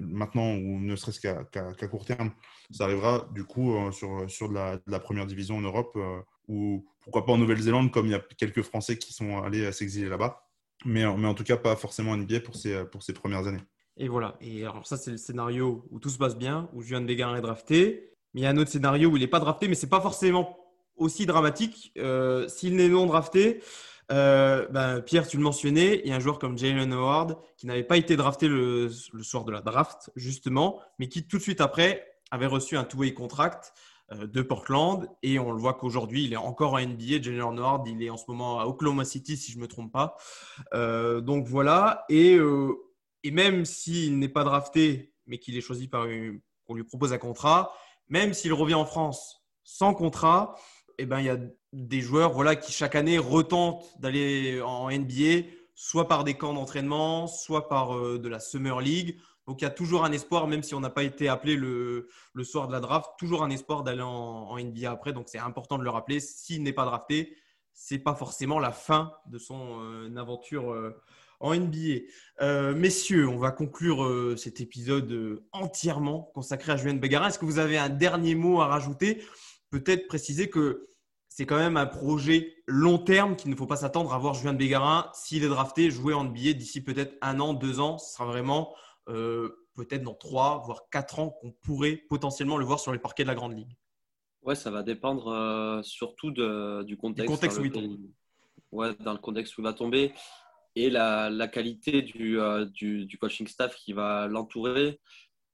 maintenant 0.00 0.54
ou 0.54 0.80
ne 0.80 0.96
serait-ce 0.96 1.20
qu'à 1.20 1.88
court 1.88 2.04
terme 2.04 2.30
ça 2.70 2.84
arrivera 2.84 3.28
du 3.32 3.44
coup 3.44 3.74
euh, 3.74 3.92
sur, 3.92 4.28
sur 4.28 4.48
de 4.48 4.54
la, 4.54 5.00
première 5.00 5.26
division 5.26 5.56
en 5.56 5.60
Europe 5.60 5.92
euh, 5.96 6.20
ou 6.48 6.86
pourquoi 7.00 7.24
pas 7.24 7.32
en 7.32 7.38
Nouvelle-Zélande, 7.38 7.90
comme 7.90 8.06
il 8.06 8.12
y 8.12 8.14
a 8.14 8.22
quelques 8.36 8.62
Français 8.62 8.96
qui 8.98 9.12
sont 9.12 9.42
allés 9.42 9.70
s'exiler 9.72 10.08
là-bas. 10.08 10.46
Mais, 10.84 11.04
mais 11.16 11.26
en 11.26 11.34
tout 11.34 11.44
cas, 11.44 11.56
pas 11.56 11.76
forcément 11.76 12.12
en 12.12 12.16
NBA 12.16 12.40
pour 12.40 12.56
ces, 12.56 12.84
pour 12.84 13.02
premières 13.14 13.46
années. 13.46 13.62
Et 13.96 14.08
voilà. 14.08 14.36
Et 14.40 14.62
alors, 14.62 14.86
ça, 14.86 14.96
c'est 14.96 15.10
le 15.10 15.16
scénario 15.16 15.86
où 15.90 16.00
tout 16.00 16.10
se 16.10 16.18
passe 16.18 16.36
bien, 16.36 16.68
où 16.72 16.82
Juan 16.82 17.06
Bégarin 17.06 17.36
est 17.36 17.42
drafté. 17.42 18.10
Mais 18.32 18.40
il 18.40 18.44
y 18.44 18.46
a 18.46 18.50
un 18.50 18.56
autre 18.56 18.70
scénario 18.70 19.10
où 19.10 19.16
il 19.16 19.20
n'est 19.20 19.28
pas 19.28 19.40
drafté, 19.40 19.68
mais 19.68 19.74
ce 19.74 19.86
n'est 19.86 19.90
pas 19.90 20.00
forcément 20.00 20.58
aussi 20.96 21.26
dramatique. 21.26 21.92
Euh, 21.98 22.48
s'il 22.48 22.76
n'est 22.76 22.88
non 22.88 23.06
drafté, 23.06 23.62
ben, 24.08 25.00
Pierre, 25.04 25.26
tu 25.26 25.36
le 25.36 25.42
mentionnais, 25.42 26.00
il 26.04 26.10
y 26.10 26.12
a 26.12 26.16
un 26.16 26.20
joueur 26.20 26.38
comme 26.38 26.58
Jalen 26.58 26.92
Howard 26.92 27.38
qui 27.56 27.66
n'avait 27.66 27.84
pas 27.84 27.96
été 27.96 28.16
drafté 28.16 28.48
le, 28.48 28.88
soir 28.88 29.44
de 29.44 29.52
la 29.52 29.60
draft, 29.60 30.10
justement, 30.16 30.80
mais 30.98 31.08
qui 31.08 31.26
tout 31.26 31.38
de 31.38 31.42
suite 31.42 31.60
après 31.60 32.06
avait 32.30 32.46
reçu 32.46 32.76
un 32.76 32.84
two-way 32.84 33.14
contract 33.14 33.72
euh, 34.12 34.26
de 34.26 34.42
Portland 34.42 35.08
et 35.22 35.38
on 35.38 35.50
le 35.50 35.58
voit 35.58 35.74
qu'aujourd'hui 35.74 36.24
il 36.24 36.34
est 36.34 36.38
encore 36.38 36.74
en 36.74 36.80
NBA. 36.80 37.22
Jalen 37.22 37.54
Nord, 37.54 37.84
il 37.86 38.02
est 38.02 38.10
en 38.10 38.18
ce 38.18 38.24
moment 38.28 38.60
à 38.60 38.66
Oklahoma 38.66 39.04
City 39.04 39.36
si 39.36 39.52
je 39.52 39.56
ne 39.56 39.62
me 39.62 39.68
trompe 39.68 39.92
pas. 39.92 40.16
Euh, 40.74 41.20
donc 41.20 41.46
voilà. 41.46 42.04
Et, 42.08 42.34
euh, 42.34 42.74
même 43.32 43.64
s'il 43.64 44.18
n'est 44.18 44.28
pas 44.28 44.44
drafté, 44.44 45.14
mais 45.26 45.38
qu'il 45.38 45.56
est 45.56 45.62
choisi 45.62 45.88
par 45.88 46.06
qu'on 46.66 46.74
lui 46.74 46.84
propose 46.84 47.14
un 47.14 47.18
contrat, 47.18 47.72
même 48.08 48.34
s'il 48.34 48.52
revient 48.52 48.74
en 48.74 48.84
France 48.84 49.42
sans 49.62 49.94
contrat, 49.94 50.54
eh 50.98 51.06
ben, 51.06 51.20
il 51.20 51.26
y 51.26 51.30
a 51.30 51.38
des 51.72 52.00
joueurs 52.00 52.32
voilà, 52.32 52.56
qui 52.56 52.72
chaque 52.72 52.94
année 52.94 53.18
retentent 53.18 53.84
d'aller 54.00 54.60
en 54.62 54.90
NBA, 54.90 55.48
soit 55.74 56.08
par 56.08 56.24
des 56.24 56.34
camps 56.34 56.54
d'entraînement, 56.54 57.26
soit 57.26 57.68
par 57.68 57.98
de 57.98 58.28
la 58.28 58.40
Summer 58.40 58.80
League. 58.80 59.18
Donc 59.46 59.60
il 59.60 59.64
y 59.64 59.66
a 59.66 59.70
toujours 59.70 60.04
un 60.04 60.12
espoir, 60.12 60.46
même 60.46 60.62
si 60.62 60.74
on 60.74 60.80
n'a 60.80 60.90
pas 60.90 61.02
été 61.02 61.28
appelé 61.28 61.56
le, 61.56 62.08
soir 62.42 62.66
de 62.66 62.72
la 62.72 62.80
draft, 62.80 63.10
toujours 63.18 63.42
un 63.42 63.50
espoir 63.50 63.82
d'aller 63.82 64.02
en, 64.02 64.56
NBA 64.58 64.90
après. 64.90 65.12
Donc 65.12 65.28
c'est 65.28 65.38
important 65.38 65.78
de 65.78 65.84
le 65.84 65.90
rappeler. 65.90 66.20
S'il 66.20 66.62
n'est 66.62 66.72
pas 66.72 66.84
drafté, 66.84 67.36
c'est 67.72 67.98
pas 67.98 68.14
forcément 68.14 68.58
la 68.58 68.72
fin 68.72 69.12
de 69.26 69.38
son 69.38 69.80
euh, 69.82 70.16
aventure 70.16 70.72
euh, 70.72 70.98
en 71.40 71.54
NBA. 71.54 72.04
Euh, 72.40 72.74
messieurs, 72.74 73.28
on 73.28 73.36
va 73.36 73.50
conclure 73.50 74.38
cet 74.38 74.62
épisode 74.62 75.42
entièrement 75.52 76.30
consacré 76.34 76.72
à 76.72 76.76
Julien 76.76 76.94
Bégarin. 76.94 77.28
Est-ce 77.28 77.38
que 77.38 77.44
vous 77.44 77.58
avez 77.58 77.76
un 77.76 77.90
dernier 77.90 78.34
mot 78.34 78.62
à 78.62 78.66
rajouter 78.66 79.22
Peut-être 79.74 80.06
préciser 80.06 80.48
que 80.48 80.86
c'est 81.28 81.46
quand 81.46 81.56
même 81.56 81.76
un 81.76 81.86
projet 81.86 82.54
long 82.68 82.96
terme 82.96 83.34
qu'il 83.34 83.50
ne 83.50 83.56
faut 83.56 83.66
pas 83.66 83.74
s'attendre 83.74 84.14
à 84.14 84.18
voir 84.18 84.34
Julien 84.34 84.52
Bégarin, 84.52 85.10
s'il 85.14 85.42
est 85.42 85.48
drafté, 85.48 85.90
jouer 85.90 86.14
en 86.14 86.22
NBA 86.22 86.52
d'ici 86.52 86.80
peut-être 86.80 87.16
un 87.22 87.40
an, 87.40 87.54
deux 87.54 87.80
ans. 87.80 87.98
Ce 87.98 88.12
sera 88.12 88.24
vraiment 88.24 88.72
euh, 89.08 89.66
peut-être 89.74 90.04
dans 90.04 90.14
3, 90.14 90.62
voire 90.64 90.82
4 90.92 91.18
ans, 91.18 91.30
qu'on 91.30 91.50
pourrait 91.50 91.96
potentiellement 92.08 92.56
le 92.56 92.64
voir 92.64 92.78
sur 92.78 92.92
les 92.92 93.00
parquets 93.00 93.24
de 93.24 93.28
la 93.28 93.34
Grande 93.34 93.56
Ligue 93.56 93.76
Ouais, 94.42 94.54
ça 94.54 94.70
va 94.70 94.84
dépendre 94.84 95.26
euh, 95.26 95.82
surtout 95.82 96.30
du 96.30 96.96
contexte. 96.96 97.34
contexte 97.34 97.58
où 97.58 97.64
il 97.64 97.72
tombe. 97.72 97.98
Ouais, 98.70 98.94
dans 99.00 99.12
le 99.12 99.18
contexte 99.18 99.58
où 99.58 99.60
il 99.60 99.64
va 99.64 99.72
tomber 99.72 100.12
et 100.76 100.88
la, 100.88 101.48
qualité 101.48 102.06
euh, 102.20 102.64
du, 102.66 103.06
du, 103.06 103.18
coaching 103.18 103.48
staff 103.48 103.74
qui 103.74 103.92
va 103.92 104.28
l'entourer 104.28 105.00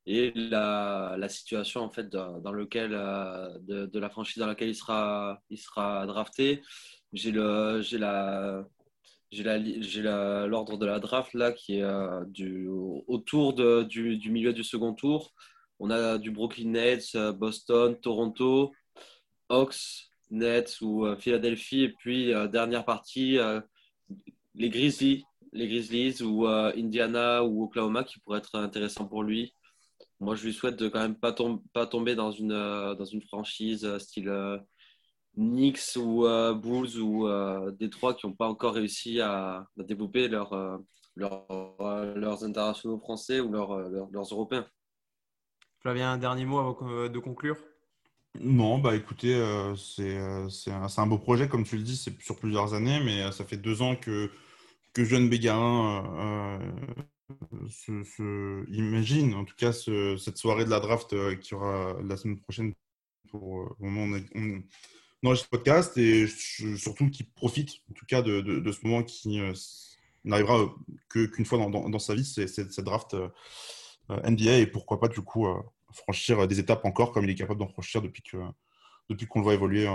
et 0.07 0.33
la, 0.35 1.29
situation 1.29 1.83
en 1.83 1.91
fait 1.91 2.09
dans, 2.09 2.53
lequel 2.53 2.91
de, 2.91 3.87
de, 3.87 3.99
la 3.99 4.11
franchise 4.11 4.39
dans 4.39 4.47
laquelle 4.47 4.71
il 4.71 4.75
sera, 4.75 5.41
il 5.51 5.59
sera 5.59 6.07
drafté. 6.07 6.63
J'ai 7.13 7.33
le, 7.33 7.81
j'ai 7.83 7.99
la, 7.99 8.65
j'ai 9.31 10.03
l'ordre 10.03 10.77
de 10.77 10.87
la 10.87 10.99
draft 10.99 11.35
là 11.35 11.53
qui 11.53 11.77
est 11.77 11.83
euh, 11.83 12.25
du, 12.27 12.69
autour 12.69 13.55
de, 13.55 13.83
du, 13.85 14.31
milieu 14.31 14.53
du 14.53 14.65
second 14.65 14.95
tour. 14.95 15.33
On 15.79 15.91
a 15.91 16.19
du 16.19 16.31
Brooklyn 16.31 16.71
Nets, 16.71 17.15
euh, 17.15 17.33
Boston, 17.33 17.97
Toronto, 18.01 18.73
Hawks, 19.49 20.11
Nets 20.31 20.81
ou 20.81 21.07
euh, 21.07 21.17
Philadelphie. 21.17 21.85
Et 21.85 21.89
puis, 21.91 22.33
dernière 22.51 22.85
partie, 22.85 23.39
les 24.55 24.69
Grizzlies, 24.69 25.25
les 25.53 25.69
Grizzlies 25.69 26.23
ou 26.23 26.47
Indiana 26.47 27.45
ou 27.45 27.65
Oklahoma 27.65 28.05
qui 28.05 28.19
pourraient 28.21 28.39
être 28.39 28.57
intéressants 28.57 29.07
pour 29.07 29.23
lui. 29.23 29.53
Moi, 30.21 30.35
je 30.35 30.45
lui 30.45 30.53
souhaite 30.53 30.77
de 30.77 30.89
quand 30.89 31.01
même 31.01 31.17
pas, 31.17 31.35
pas 31.73 31.87
tomber 31.87 32.15
dans 32.15 32.31
une, 32.31 32.51
dans 32.51 33.05
une 33.05 33.23
franchise 33.23 33.99
style 33.99 34.31
Knicks 35.37 35.97
ou 35.97 36.27
euh, 36.27 36.55
Bulls 36.55 36.99
ou 36.99 37.27
euh, 37.27 37.71
Détroit 37.73 38.15
qui 38.15 38.27
n'ont 38.27 38.35
pas 38.35 38.49
encore 38.49 38.75
réussi 38.75 39.21
à, 39.21 39.67
développer 39.77 40.29
leur, 40.29 40.53
euh, 40.53 40.77
leurs 41.17 42.45
internationaux 42.45 42.99
français 42.99 43.41
ou 43.41 43.51
leurs 43.53 44.33
Européens. 44.33 44.67
Flavien, 45.81 46.13
un 46.13 46.19
dernier 46.19 46.45
mot 46.45 46.59
avant 46.59 47.09
de 47.09 47.19
conclure? 47.19 47.57
Non, 48.39 48.79
bah 48.79 48.95
écoutez, 48.95 49.35
c'est 49.77 50.19
un, 50.19 50.87
un, 50.97 51.07
beau 51.07 51.19
projet, 51.19 51.49
comme 51.49 51.65
tu 51.65 51.77
le 51.77 51.83
dis, 51.83 51.97
c'est 51.97 52.21
sur 52.23 52.37
plusieurs 52.39 52.75
années, 52.75 53.01
mais 53.03 53.33
ça 53.33 53.45
fait 53.45 53.57
deux 53.57 53.83
ans 53.83 53.97
que 53.97 54.31
que 54.93 55.05
Jeanne 55.05 55.29
Bégarin 55.29 56.59
se, 57.69 58.71
imagine, 58.71 59.35
en 59.35 59.45
tout 59.45 59.57
cas, 59.57 59.73
cette 59.73 60.37
soirée 60.37 60.65
de 60.65 60.71
la 60.71 60.81
draft 60.81 61.15
qui 61.41 61.55
aura 61.55 61.97
la 62.03 62.17
semaine 62.17 62.41
prochaine 62.41 62.75
pour 63.29 63.43
au 63.43 63.77
moment 63.85 64.19
on, 65.23 65.35
ce 65.35 65.47
podcast 65.47 65.97
et 65.99 66.27
surtout 66.27 67.11
qui 67.11 67.25
profite 67.25 67.71
en 67.91 67.95
tout 67.95 68.07
cas 68.07 68.23
de, 68.23 68.73
ce 68.73 68.87
moment 68.87 69.03
qui 69.03 69.41
n'arrivera 70.25 70.75
qu'une 71.09 71.45
fois 71.45 71.59
dans, 71.59 71.99
sa 71.99 72.15
vie, 72.15 72.25
c'est 72.25 72.49
cette 72.49 72.81
draft 72.81 73.17
NBA 74.09 74.59
et 74.59 74.67
pourquoi 74.67 74.99
pas 74.99 75.09
du 75.09 75.21
coup 75.21 75.47
franchir 75.93 76.47
des 76.49 76.59
étapes 76.59 76.85
encore 76.85 77.13
comme 77.13 77.25
il 77.25 77.31
est 77.31 77.35
capable 77.35 77.61
d'en 77.61 77.69
franchir 77.69 78.03
depuis 78.03 78.23
que 78.23 78.39
depuis 79.09 79.27
qu'on 79.27 79.41
le 79.41 79.45
voit 79.45 79.55
évoluer 79.55 79.87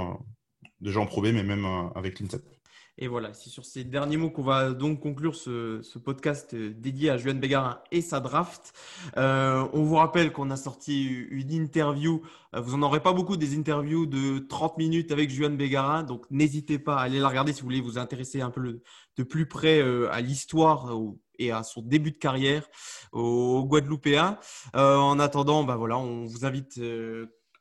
déjà 0.80 1.00
en 1.00 1.06
Pro 1.06 1.22
mais 1.22 1.44
même 1.44 1.66
avec 1.96 2.20
l'INSEP. 2.20 2.55
Et 2.98 3.10
voilà, 3.10 3.34
c'est 3.34 3.50
sur 3.50 3.66
ces 3.66 3.84
derniers 3.84 4.16
mots 4.16 4.30
qu'on 4.30 4.41
va 4.41 4.72
donc 4.72 5.02
conclure 5.02 5.36
ce, 5.36 5.82
podcast 5.98 6.54
euh, 6.54 6.74
dédié 6.74 7.10
à 7.10 7.18
Juan 7.18 7.38
Bégarin 7.38 7.82
et 7.91 8.02
sa 8.02 8.22
draft. 8.22 8.74
Euh, 9.18 9.68
on 9.74 9.84
vous 9.84 9.96
rappelle 9.96 10.32
qu'on 10.32 10.50
a 10.50 10.56
sorti 10.56 11.04
une 11.04 11.52
interview. 11.52 12.22
Euh, 12.54 12.62
vous 12.62 12.78
n'en 12.78 12.88
aurez 12.88 13.02
pas 13.02 13.12
beaucoup 13.12 13.36
des 13.36 13.58
interviews 13.58 14.06
de 14.06 14.39
30 14.39 14.78
minutes 14.78 15.12
avec 15.12 15.30
Juan 15.30 15.58
Bégarin, 15.58 16.04
donc 16.04 16.26
n'hésitez 16.32 16.80
pas 16.80 16.96
à 16.96 17.02
aller 17.02 17.20
la 17.20 17.28
regarder 17.28 17.52
si 17.52 17.62
vous 17.62 17.68
voulez 17.68 17.82
vous 17.82 17.98
intéresser 17.98 18.39
un 18.39 18.50
peu 18.50 18.80
de 19.18 19.24
plus 19.24 19.46
près 19.46 19.82
à 20.10 20.22
l'histoire 20.22 20.98
et 21.38 21.52
à 21.52 21.64
son 21.64 21.82
début 21.82 22.12
de 22.12 22.18
carrière 22.18 22.66
au 23.12 23.66
Guadeloupéen. 23.66 24.38
en 24.74 25.20
attendant, 25.20 25.64
bah 25.64 25.76
voilà, 25.76 25.98
on 25.98 26.26
vous 26.26 26.46
invite 26.46 26.80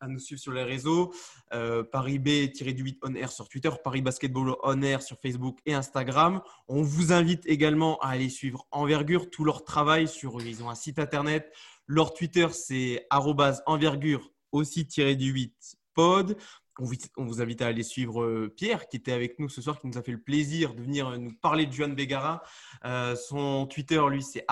à 0.04 0.08
nous 0.08 0.18
suivre 0.18 0.40
sur 0.40 0.52
les 0.52 0.62
réseaux. 0.62 1.12
Euh, 1.52 1.82
Paris 1.82 2.18
B-du-8 2.18 2.98
on 3.02 3.14
air 3.14 3.32
sur 3.32 3.48
Twitter, 3.48 3.70
Paris 3.82 4.02
Basketball 4.02 4.54
on 4.62 4.82
air 4.82 5.02
sur 5.02 5.18
Facebook 5.18 5.58
et 5.66 5.74
Instagram. 5.74 6.42
On 6.68 6.82
vous 6.82 7.12
invite 7.12 7.44
également 7.46 7.98
à 7.98 8.08
aller 8.08 8.28
suivre 8.28 8.66
Envergure, 8.70 9.30
tout 9.30 9.44
leur 9.44 9.64
travail 9.64 10.06
sur, 10.06 10.40
ils 10.42 10.62
ont 10.62 10.70
un 10.70 10.74
site 10.74 10.98
internet. 10.98 11.52
Leur 11.86 12.14
Twitter, 12.14 12.48
c'est 12.52 13.06
envergure 13.66 14.30
aussi-du-8 14.52 15.52
pod. 15.94 16.36
On 16.80 17.24
vous, 17.24 17.40
invite 17.40 17.62
à 17.62 17.68
aller 17.68 17.84
suivre 17.84 18.24
euh, 18.24 18.52
Pierre 18.54 18.88
qui 18.88 18.96
était 18.96 19.12
avec 19.12 19.38
nous 19.38 19.48
ce 19.48 19.62
soir, 19.62 19.80
qui 19.80 19.86
nous 19.86 19.96
a 19.96 20.02
fait 20.02 20.10
le 20.10 20.20
plaisir 20.20 20.74
de 20.74 20.82
venir 20.82 21.08
euh, 21.08 21.18
nous 21.18 21.32
parler 21.32 21.66
de 21.66 21.72
Juan 21.72 21.94
Begara. 21.94 22.42
Euh, 22.84 23.14
son 23.14 23.66
Twitter, 23.66 24.02
lui, 24.10 24.22
c'est 24.22 24.44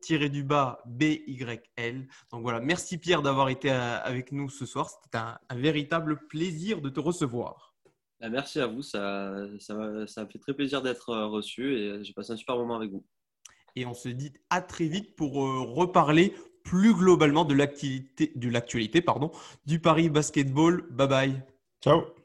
pierre-du-bas 0.00 0.82
BYL. 0.86 2.08
Donc 2.30 2.42
voilà, 2.42 2.60
merci 2.60 2.96
Pierre 2.96 3.20
d'avoir 3.20 3.50
été 3.50 3.70
avec 3.70 4.32
nous 4.32 4.48
ce 4.48 4.64
soir. 4.64 4.88
C'était 4.88 5.18
un, 5.18 5.38
véritable 5.54 6.26
plaisir 6.28 6.80
de 6.80 6.88
te 6.88 7.00
recevoir. 7.00 7.74
Bah, 8.20 8.30
merci 8.30 8.58
à 8.58 8.66
vous, 8.66 8.82
ça, 8.82 9.46
ça, 9.58 10.06
ça 10.06 10.24
me 10.24 10.30
fait 10.30 10.38
très 10.38 10.54
plaisir 10.54 10.80
d'être 10.80 11.14
reçu 11.26 11.76
et 11.76 12.02
j'ai 12.02 12.14
passé 12.14 12.32
un 12.32 12.36
super 12.36 12.56
moment 12.56 12.76
avec 12.76 12.90
vous. 12.90 13.04
Et 13.76 13.84
on 13.84 13.94
se 13.94 14.08
dit 14.08 14.32
à 14.48 14.62
très 14.62 14.86
vite 14.86 15.14
pour 15.16 15.34
reparler 15.34 16.34
plus 16.64 16.94
globalement 16.94 17.44
de 17.44 17.54
l'actualité, 17.54 18.32
du 19.66 19.80
Paris 19.80 20.08
Basketball. 20.08 20.82
Bye 20.90 21.08
bye. 21.08 21.42
Ciao. 21.82 22.10